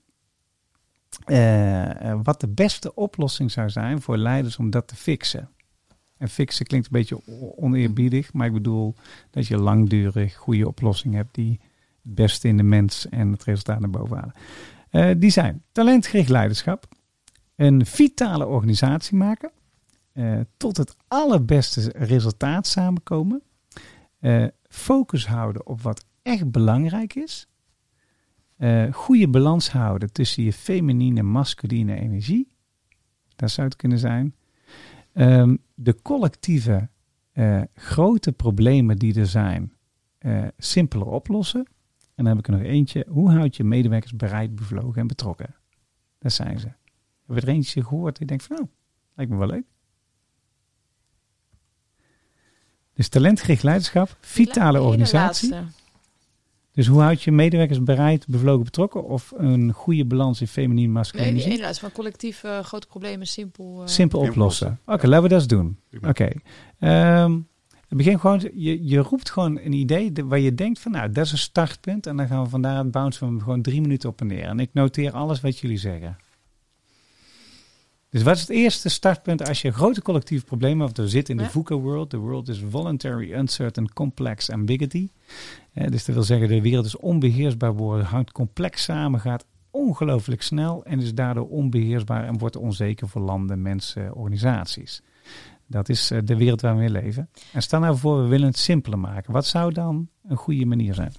Eh, 1.25 2.11
eh, 2.11 2.21
wat 2.23 2.41
de 2.41 2.49
beste 2.49 2.95
oplossing 2.95 3.51
zou 3.51 3.71
zijn 3.71 4.01
voor 4.01 4.17
leiders 4.17 4.57
om 4.57 4.71
dat 4.71 4.89
te 4.89 4.97
fixen. 4.97 5.49
En 6.17 6.29
fixen 6.29 6.67
klinkt 6.67 6.87
een 6.87 6.93
beetje 6.93 7.23
oneerbiedig, 7.57 8.33
maar 8.33 8.47
ik 8.47 8.53
bedoel 8.53 8.95
dat 9.31 9.47
je 9.47 9.57
langdurig 9.57 10.35
goede 10.35 10.69
oplossing 10.69 11.15
hebt 11.15 11.35
die 11.35 11.61
het 12.03 12.15
beste 12.15 12.49
in 12.49 12.57
de 12.57 12.63
mens 12.63 13.09
en 13.09 13.33
het 13.33 13.45
resultaat 13.45 13.81
naar 13.81 13.91
boven 13.91 14.17
halen. 14.17 14.35
Eh, 14.91 15.21
die 15.21 15.31
zijn 15.31 15.63
talentgericht 15.73 16.29
leiderschap, 16.29 16.89
een 17.57 17.87
vitale 17.87 18.47
organisatie 18.47 19.17
maken, 19.17 19.51
tot 20.57 20.77
het 20.77 20.97
allerbeste 21.09 21.93
resultaat 21.97 22.67
samenkomen, 22.67 23.43
focus 24.75 25.27
houden 25.27 25.67
op 25.67 25.81
wat 25.83 26.05
echt 26.23 26.51
belangrijk 26.51 27.15
is, 27.15 27.49
eh, 28.57 28.93
goede 28.93 29.29
balans 29.29 29.71
houden 29.71 30.13
tussen 30.13 30.43
je 30.43 30.53
feminine 30.53 31.19
en 31.19 31.27
masculine 31.27 32.01
energie, 32.01 32.49
dat 33.37 33.51
zou 33.51 33.67
het 33.67 33.77
kunnen 33.77 33.99
zijn. 33.99 34.35
Ehm, 35.13 35.57
de 35.75 36.03
collectieve 36.03 36.89
eh, 37.33 37.63
grote 37.75 38.33
problemen 38.33 38.97
die 38.97 39.21
er 39.21 39.27
zijn, 39.27 39.73
eh, 40.19 40.47
simpeler 40.59 41.07
oplossen. 41.07 41.67
En 42.15 42.25
dan 42.25 42.27
heb 42.27 42.39
ik 42.39 42.47
er 42.47 42.53
nog 42.53 42.63
eentje. 42.63 43.07
Hoe 43.09 43.31
houd 43.31 43.57
je 43.57 43.65
medewerkers 43.65 44.17
bereid, 44.17 44.55
bevlogen 44.55 45.01
en 45.01 45.07
betrokken? 45.07 45.55
Dat 46.19 46.33
zijn 46.33 46.59
ze. 46.59 46.67
Heb 47.27 47.37
je 47.37 47.41
er 47.41 47.49
eentje 47.49 47.85
gehoord? 47.85 48.21
Ik 48.21 48.29
denk 48.29 48.41
van, 48.41 48.57
nou, 48.57 48.69
lijkt 49.15 49.33
me 49.33 49.39
wel 49.39 49.47
leuk. 49.47 49.67
Dus 52.95 53.09
talentgericht 53.09 53.63
leiderschap, 53.63 54.17
vitale 54.21 54.81
organisatie. 54.83 55.55
Dus 56.73 56.87
hoe 56.87 57.01
houd 57.01 57.23
je 57.23 57.33
medewerkers 57.33 57.83
bereid, 57.83 58.27
bevlogen, 58.29 58.65
betrokken? 58.65 59.05
Of 59.05 59.33
een 59.37 59.73
goede 59.73 60.05
balans 60.05 60.41
in 60.41 60.47
feminien, 60.49 60.93
masculin? 60.93 61.25
Nee, 61.25 61.33
die 61.35 61.41
energie? 61.43 61.59
ene 61.59 61.67
laatste 61.67 61.85
van 61.85 61.95
collectief 61.95 62.45
eh, 62.45 62.59
grote 62.59 62.87
problemen 62.87 63.27
simpel. 63.27 63.81
eh, 63.83 63.87
Simpel 63.89 64.21
oplossen. 64.21 64.81
Oké, 64.87 65.07
laten 65.07 65.23
we 65.23 65.29
dat 65.29 65.39
eens 65.39 65.47
doen. 65.49 65.79
Oké. 66.09 66.29
Ehm, 66.79 67.33
het 67.89 67.97
begin 67.99 68.21
gewoon, 68.21 68.51
je, 68.55 68.87
je 68.89 68.99
roept 68.99 69.31
gewoon 69.31 69.59
een 69.59 69.73
idee 69.73 70.13
de- 70.13 70.25
waar 70.25 70.39
je 70.39 70.55
denkt 70.55 70.79
van, 70.79 70.93
nou, 70.93 71.11
dat 71.13 71.25
is 71.25 71.33
een 71.33 71.39
startpunt. 71.39 72.07
En 72.07 72.17
dan 72.17 72.27
gaan 72.27 72.43
we 72.43 72.49
vandaar 72.49 72.89
bouncen 72.91 73.21
we 73.27 73.33
hem 73.33 73.41
gewoon 73.43 73.63
drie 73.63 73.81
minuten 73.81 74.09
op 74.09 74.21
en 74.21 74.27
neer. 74.27 74.45
En 74.45 74.61
ik 74.61 74.71
noteer 74.73 75.13
alles 75.13 75.41
wat 75.41 75.59
jullie 75.59 75.79
zeggen. 75.79 76.17
Dus 78.15 78.23
wat 78.23 78.35
is 78.35 78.41
het 78.41 78.51
eerste 78.51 78.89
startpunt 78.89 79.49
als 79.49 79.63
je 79.63 79.73
grote 79.73 80.03
collectieve 80.03 80.45
problemen 80.45 80.87
hebt? 80.87 80.99
We 80.99 81.09
zitten 81.09 81.35
in 81.35 81.39
de 81.41 81.47
Ja. 81.47 81.51
VUCA-world. 81.51 82.11
De 82.11 82.17
world 82.17 82.49
is 82.49 82.63
voluntary, 82.71 83.33
uncertain, 83.33 83.93
complex, 83.93 84.51
ambiguity. 84.51 85.09
Eh, 85.73 85.91
dus 85.91 86.05
dat 86.05 86.15
wil 86.15 86.25
zeggen, 86.25 86.49
de 86.49 86.61
wereld 86.61 86.85
is 86.87 86.97
onbeheersbaar 86.97 87.75
worden, 87.75 88.07
hangt 88.07 88.33
complex 88.33 88.83
samen, 88.83 89.21
gaat 89.21 89.47
ongelooflijk 89.71 90.43
snel 90.43 90.85
en 90.85 91.01
is 91.01 91.15
daardoor 91.15 91.49
onbeheersbaar 91.49 92.25
en 92.27 92.39
wordt 92.39 92.57
onzeker 92.57 93.09
voor 93.09 93.23
landen, 93.23 93.63
mensen, 93.63 94.15
organisaties. 94.15 95.03
Dat 95.67 95.89
is 95.89 96.11
eh, 96.11 96.19
de 96.25 96.37
wereld 96.37 96.61
waar 96.61 96.77
we 96.77 96.85
in 96.85 96.91
leven. 96.91 97.29
En 97.53 97.63
stel 97.63 97.81
nou 97.81 97.97
voor, 97.97 98.23
we 98.23 98.29
willen 98.29 98.47
het 98.47 98.59
simpeler 98.59 98.99
maken. 98.99 99.33
Wat 99.33 99.47
zou 99.47 99.73
dan 99.73 100.09
een 100.29 100.37
goede 100.37 100.67
manier 100.67 100.95
zijn? 100.95 101.13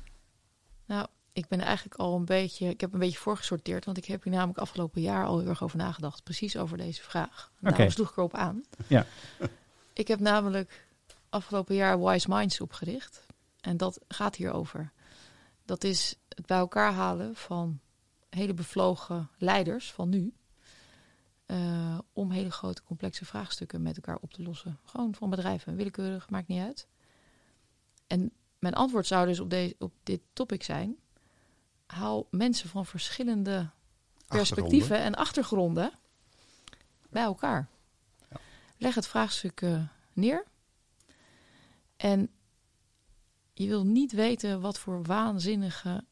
Nou, 0.88 1.08
ik 1.36 1.48
ben 1.48 1.60
eigenlijk 1.60 1.96
al 1.96 2.16
een 2.16 2.26
beetje, 2.26 2.70
ik 2.70 2.82
heb 2.82 2.94
een 2.94 3.00
beetje 3.00 3.18
voorgesorteerd, 3.20 3.86
want 3.86 3.98
ik 3.98 4.06
heb 4.06 4.24
hier 4.24 4.34
namelijk 4.34 4.58
afgelopen 4.60 5.02
jaar 5.02 5.26
al 5.26 5.40
heel 5.40 5.48
erg 5.50 5.64
over 5.64 5.78
nagedacht, 5.78 6.24
precies 6.24 6.58
over 6.58 6.78
deze 6.78 7.04
vraag. 7.04 7.52
Daarom 7.60 7.90
sloeg 7.90 8.10
ik 8.10 8.18
erop 8.18 8.34
aan. 8.34 8.64
Ja. 8.88 9.06
Ik 9.94 10.08
heb 10.08 10.20
namelijk 10.20 10.88
afgelopen 11.30 11.76
jaar 11.76 12.04
Wise 12.04 12.30
Minds 12.30 12.62
opgericht. 12.62 13.26
En 13.62 13.78
dat 13.78 14.00
gaat 14.08 14.36
hierover. 14.36 14.92
Dat 15.66 15.84
is 15.84 16.16
het 16.30 16.46
bij 16.46 16.58
elkaar 16.58 16.94
halen 16.94 17.36
van 17.36 17.80
hele 18.30 18.54
bevlogen 18.54 19.30
leiders 19.38 19.92
van 19.92 20.10
nu. 20.10 20.34
eh, 21.46 22.00
om 22.14 22.32
hele 22.32 22.52
grote 22.52 22.84
complexe 22.84 23.26
vraagstukken 23.26 23.82
met 23.82 23.96
elkaar 23.96 24.18
op 24.22 24.34
te 24.34 24.44
lossen. 24.44 24.80
Gewoon 24.84 25.16
van 25.16 25.30
bedrijven, 25.30 25.76
willekeurig, 25.76 26.30
maakt 26.30 26.48
niet 26.48 26.62
uit. 26.62 26.88
En 28.08 28.32
mijn 28.60 28.74
antwoord 28.74 29.08
zou 29.08 29.28
dus 29.28 29.40
op, 29.40 29.50
deze, 29.50 29.76
op 29.80 29.94
dit 30.04 30.22
topic 30.34 30.64
zijn: 30.64 30.96
haal 31.86 32.28
mensen 32.32 32.70
van 32.70 32.86
verschillende 32.86 33.70
perspectieven 34.28 34.98
en 34.98 35.16
achtergronden 35.16 35.92
bij 37.10 37.24
elkaar. 37.24 37.68
Leg 38.78 38.96
het 38.96 39.08
vraagstuk 39.08 39.62
eh, 39.62 39.84
neer. 40.14 40.46
En 41.98 42.30
je 43.54 43.68
wil 43.68 43.86
niet 43.86 44.12
weten 44.12 44.62
wat 44.62 44.80
voor 44.80 45.04
waanzinnige 45.04 46.04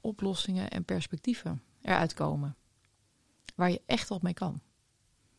oplossingen 0.00 0.70
en 0.70 0.84
perspectieven 0.84 1.62
eruit 1.82 2.14
komen. 2.14 2.56
Waar 3.54 3.70
je 3.70 3.82
echt 3.86 4.08
wat 4.08 4.22
mee 4.22 4.34
kan. 4.34 4.60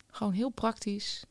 Gewoon 0.07 0.33
heel 0.33 0.49
praktisch. 0.49 1.25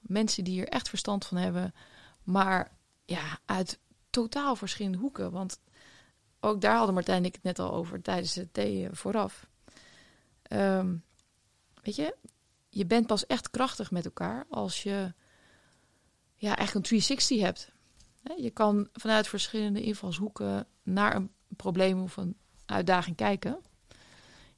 Mensen 0.00 0.44
die 0.44 0.60
er 0.60 0.68
echt 0.68 0.88
verstand 0.88 1.26
van 1.26 1.36
hebben. 1.36 1.74
Maar 2.22 2.72
ja, 3.04 3.38
uit 3.44 3.78
totaal 4.10 4.56
verschillende 4.56 4.98
hoeken. 4.98 5.30
Want 5.30 5.60
ook 6.40 6.60
daar 6.60 6.76
hadden 6.76 6.94
Martijn 6.94 7.18
en 7.18 7.24
ik 7.24 7.34
het 7.34 7.42
net 7.42 7.58
al 7.58 7.72
over 7.72 8.02
tijdens 8.02 8.34
het 8.34 8.54
thee 8.54 8.86
eh, 8.86 8.92
vooraf. 8.92 9.48
Ehm, 10.42 10.96
weet 11.82 11.96
je, 11.96 12.16
je 12.68 12.86
bent 12.86 13.06
pas 13.06 13.26
echt 13.26 13.50
krachtig 13.50 13.90
met 13.90 14.04
elkaar 14.04 14.46
als 14.50 14.82
je 14.82 15.14
ja, 16.36 16.56
echt 16.56 16.74
een 16.74 16.82
360 16.82 17.40
hebt. 17.40 17.72
Je 18.36 18.50
kan 18.50 18.88
vanuit 18.92 19.28
verschillende 19.28 19.82
invalshoeken 19.82 20.66
naar 20.82 21.14
een 21.14 21.30
probleem 21.48 22.02
of 22.02 22.16
een 22.16 22.36
uitdaging 22.66 23.16
kijken. 23.16 23.60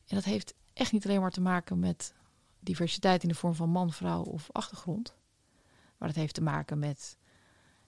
En 0.07 0.15
dat 0.15 0.25
heeft 0.25 0.55
echt 0.73 0.93
niet 0.93 1.05
alleen 1.05 1.21
maar 1.21 1.31
te 1.31 1.41
maken 1.41 1.79
met 1.79 2.15
diversiteit 2.61 3.23
in 3.23 3.29
de 3.29 3.35
vorm 3.35 3.55
van 3.55 3.71
man, 3.71 3.93
vrouw 3.93 4.23
of 4.23 4.49
achtergrond. 4.53 5.17
Maar 5.99 6.09
dat 6.09 6.17
heeft 6.17 6.35
te 6.35 6.43
maken 6.43 6.79
met 6.79 7.19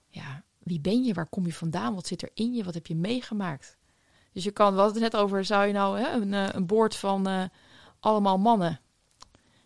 ja, 0.07 0.43
wie 0.59 0.79
ben 0.79 1.03
je, 1.03 1.13
waar 1.13 1.29
kom 1.29 1.45
je 1.45 1.53
vandaan, 1.53 1.95
wat 1.95 2.07
zit 2.07 2.21
er 2.21 2.29
in 2.33 2.53
je, 2.53 2.63
wat 2.63 2.73
heb 2.73 2.87
je 2.87 2.95
meegemaakt. 2.95 3.77
Dus 4.31 4.43
je 4.43 4.51
kan, 4.51 4.73
we 4.73 4.79
hadden 4.79 5.01
het 5.01 5.11
net 5.11 5.21
over, 5.21 5.45
zou 5.45 5.67
je 5.67 5.73
nou 5.73 5.99
hè, 5.99 6.11
een, 6.11 6.33
eh, 6.33 6.47
een 6.51 6.65
boord 6.65 6.95
van 6.95 7.27
eh, 7.27 7.43
allemaal 7.99 8.37
mannen, 8.37 8.79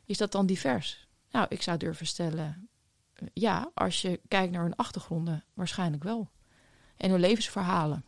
is 0.05 0.17
dat 0.17 0.31
dan 0.31 0.45
divers? 0.45 1.07
Nou, 1.31 1.45
ik 1.49 1.61
zou 1.61 1.77
durven 1.77 2.07
stellen, 2.07 2.69
eh, 3.13 3.27
ja, 3.33 3.71
als 3.73 4.01
je 4.01 4.19
kijkt 4.27 4.51
naar 4.51 4.63
hun 4.63 4.75
achtergronden, 4.75 5.43
waarschijnlijk 5.53 6.03
wel. 6.03 6.29
En 6.97 7.09
hun 7.09 7.19
levensverhalen. 7.19 8.05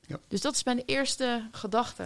Ja. 0.00 0.18
Dus 0.28 0.40
dat 0.40 0.54
is 0.54 0.64
mijn 0.64 0.82
eerste 0.86 1.48
gedachte. 1.52 2.04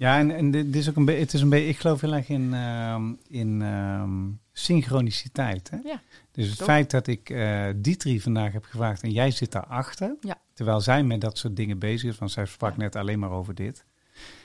Ja, 0.00 0.18
en, 0.18 0.30
en 0.30 0.50
dit 0.50 0.76
is 0.76 0.88
ook 0.88 0.96
een 0.96 1.04
beetje, 1.04 1.20
het 1.20 1.34
is 1.34 1.40
een 1.40 1.48
beetje, 1.48 1.68
ik 1.68 1.78
geloof 1.78 2.00
heel 2.00 2.14
erg 2.14 2.28
in, 2.28 2.54
ehm, 2.54 3.12
in 3.28 3.62
ehm, 3.62 4.28
synchroniciteit. 4.52 5.70
Hè? 5.70 5.76
Ja, 5.84 6.00
Dus 6.32 6.48
het 6.48 6.56
toch? 6.58 6.66
feit 6.66 6.90
dat 6.90 7.06
ik 7.06 7.30
eh 7.30 7.64
Dietri 7.76 8.20
vandaag 8.20 8.52
heb 8.52 8.64
gevraagd 8.64 9.02
en 9.02 9.10
jij 9.10 9.30
zit 9.30 9.52
daarachter, 9.52 10.16
Ja. 10.20 10.38
terwijl 10.54 10.80
zij 10.80 11.02
met 11.04 11.20
dat 11.20 11.38
soort 11.38 11.56
dingen 11.56 11.78
bezig 11.78 12.10
is, 12.10 12.18
want 12.18 12.30
zij 12.30 12.46
sprak 12.46 12.76
net 12.76 12.96
alleen 12.96 13.18
maar 13.18 13.30
over 13.30 13.54
dit. 13.54 13.84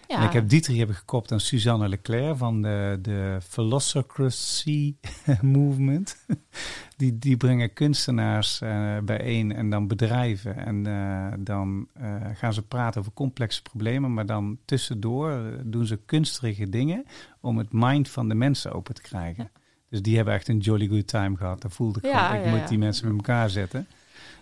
Ja, 0.08 0.20
En 0.20 0.24
ik 0.24 0.34
heb 0.34 0.50
Dietri 0.50 0.80
heb 0.80 0.90
ik 0.90 0.96
gekoppeld 0.96 1.32
aan 1.32 1.40
Suzanne 1.40 1.88
Leclerc 1.88 2.38
van 2.38 2.62
de, 2.62 3.00
de 3.02 3.38
Philosophy 3.48 4.96
Movement. 5.42 6.16
Die, 6.98 7.18
die 7.18 7.38
brengen 7.38 7.74
kunstenaars 7.74 8.62
eh, 8.62 8.98
bijeen 9.04 9.52
en 9.56 9.70
dan 9.70 9.88
bedrijven. 9.88 10.58
En 10.58 10.86
eh, 10.88 11.34
dan 11.40 11.88
eh, 11.94 12.16
gaan 12.34 12.54
ze 12.54 12.62
praten 12.62 13.00
over 13.02 13.14
complexe 13.14 13.62
problemen, 13.62 14.14
maar 14.14 14.26
dan 14.26 14.58
tussendoor 14.66 15.42
doen 15.64 15.86
ze 15.86 16.00
kunstige 16.06 16.70
dingen 16.70 17.06
om 17.42 17.58
het 17.58 17.72
mind 17.72 18.10
van 18.10 18.30
de 18.30 18.36
mensen 18.36 18.74
open 18.74 18.96
te 18.96 19.02
krijgen. 19.02 19.52
Dus 19.90 20.02
die 20.02 20.16
hebben 20.16 20.34
echt 20.34 20.48
een 20.48 20.58
jolly 20.58 20.88
good 20.88 21.08
time 21.08 21.38
gehad. 21.38 21.62
Dat 21.62 21.74
voelde 21.74 22.00
ik 22.00 22.06
Ja, 22.06 22.28
gewoon, 22.28 22.44
ik 22.46 22.60
moet 22.60 22.68
die 22.68 22.78
mensen 22.78 23.08
met 23.08 23.16
elkaar 23.16 23.50
zetten. 23.50 23.88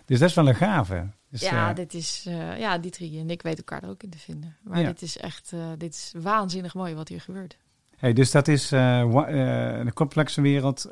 Dus 0.04 0.18
dat 0.18 0.28
is 0.28 0.34
wel 0.34 0.48
een 0.48 0.54
gave. 0.54 1.08
Dus, 1.30 1.40
ja, 1.40 1.68
eh, 1.70 1.74
dit 1.76 1.94
is, 1.94 2.24
eh, 2.28 2.58
ja, 2.58 2.78
die 2.78 2.90
drie 2.90 3.18
en 3.20 3.30
ik 3.30 3.42
weten 3.42 3.58
elkaar 3.58 3.82
er 3.82 3.88
ook 3.88 4.02
in 4.02 4.10
te 4.10 4.18
vinden. 4.18 4.56
Maar 4.62 4.80
Ja. 4.80 4.86
dit 4.86 5.02
is 5.02 5.16
echt, 5.18 5.52
eh, 5.52 5.66
dit 5.78 5.92
is 5.94 6.14
waanzinnig 6.18 6.74
mooi 6.74 6.94
wat 6.94 7.08
hier 7.08 7.20
gebeurt. 7.20 7.56
Hey, 7.96 8.12
dus 8.12 8.30
dat 8.30 8.48
is 8.48 8.70
een 8.70 9.92
complexe 9.92 10.40
wereld. 10.40 10.82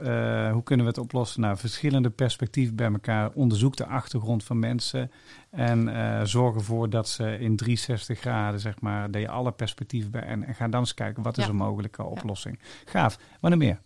Hoe 0.52 0.62
kunnen 0.64 0.86
we 0.86 0.90
het 0.92 0.98
oplossen? 0.98 1.40
Nou, 1.40 1.56
verschillende 1.56 2.10
perspectieven 2.10 2.76
bij 2.76 2.92
elkaar. 2.92 3.30
Onderzoek 3.32 3.76
de 3.76 3.86
achtergrond 3.86 4.44
van 4.44 4.58
mensen. 4.58 5.10
En 5.50 6.28
zorg 6.28 6.54
ervoor 6.54 6.90
dat 6.90 7.08
ze 7.08 7.38
in 7.38 7.56
360 7.56 8.18
graden, 8.20 8.60
zeg 8.60 8.80
maar, 8.80 9.10
dat 9.10 9.20
je 9.20 9.28
alle 9.28 9.52
perspectieven 9.52 10.10
bij. 10.10 10.22
En, 10.22 10.44
en 10.44 10.54
ga 10.54 10.68
dan 10.68 10.80
eens 10.80 10.94
kijken, 10.94 11.22
wat 11.22 11.38
is 11.38 11.44
Ja. 11.44 11.50
een 11.50 11.56
mogelijke 11.56 12.02
oplossing? 12.04 12.58
Gaaf. 12.84 13.18
Wanneer 13.40 13.58
meer? 13.58 13.80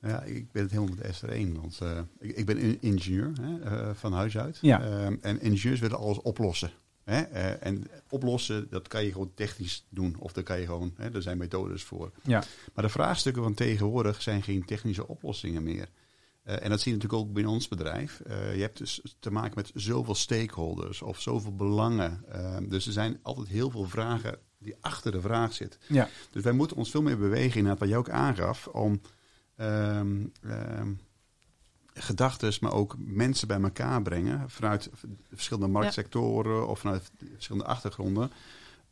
Ja, 0.00 0.22
ik 0.22 0.52
ben 0.52 0.62
het 0.62 0.70
helemaal 0.70 0.94
met 0.96 1.04
Esther 1.04 1.28
één. 1.28 1.60
Want 1.60 1.78
eh, 1.80 2.00
ik, 2.18 2.36
ik 2.36 2.46
ben 2.46 2.58
in- 2.58 2.78
ingenieur 2.80 3.32
hè, 3.40 3.60
eh, 3.60 3.94
van 3.94 4.12
huis 4.12 4.38
uit. 4.38 4.58
Ja. 4.60 4.82
Ehm, 4.82 5.16
en 5.20 5.40
ingenieurs 5.40 5.80
willen 5.80 5.98
alles 5.98 6.20
oplossen. 6.22 6.70
Hè? 7.04 7.20
Eh, 7.20 7.66
en 7.66 7.84
oplossen, 8.10 8.66
dat 8.70 8.88
kan 8.88 9.04
je 9.04 9.12
gewoon 9.12 9.32
technisch 9.34 9.86
doen. 9.88 10.16
Of 10.18 10.32
dat 10.32 10.44
kan 10.44 10.60
je 10.60 10.66
gewoon, 10.66 10.92
hè, 10.96 11.10
er 11.14 11.22
zijn 11.22 11.38
methodes 11.38 11.82
voor. 11.82 12.10
Ja. 12.22 12.44
Maar 12.74 12.84
de 12.84 12.90
vraagstukken 12.90 13.42
van 13.42 13.54
tegenwoordig 13.54 14.22
zijn 14.22 14.42
geen 14.42 14.64
technische 14.64 15.08
oplossingen 15.08 15.62
meer. 15.62 15.88
En 16.42 16.70
dat 16.70 16.80
zie 16.80 16.92
je 16.92 16.96
natuurlijk 16.98 17.22
ook 17.28 17.32
binnen 17.32 17.52
ons 17.52 17.68
bedrijf. 17.68 18.20
Je 18.54 18.60
hebt 18.60 18.78
dus 18.78 19.02
te 19.20 19.30
maken 19.30 19.52
met 19.54 19.70
zoveel 19.74 20.14
stakeholders 20.14 21.02
of 21.02 21.20
zoveel 21.20 21.54
belangen. 21.54 22.24
Ehm, 22.28 22.68
dus 22.68 22.86
er 22.86 22.92
zijn 22.92 23.18
altijd 23.22 23.48
heel 23.48 23.70
veel 23.70 23.84
vragen 23.88 24.38
die 24.58 24.74
achter 24.80 25.12
de 25.12 25.20
vraag 25.20 25.52
zitten. 25.54 25.80
Ja. 25.86 26.08
Dus 26.30 26.42
wij 26.42 26.52
moeten 26.52 26.76
ons 26.76 26.90
veel 26.90 27.02
meer 27.02 27.18
bewegen, 27.18 27.56
inderdaad, 27.56 27.78
wat 27.78 27.88
jij 27.88 27.98
ook 27.98 28.10
aangaf, 28.10 28.66
om 28.66 29.00
ehm 29.58 30.92
gedachten, 32.00 32.52
maar 32.60 32.72
ook 32.72 32.94
mensen 32.98 33.48
bij 33.48 33.60
elkaar 33.60 34.02
brengen. 34.02 34.50
Vanuit 34.50 34.90
verschillende 35.32 35.68
marktsectoren 35.68 36.68
of 36.68 36.78
vanuit 36.78 37.10
verschillende 37.34 37.66
achtergronden. 37.66 38.30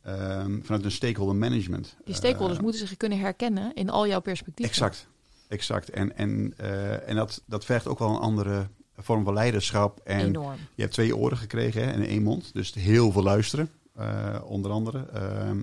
ehm, 0.01 0.61
vanuit 0.61 0.83
een 0.85 0.91
stakeholder 0.91 1.35
management. 1.35 1.95
Die 2.05 2.15
stakeholders 2.15 2.57
Eh, 2.57 2.63
moeten 2.63 2.87
zich 2.87 2.97
kunnen 2.97 3.19
herkennen 3.19 3.73
in 3.73 3.89
al 3.89 4.07
jouw 4.07 4.19
perspectieven. 4.19 4.73
Exact, 4.73 5.07
exact. 5.47 5.89
En, 5.89 6.15
en, 6.17 6.53
eh, 6.57 7.09
en 7.09 7.15
dat, 7.15 7.41
dat 7.45 7.65
vergt 7.65 7.87
ook 7.87 7.99
wel 7.99 8.09
een 8.09 8.21
andere 8.21 8.67
vorm 8.97 9.23
van 9.23 9.33
leiderschap. 9.33 9.99
En 10.03 10.19
Enorm. 10.25 10.57
je 10.75 10.81
hebt 10.81 10.93
twee 10.93 11.15
oren 11.15 11.37
gekregen 11.37 11.83
hè, 11.83 11.91
en 11.91 12.01
één 12.01 12.23
mond. 12.23 12.53
Dus 12.53 12.73
heel 12.73 13.11
veel 13.11 13.23
luisteren, 13.23 13.69
eh, 13.95 14.35
onder 14.43 14.71
andere. 14.71 14.99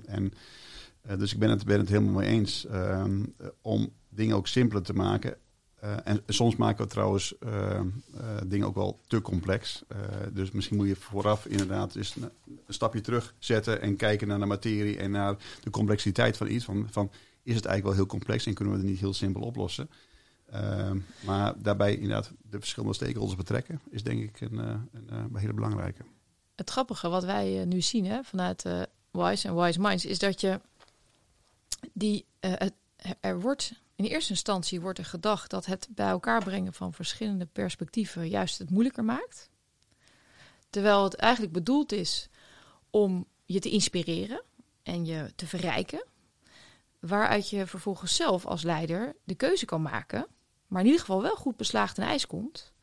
En, 0.05 0.33
dus 1.17 1.33
ik 1.33 1.39
ben 1.39 1.49
het, 1.49 1.65
ben 1.65 1.79
het 1.79 1.89
helemaal 1.89 2.13
mee 2.13 2.29
eens 2.29 2.67
om 3.61 3.89
dingen 4.15 4.35
ook 4.35 4.47
simpeler 4.47 4.83
te 4.83 4.93
maken. 4.93 5.37
Eh, 5.75 5.95
en 6.03 6.23
soms 6.27 6.55
maken 6.55 6.83
we 6.83 6.91
trouwens 6.91 7.37
ehm, 7.39 7.87
eh, 8.17 8.37
dingen 8.45 8.67
ook 8.67 8.75
wel 8.75 8.99
te 9.07 9.21
complex. 9.21 9.83
Eh, 9.87 9.99
dus 10.33 10.51
misschien 10.51 10.77
moet 10.77 10.87
je 10.87 10.95
vooraf 10.95 11.45
inderdaad 11.45 11.95
eens 11.95 12.15
een, 12.15 12.29
stapje 12.67 13.01
terug 13.01 13.33
zetten 13.39 13.81
en 13.81 13.95
kijken 13.95 14.27
naar 14.27 14.39
de 14.39 14.45
materie 14.45 14.97
en 14.97 15.11
naar 15.11 15.35
de 15.63 15.69
complexiteit 15.69 16.37
van 16.37 16.47
iets. 16.47 16.65
Van, 16.65 16.87
van, 16.91 17.11
is 17.43 17.55
het 17.55 17.65
eigenlijk 17.65 17.83
wel 17.83 17.93
heel 17.93 18.05
complex 18.05 18.45
en 18.45 18.53
kunnen 18.53 18.73
we 18.73 18.79
het 18.79 18.89
niet 18.89 18.99
heel 18.99 19.13
simpel 19.13 19.41
oplossen? 19.41 19.89
Ehm, 20.51 20.97
maar 21.25 21.53
daarbij 21.61 21.93
inderdaad 21.93 22.31
de 22.49 22.59
verschillende 22.59 22.95
stakeholders 22.95 23.37
betrekken, 23.37 23.81
is 23.89 24.03
denk 24.03 24.21
ik 24.21 24.41
een, 24.41 24.59
eh, 24.59 24.75
een, 24.91 25.09
eh, 25.09 25.41
hele 25.41 25.53
belangrijke. 25.53 26.03
Het 26.55 26.69
grappige 26.69 27.09
wat 27.09 27.23
wij 27.23 27.59
eh, 27.59 27.65
nu 27.65 27.81
zien 27.81 28.05
hè, 28.05 28.23
vanuit 28.23 28.65
eh, 28.65 28.81
Wise 29.11 29.47
en 29.47 29.55
Wise 29.55 29.81
Minds 29.81 30.05
is 30.05 30.19
dat 30.19 30.41
je 30.41 30.59
die 31.93 32.25
eh, 32.39 32.67
er 33.19 33.41
wordt 33.41 33.73
in 33.95 34.05
eerste 34.05 34.31
instantie 34.31 34.81
wordt 34.81 34.99
er 34.99 35.05
gedacht 35.05 35.49
dat 35.49 35.65
het 35.65 35.87
bij 35.91 36.07
elkaar 36.07 36.43
brengen 36.43 36.73
van 36.73 36.93
verschillende 36.93 37.45
perspectieven 37.45 38.27
juist 38.27 38.57
het 38.57 38.69
moeilijker 38.69 39.03
maakt. 39.03 39.49
Terwijl 40.69 41.03
het 41.03 41.15
eigenlijk 41.15 41.53
bedoeld 41.53 41.91
is 41.91 42.29
om 42.89 43.25
je 43.45 43.59
te 43.59 43.69
inspireren 43.69 44.43
en 44.83 45.05
je 45.05 45.33
te 45.35 45.47
verrijken. 45.47 46.05
Waaruit 46.99 47.49
je 47.49 47.67
vervolgens 47.67 48.15
zelf 48.15 48.45
als 48.45 48.63
leider 48.63 49.15
de 49.23 49.35
keuze 49.35 49.65
kan 49.65 49.81
maken. 49.81 50.27
Maar 50.67 50.79
in 50.79 50.85
ieder 50.85 51.01
geval 51.01 51.21
wel 51.21 51.35
goed 51.35 51.57
beslaagd 51.57 51.95
ten 51.95 52.03
ijs 52.03 52.27
komt. 52.27 52.73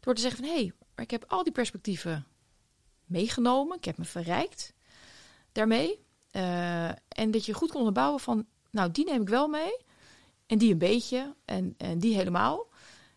Door 0.00 0.14
te 0.14 0.20
zeggen 0.20 0.44
van 0.44 0.48
hé, 0.48 0.60
hey, 0.60 0.72
ik 0.96 1.10
heb 1.10 1.24
al 1.28 1.44
die 1.44 1.52
perspectieven 1.52 2.26
meegenomen. 3.04 3.76
Ik 3.76 3.84
heb 3.84 3.98
me 3.98 4.04
verrijkt 4.04 4.72
daarmee. 5.52 6.04
Eh, 6.30 6.88
en 7.08 7.30
dat 7.30 7.44
je 7.46 7.54
goed 7.54 7.68
kon 7.68 7.78
onderbouwen 7.78 8.20
van, 8.20 8.46
nou, 8.70 8.90
die 8.90 9.04
neem 9.04 9.22
ik 9.22 9.28
wel 9.28 9.48
mee. 9.48 9.88
En 10.50 10.58
die 10.58 10.72
een 10.72 10.78
beetje. 10.78 11.34
En, 11.44 11.74
en 11.76 11.98
die 11.98 12.14
helemaal. 12.14 12.66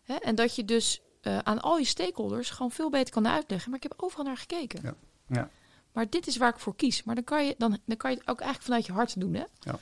Hè? 0.02 0.14
En 0.14 0.34
dat 0.34 0.56
je 0.56 0.64
dus 0.64 1.02
eh, 1.20 1.38
aan 1.38 1.60
al 1.60 1.78
je 1.78 1.84
stakeholders 1.84 2.50
gewoon 2.50 2.70
veel 2.70 2.90
beter 2.90 3.14
kan 3.14 3.28
uitleggen. 3.28 3.70
Maar 3.70 3.78
ik 3.78 3.88
heb 3.88 4.02
overal 4.02 4.24
naar 4.24 4.36
gekeken. 4.36 4.80
Ja. 4.82 4.94
Ja. 5.26 5.50
Maar 5.92 6.10
dit 6.10 6.26
is 6.26 6.36
waar 6.36 6.48
ik 6.48 6.58
voor 6.58 6.76
kies. 6.76 7.02
Maar 7.02 7.14
dan 7.14 7.24
kan 7.24 7.46
je, 7.46 7.54
dan, 7.58 7.78
dan 7.84 7.96
kan 7.96 8.10
je 8.10 8.16
het 8.16 8.28
ook 8.28 8.40
eigenlijk 8.40 8.64
vanuit 8.64 8.86
je 8.86 8.92
hart 8.92 9.20
doen. 9.20 9.34
Hè? 9.34 9.44
Ja. 9.60 9.78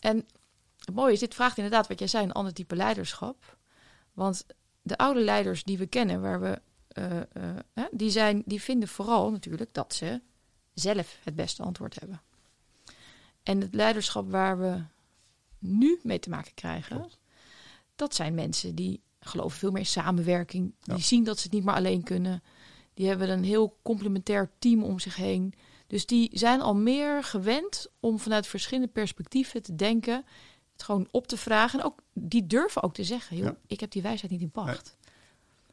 En 0.00 0.26
het 0.78 0.94
mooie 0.94 1.12
is, 1.12 1.20
dit 1.20 1.34
vraagt 1.34 1.56
inderdaad 1.56 1.88
wat 1.88 1.98
jij 1.98 2.08
zei, 2.08 2.24
een 2.24 2.32
ander 2.32 2.52
type 2.52 2.76
leiderschap. 2.76 3.56
Want 4.12 4.46
de 4.82 4.96
oude 4.96 5.20
leiders 5.20 5.64
die 5.64 5.78
we 5.78 5.86
kennen, 5.86 6.20
waar 6.20 6.40
we, 6.40 6.60
eh, 6.88 7.20
eh, 7.20 7.24
hè, 7.72 7.84
die, 7.90 8.10
zijn, 8.10 8.42
die 8.46 8.62
vinden 8.62 8.88
vooral 8.88 9.30
natuurlijk 9.30 9.74
dat 9.74 9.94
ze 9.94 10.20
zelf 10.74 11.18
het 11.22 11.34
beste 11.34 11.62
antwoord 11.62 12.00
hebben. 12.00 12.22
En 13.42 13.60
het 13.60 13.74
leiderschap 13.74 14.30
waar 14.30 14.58
we 14.58 14.82
nu 15.58 15.98
mee 16.02 16.18
te 16.18 16.30
maken 16.30 16.54
krijgen, 16.54 17.08
dat 17.96 18.14
zijn 18.14 18.34
mensen 18.34 18.74
die 18.74 19.00
geloven 19.20 19.58
veel 19.58 19.70
meer 19.70 19.80
in 19.80 19.86
samenwerking. 19.86 20.74
Ja. 20.82 20.94
Die 20.94 21.02
zien 21.02 21.24
dat 21.24 21.36
ze 21.36 21.42
het 21.42 21.52
niet 21.52 21.64
meer 21.64 21.74
alleen 21.74 22.02
kunnen. 22.02 22.42
Die 22.94 23.06
hebben 23.08 23.30
een 23.30 23.44
heel 23.44 23.78
complementair 23.82 24.50
team 24.58 24.82
om 24.82 24.98
zich 24.98 25.16
heen. 25.16 25.54
Dus 25.86 26.06
die 26.06 26.30
zijn 26.32 26.60
al 26.60 26.74
meer 26.74 27.24
gewend 27.24 27.86
om 28.00 28.18
vanuit 28.18 28.46
verschillende 28.46 28.88
perspectieven 28.92 29.62
te 29.62 29.74
denken, 29.74 30.24
het 30.72 30.82
gewoon 30.82 31.08
op 31.10 31.26
te 31.26 31.36
vragen. 31.36 31.78
En 31.80 31.84
ook, 31.86 31.98
die 32.12 32.46
durven 32.46 32.82
ook 32.82 32.94
te 32.94 33.04
zeggen, 33.04 33.36
joh, 33.36 33.46
Ja. 33.46 33.56
ik 33.66 33.80
heb 33.80 33.90
die 33.90 34.02
wijsheid 34.02 34.32
niet 34.32 34.40
in 34.40 34.50
pacht. 34.50 34.96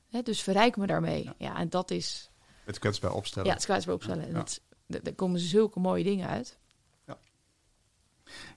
Hè, 0.10 0.22
dus 0.22 0.42
verrijk 0.42 0.78
me 0.78 0.88
daarmee. 0.88 1.30
Ja, 1.38 1.56
en 1.58 1.70
dat 1.70 1.92
is, 1.92 2.30
Het 2.66 2.80
kwetsbaar 2.80 3.14
opstellen. 3.14 3.48
ja, 3.50 3.54
het 3.56 3.66
kwetsbaar 3.66 3.96
opstellen. 3.96 4.28
En 4.28 4.34
dat- 4.34 4.62
daar 4.88 5.14
komen 5.14 5.40
zulke 5.40 5.80
mooie 5.80 6.04
dingen 6.04 6.28
uit. 6.28 6.58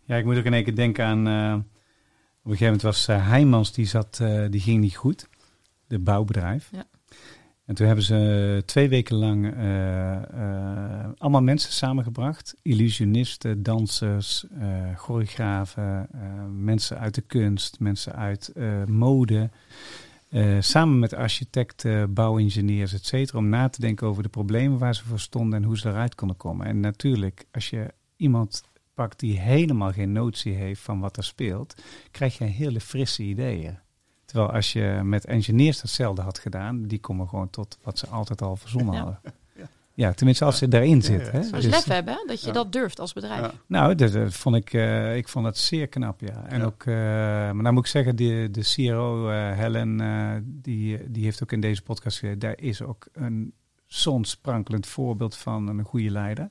Ja, 0.04 0.16
ik 0.16 0.24
moet 0.24 0.36
ook 0.36 0.44
in 0.44 0.54
één 0.54 0.64
keer 0.64 0.74
denken 0.74 1.04
aan. 1.04 1.26
eh, 1.26 1.54
op 2.42 2.54
een 2.54 2.58
gegeven 2.58 2.64
moment 2.64 2.82
was 2.82 3.08
eh, 3.08 3.28
Heijmans, 3.28 3.72
die, 3.72 3.86
zat, 3.86 4.18
eh, 4.20 4.44
die 4.50 4.60
ging 4.60 4.80
niet 4.80 4.96
goed. 4.96 5.28
De 5.86 5.98
bouwbedrijf. 5.98 6.68
Ja. 6.72 6.84
En 7.64 7.74
toen 7.74 7.86
hebben 7.86 8.04
ze 8.04 8.62
twee 8.66 8.88
weken 8.88 9.16
lang 9.16 9.44
allemaal 11.18 11.42
mensen 11.42 11.72
samengebracht. 11.72 12.54
Illusionisten, 12.62 13.62
dansers, 13.62 14.46
choreografen, 14.96 16.08
mensen 16.64 16.98
uit 16.98 17.14
de 17.14 17.20
kunst, 17.20 17.80
mensen 17.80 18.14
uit 18.14 18.52
mode. 18.86 19.50
samen 20.60 20.98
met 20.98 21.14
architecten, 21.14 22.12
bouwingenieurs, 22.12 22.92
et 22.92 23.06
cetera. 23.06 23.38
Om 23.38 23.48
na 23.48 23.68
te 23.68 23.80
denken 23.80 24.06
over 24.06 24.22
de 24.22 24.28
problemen 24.28 24.78
waar 24.78 24.94
ze 24.94 25.04
voor 25.04 25.20
stonden 25.20 25.58
en 25.58 25.64
hoe 25.64 25.78
ze 25.78 25.88
eruit 25.88 26.14
konden 26.14 26.36
komen. 26.36 26.66
En 26.66 26.80
natuurlijk, 26.80 27.46
als 27.52 27.70
je 27.70 27.86
iemand 28.16 28.62
pakt 28.98 29.20
die 29.20 29.38
helemaal 29.40 29.92
geen 29.92 30.12
notie 30.12 30.54
heeft 30.54 30.80
van 30.80 31.00
wat 31.00 31.16
er 31.16 31.24
speelt, 31.24 31.74
krijg 32.10 32.38
je 32.38 32.44
hele 32.44 32.80
frisse 32.80 33.22
ideeën. 33.22 33.78
Terwijl 34.24 34.50
als 34.52 34.72
je 34.72 35.00
met 35.04 35.24
engineers 35.24 35.82
hetzelfde 35.82 36.22
had 36.22 36.38
gedaan, 36.38 36.82
die 36.82 36.98
komen 37.00 37.28
gewoon 37.28 37.50
tot 37.50 37.78
wat 37.82 37.98
ze 37.98 38.06
altijd 38.06 38.42
al 38.42 38.56
verzonnen 38.56 38.94
Ja. 38.94 39.00
hadden. 39.02 39.20
Ja, 39.94 40.12
tenminste 40.12 40.44
als 40.44 40.58
ze 40.58 40.68
daarin 40.68 40.96
Ja, 40.96 41.00
zit. 41.02 41.26
ja, 41.26 41.30
hè. 41.32 41.50
Dus- 41.50 41.64
lef 41.66 41.84
hebben, 41.84 42.24
dat 42.26 42.40
je 42.40 42.46
Ja. 42.46 42.52
dat 42.52 42.72
durft 42.72 43.00
als 43.00 43.12
bedrijf. 43.12 43.40
Ja. 43.40 43.52
nou, 43.66 43.94
dat, 43.94 44.12
dat 44.12 44.34
vond 44.34 44.56
ik, 44.56 44.72
eh, 44.72 45.16
ik 45.16 45.28
vond 45.28 45.46
het 45.46 45.58
zeer 45.58 45.86
knap, 45.88 46.20
ja. 46.20 46.44
En 46.46 46.58
Ja. 46.58 46.64
ook, 46.64 46.82
eh, 46.84 46.94
maar 47.52 47.62
dan 47.62 47.74
moet 47.74 47.84
ik 47.84 47.90
zeggen, 47.90 48.16
de, 48.16 48.48
de 48.50 48.60
CRO 48.74 49.28
eh, 49.30 49.56
Helen, 49.56 50.00
eh, 50.00 50.32
die, 50.42 51.10
die 51.10 51.24
heeft 51.24 51.42
ook 51.42 51.52
in 51.52 51.60
deze 51.60 51.82
podcast 51.82 52.18
gezegd, 52.18 52.40
daar 52.40 52.58
is 52.60 52.82
ook 52.82 53.06
een 53.12 53.52
zonsprankelend 53.86 54.86
voorbeeld 54.86 55.36
van 55.36 55.68
een 55.68 55.84
goede 55.84 56.10
leider. 56.10 56.50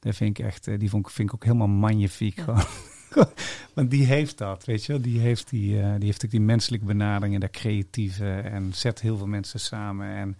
Daar 0.00 0.14
vind 0.14 0.38
ik 0.38 0.44
echt, 0.44 0.66
eh, 0.66 0.78
die 0.78 0.90
vond, 0.90 1.06
ik- 1.06 1.12
vind 1.12 1.28
ik 1.28 1.34
ook 1.34 1.44
helemaal 1.44 1.68
magnifiek. 1.68 2.36
Ja. 2.36 2.42
Gewoon. 2.42 2.64
Want 3.74 3.90
die 3.90 4.04
heeft 4.04 4.38
dat, 4.38 4.64
weet 4.64 4.84
je 4.84 4.92
wel. 4.92 5.00
Die 5.02 5.20
heeft, 5.20 5.50
die, 5.50 5.80
eh, 5.80 5.94
die 5.94 6.04
heeft 6.04 6.24
ook 6.24 6.30
die 6.30 6.40
menselijke 6.40 6.86
benadering 6.86 7.34
en 7.34 7.40
dat 7.40 7.50
creatieve 7.50 8.34
en 8.34 8.74
zet 8.74 9.00
heel 9.00 9.16
veel 9.16 9.26
mensen 9.26 9.60
samen 9.60 10.08
en 10.08 10.38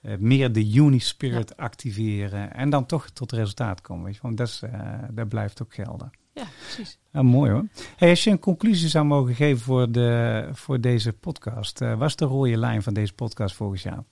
eh, 0.00 0.16
meer 0.18 0.52
de 0.52 0.72
uni-spirit 0.74 1.56
activeren 1.56 2.54
en 2.54 2.70
dan 2.70 2.86
toch 2.86 3.10
tot 3.10 3.32
resultaat 3.32 3.80
komen, 3.80 4.04
weet 4.04 4.14
je. 4.14 4.20
Want 4.22 4.36
dat, 4.36 4.48
is, 4.48 4.62
eh, 4.62 4.98
dat 5.10 5.28
blijft 5.28 5.62
ook 5.62 5.74
gelden. 5.74 6.10
Ja, 6.34 6.44
precies. 6.60 6.98
Ja, 7.12 7.22
mooi 7.22 7.50
hoor. 7.50 7.66
Hey, 7.96 8.10
als 8.10 8.24
je 8.24 8.30
een 8.30 8.38
conclusie 8.38 8.88
zou 8.88 9.04
mogen 9.04 9.34
geven 9.34 9.62
voor, 9.64 9.92
de, 9.92 10.48
voor 10.52 10.80
deze 10.80 11.12
podcast, 11.12 11.80
eh 11.80 11.94
wat 11.98 12.08
is 12.08 12.16
de 12.16 12.24
rode 12.24 12.56
lijn 12.56 12.82
van 12.82 12.94
deze 12.94 13.12
podcast 13.12 13.54
volgens 13.54 13.82
jou? 13.82 14.02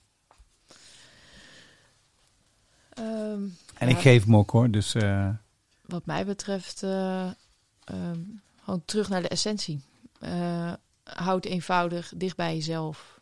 Ehm, 2.89 3.43
En 3.79 3.89
ja, 3.89 3.97
ik 3.97 4.01
geef 4.03 4.25
hem 4.25 4.37
ook 4.37 4.51
hoor, 4.51 4.71
dus 4.71 4.95
eh, 4.95 5.31
Wat 5.87 6.07
mij 6.07 6.27
betreft, 6.27 6.83
eh, 6.83 7.31
ehm, 7.85 8.21
gewoon 8.57 8.83
terug 8.85 9.09
naar 9.09 9.23
de 9.23 9.29
essentie. 9.29 9.81
Eh, 10.21 10.73
houd 11.03 11.45
eenvoudig, 11.45 12.13
dicht 12.17 12.37
bij 12.37 12.55
jezelf. 12.55 13.21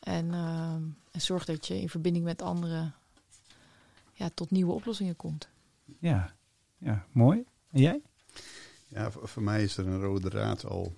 En, 0.00 0.32
ehm, 0.32 0.82
en 1.10 1.20
zorg 1.20 1.44
dat 1.44 1.66
je 1.66 1.80
in 1.80 1.88
verbinding 1.88 2.24
met 2.24 2.42
anderen 2.42 2.94
ja, 4.12 4.30
tot 4.34 4.50
nieuwe 4.50 4.72
oplossingen 4.72 5.16
komt. 5.16 5.48
ja, 5.98 6.34
ja, 6.78 7.06
mooi. 7.12 7.44
En 7.70 7.80
jij? 7.80 8.00
Ja, 8.88 9.10
voor, 9.10 9.28
voor 9.28 9.42
mij 9.42 9.62
is 9.62 9.76
er 9.76 9.86
een 9.86 10.00
rode 10.00 10.28
draad 10.28 10.64
al 10.64 10.96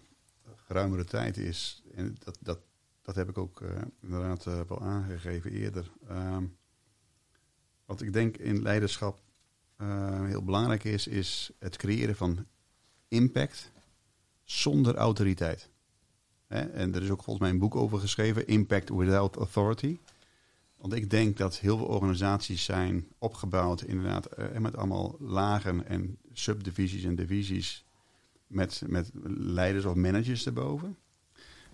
geruimere 0.70 1.05
tijd 1.05 1.37
is. 1.37 1.83
En 1.95 2.16
dat, 2.24 2.37
dat, 2.41 2.59
dat 3.03 3.14
heb 3.14 3.28
ik 3.28 3.39
ook 3.39 3.61
eh, 3.61 3.68
inderdaad 4.01 4.47
eh, 4.47 4.61
wel 4.68 4.83
aangegeven 4.83 5.53
eerder. 5.53 5.91
Ehm, 6.09 6.45
wat 7.91 8.01
ik 8.01 8.12
denk 8.12 8.36
in 8.36 8.62
leiderschap 8.62 9.20
eh, 9.76 10.24
heel 10.24 10.43
belangrijk 10.43 10.84
is, 10.84 11.07
is 11.07 11.51
het 11.59 11.76
creëren 11.76 12.16
van 12.16 12.47
impact 13.09 13.70
zonder 14.45 14.95
autoriteit. 14.95 15.68
Hè? 16.47 16.61
En 16.61 16.95
er 16.95 17.03
is 17.03 17.11
ook 17.11 17.22
volgens 17.22 17.38
mij 17.38 17.51
een 17.51 17.59
boek 17.59 17.76
over 17.76 17.99
geschreven, 17.99 18.47
Impact 18.47 18.88
Without 18.88 19.36
Authority. 19.36 19.99
Want 20.76 20.93
ik 20.93 21.11
denk 21.11 21.36
dat 21.36 21.59
heel 21.59 21.76
veel 21.76 21.86
organisaties 21.86 22.64
zijn 22.64 23.07
opgebouwd 23.18 23.82
inderdaad 23.82 24.26
eh, 24.26 24.59
met 24.59 24.76
allemaal 24.76 25.16
lagen 25.20 25.86
en 25.86 26.18
subdivisies 26.32 27.05
en 27.05 27.14
divisies 27.14 27.84
met, 28.47 28.82
met 28.86 29.11
leiders 29.36 29.84
of 29.84 29.95
managers 29.95 30.47
erboven. 30.47 30.97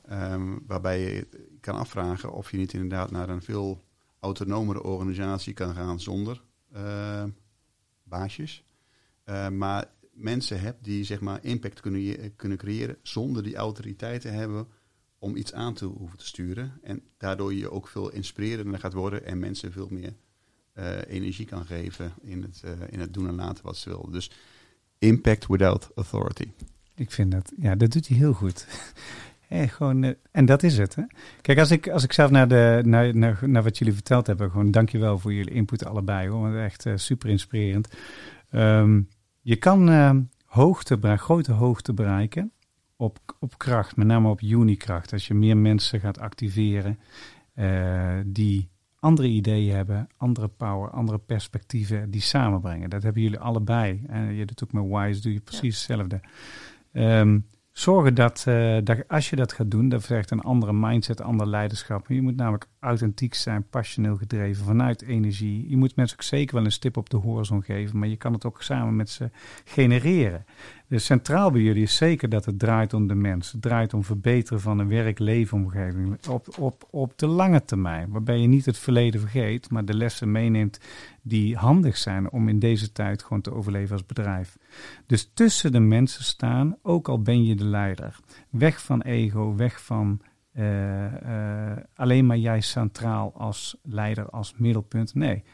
Ehm, 0.06 0.58
waarbij 0.66 1.00
je 1.00 1.26
kan 1.60 1.76
afvragen 1.76 2.32
of 2.32 2.50
je 2.50 2.56
niet 2.56 2.72
inderdaad 2.72 3.10
naar 3.10 3.28
een 3.28 3.42
veel 3.42 3.84
autonomere 4.26 4.82
organisatie 4.82 5.52
kan 5.52 5.74
gaan 5.74 6.00
zonder 6.00 6.42
eh, 6.72 7.24
baasjes. 8.02 8.64
Eh, 9.24 9.48
maar 9.48 9.90
mensen 10.12 10.60
hebt 10.60 10.84
die 10.84 11.04
zeg 11.04 11.20
maar 11.20 11.44
impact 11.44 11.80
kunnen, 11.80 12.36
kunnen 12.36 12.58
creëren 12.58 12.96
zonder 13.02 13.42
die 13.42 13.56
autoriteit 13.56 14.20
te 14.20 14.28
hebben 14.28 14.68
om 15.18 15.36
iets 15.36 15.52
aan 15.52 15.74
te 15.74 15.84
hoeven 15.84 16.18
te 16.18 16.26
sturen. 16.26 16.72
En 16.82 17.02
daardoor 17.16 17.54
je 17.54 17.70
ook 17.70 17.88
veel 17.88 18.10
inspirerender 18.10 18.80
gaat 18.80 18.92
worden 18.92 19.24
en 19.24 19.38
mensen 19.38 19.72
veel 19.72 19.88
meer 19.90 20.14
eh, 20.72 20.98
energie 21.06 21.46
kan 21.46 21.66
geven 21.66 22.12
in 22.20 22.42
het, 22.42 22.62
in 22.90 23.00
het 23.00 23.14
doen 23.14 23.28
en 23.28 23.34
laten 23.34 23.64
wat 23.64 23.76
ze 23.76 23.88
willen. 23.88 24.12
Dus 24.12 24.30
impact 24.98 25.46
without 25.46 25.90
authority. 25.94 26.50
Ik 26.94 27.10
vind 27.10 27.30
dat, 27.30 27.52
ja, 27.56 27.74
dat 27.74 27.92
doet 27.92 28.08
hij 28.08 28.16
heel 28.16 28.32
goed. 28.32 28.66
Hè, 29.48 29.68
gewoon, 29.68 30.04
eh, 30.04 30.10
en 30.30 30.44
dat 30.44 30.62
is 30.62 30.78
het. 30.78 30.94
Hè? 30.94 31.02
Kijk, 31.40 31.58
als 31.58 31.70
ik, 31.70 31.88
als 31.88 32.04
ik 32.04 32.12
zelf 32.12 32.30
naar, 32.30 32.48
de, 32.48 32.80
naar, 32.84 33.16
naar, 33.16 33.38
naar 33.46 33.62
wat 33.62 33.78
jullie 33.78 33.94
verteld 33.94 34.26
hebben, 34.26 34.50
gewoon 34.50 34.70
dankjewel 34.70 35.18
voor 35.18 35.32
jullie 35.32 35.54
input 35.54 35.84
allebei. 35.84 36.28
Hoor, 36.28 36.40
want 36.40 36.54
echt 36.54 36.86
eh, 36.86 36.92
super 36.96 37.28
inspirerend. 37.28 37.88
Ehm, 38.50 39.00
je 39.40 39.56
kan 39.56 39.88
eh, 39.90 40.16
hoogte, 40.44 41.16
grote 41.16 41.52
hoogte 41.52 41.92
bereiken 41.92 42.52
op, 42.96 43.18
op 43.38 43.58
kracht, 43.58 43.96
met 43.96 44.06
name 44.06 44.28
op 44.28 44.40
unikracht. 44.40 45.12
Als 45.12 45.26
je 45.26 45.34
meer 45.34 45.56
mensen 45.56 46.00
gaat 46.00 46.18
activeren 46.18 46.98
eh, 47.54 48.14
die 48.26 48.68
andere 48.98 49.28
ideeën 49.28 49.74
hebben, 49.74 50.08
andere 50.16 50.48
power, 50.48 50.90
andere 50.90 51.18
perspectieven 51.18 52.10
die 52.10 52.20
samenbrengen. 52.20 52.90
Dat 52.90 53.02
hebben 53.02 53.22
jullie 53.22 53.38
allebei. 53.38 54.02
En 54.06 54.34
je 54.34 54.44
doet 54.44 54.64
ook 54.64 54.72
met 54.72 54.84
Wise, 54.84 55.20
doe 55.20 55.32
je 55.32 55.40
precies 55.40 55.76
hetzelfde. 55.76 56.20
Ehm, 56.92 57.38
zorgen 57.78 58.14
dat, 58.14 58.44
eh, 58.48 58.76
dat 58.84 59.08
als 59.08 59.30
je 59.30 59.36
dat 59.36 59.52
gaat 59.52 59.70
doen, 59.70 59.88
dat 59.88 60.04
vergt 60.04 60.30
een 60.30 60.40
andere 60.40 60.72
mindset, 60.72 61.20
ander 61.20 61.46
leiderschap. 61.46 62.08
Je 62.08 62.22
moet 62.22 62.36
namelijk 62.36 62.66
authentiek 62.80 63.34
zijn, 63.34 63.68
passioneel 63.70 64.16
gedreven, 64.16 64.64
vanuit 64.64 65.02
energie. 65.02 65.68
Je 65.68 65.76
moet 65.76 65.96
mensen 65.96 66.16
ook 66.16 66.22
zeker 66.22 66.54
wel 66.54 66.64
een 66.64 66.72
stip 66.72 66.96
op 66.96 67.10
de 67.10 67.16
horizon 67.16 67.62
geven, 67.62 67.98
maar 67.98 68.08
je 68.08 68.16
kan 68.16 68.32
het 68.32 68.44
ook 68.44 68.62
samen 68.62 68.96
met 68.96 69.10
ze 69.10 69.30
genereren. 69.64 70.44
Dus 70.88 71.04
centraal 71.04 71.50
bij 71.50 71.60
jullie 71.60 71.82
is 71.82 71.96
zeker 71.96 72.28
dat 72.28 72.44
het 72.44 72.58
draait 72.58 72.94
om 72.94 73.06
de 73.06 73.14
mens. 73.14 73.52
Het 73.52 73.62
draait 73.62 73.94
om 73.94 74.04
verbeteren 74.04 74.60
van 74.60 74.78
een 74.78 74.88
werk-leefomgeving 74.88 76.26
op, 76.28 76.58
op, 76.58 76.88
op 76.90 77.18
de 77.18 77.26
lange 77.26 77.64
termijn. 77.64 78.10
Waarbij 78.10 78.38
je 78.38 78.46
niet 78.46 78.66
het 78.66 78.78
verleden 78.78 79.20
vergeet, 79.20 79.70
maar 79.70 79.84
de 79.84 79.94
lessen 79.94 80.32
meeneemt 80.32 80.80
die 81.28 81.56
handig 81.56 81.96
zijn 81.96 82.30
om 82.30 82.48
in 82.48 82.58
deze 82.58 82.92
tijd 82.92 83.22
gewoon 83.22 83.40
te 83.40 83.52
overleven 83.52 83.92
als 83.92 84.06
bedrijf. 84.06 84.58
Dus 85.06 85.30
tussen 85.34 85.72
de 85.72 85.80
mensen 85.80 86.24
staan, 86.24 86.76
ook 86.82 87.08
al 87.08 87.22
ben 87.22 87.44
je 87.44 87.54
de 87.54 87.64
leider. 87.64 88.20
Weg 88.50 88.82
van 88.82 89.02
ego, 89.02 89.54
weg 89.54 89.84
van 89.84 90.20
eh, 90.52 91.70
eh, 91.72 91.76
alleen 91.94 92.26
maar 92.26 92.36
jij 92.36 92.60
centraal 92.60 93.32
als 93.34 93.76
leider, 93.82 94.30
als 94.30 94.54
middelpunt. 94.56 95.14
Nee, 95.14 95.44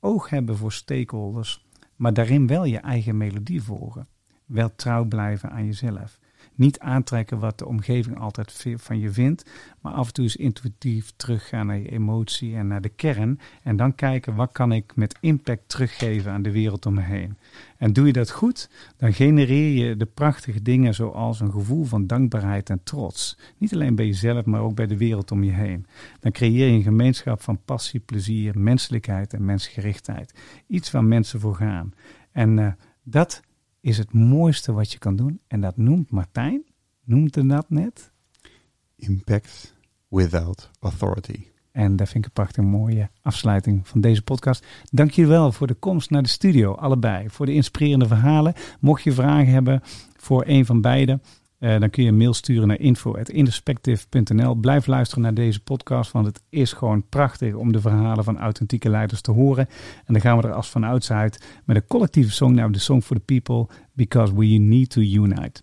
oog 0.00 0.28
hebben 0.28 0.56
voor 0.56 0.72
stakeholders, 0.72 1.66
maar 1.96 2.12
daarin 2.12 2.46
wel 2.46 2.64
je 2.64 2.78
eigen 2.78 3.16
melodie 3.16 3.62
volgen. 3.62 4.08
Wel 4.44 4.74
trouw 4.74 5.04
blijven 5.04 5.50
aan 5.50 5.64
jezelf. 5.64 6.18
Niet 6.54 6.78
aantrekken 6.78 7.38
wat 7.38 7.58
de 7.58 7.66
omgeving 7.66 8.18
altijd 8.18 8.66
van 8.76 8.98
je 8.98 9.10
vindt, 9.10 9.50
maar 9.80 9.92
af 9.92 10.06
en 10.06 10.12
toe 10.12 10.24
eens 10.24 10.36
intuïtief 10.36 11.12
teruggaan 11.16 11.66
naar 11.66 11.78
je 11.78 11.90
emotie 11.90 12.56
en 12.56 12.66
naar 12.66 12.80
de 12.80 12.88
kern. 12.88 13.40
En 13.62 13.76
dan 13.76 13.94
kijken 13.94 14.34
wat 14.34 14.52
kan 14.52 14.72
ik 14.72 14.96
met 14.96 15.16
impact 15.20 15.68
teruggeven 15.68 16.32
aan 16.32 16.42
de 16.42 16.50
wereld 16.50 16.86
om 16.86 16.94
me 16.94 17.00
heen. 17.00 17.36
En 17.76 17.92
doe 17.92 18.06
je 18.06 18.12
dat 18.12 18.30
goed, 18.30 18.70
dan 18.96 19.12
genereer 19.12 19.86
je 19.86 19.96
de 19.96 20.06
prachtige 20.06 20.62
dingen 20.62 20.94
zoals 20.94 21.40
een 21.40 21.52
gevoel 21.52 21.84
van 21.84 22.06
dankbaarheid 22.06 22.70
en 22.70 22.80
trots. 22.82 23.38
Niet 23.58 23.74
alleen 23.74 23.94
bij 23.94 24.06
jezelf, 24.06 24.44
maar 24.44 24.60
ook 24.60 24.74
bij 24.74 24.86
de 24.86 24.96
wereld 24.96 25.30
om 25.30 25.44
je 25.44 25.52
heen. 25.52 25.86
Dan 26.20 26.32
creëer 26.32 26.66
je 26.66 26.72
een 26.72 26.82
gemeenschap 26.82 27.42
van 27.42 27.60
passie, 27.64 28.00
plezier, 28.00 28.58
menselijkheid 28.58 29.32
en 29.32 29.44
mensgerichtheid. 29.44 30.34
Iets 30.66 30.90
waar 30.90 31.04
mensen 31.04 31.40
voor 31.40 31.54
gaan. 31.54 31.92
En 32.32 32.58
eh, 32.58 32.72
dat 33.02 33.42
is 33.82 33.98
het 33.98 34.12
mooiste 34.12 34.72
wat 34.72 34.92
je 34.92 34.98
kan 34.98 35.16
doen. 35.16 35.40
En 35.46 35.60
dat 35.60 35.76
noemt 35.76 36.10
Martijn, 36.10 36.62
noemde 37.04 37.46
dat 37.46 37.70
net. 37.70 38.12
Impact 38.96 39.74
without 40.08 40.70
authority. 40.80 41.46
En 41.72 41.96
dat 41.96 42.08
vind 42.08 42.18
ik 42.18 42.24
een 42.24 42.42
prachtig 42.42 42.64
mooie 42.64 43.10
afsluiting 43.22 43.88
van 43.88 44.00
deze 44.00 44.22
podcast. 44.22 44.66
Dank 44.90 45.10
jullie 45.10 45.30
wel 45.30 45.52
voor 45.52 45.66
de 45.66 45.74
komst 45.74 46.10
naar 46.10 46.22
de 46.22 46.28
studio, 46.28 46.74
allebei. 46.74 47.30
Voor 47.30 47.46
de 47.46 47.52
inspirerende 47.52 48.06
verhalen. 48.06 48.54
Mocht 48.80 49.02
je 49.02 49.12
vragen 49.12 49.52
hebben 49.52 49.80
voor 50.16 50.44
een 50.46 50.66
van 50.66 50.80
beiden, 50.80 51.22
eh, 51.62 51.80
dan 51.80 51.90
kun 51.90 52.02
je 52.02 52.08
een 52.08 52.16
mail 52.16 52.34
sturen 52.34 52.68
naar 52.68 52.80
info.introspective.nl. 52.80 54.54
Blijf 54.54 54.86
luisteren 54.86 55.22
naar 55.22 55.34
deze 55.34 55.62
podcast, 55.62 56.12
want 56.12 56.26
het 56.26 56.42
is 56.48 56.72
gewoon 56.72 57.08
prachtig 57.08 57.54
om 57.54 57.72
de 57.72 57.80
verhalen 57.80 58.24
van 58.24 58.38
authentieke 58.38 58.88
leiders 58.88 59.20
te 59.20 59.30
horen. 59.30 59.68
En 60.04 60.12
dan 60.12 60.20
gaan 60.20 60.36
we 60.36 60.46
er 60.46 60.52
als 60.52 60.70
vanouds 60.70 61.10
uit 61.10 61.60
met 61.64 61.76
een 61.76 61.86
collectieve 61.86 62.32
song, 62.32 62.54
nou 62.54 62.72
de 62.72 62.78
Song 62.78 63.00
for 63.00 63.16
the 63.16 63.22
People, 63.22 63.74
Because 63.92 64.34
We 64.34 64.46
Need 64.46 64.90
to 64.90 65.00
Unite. 65.00 65.62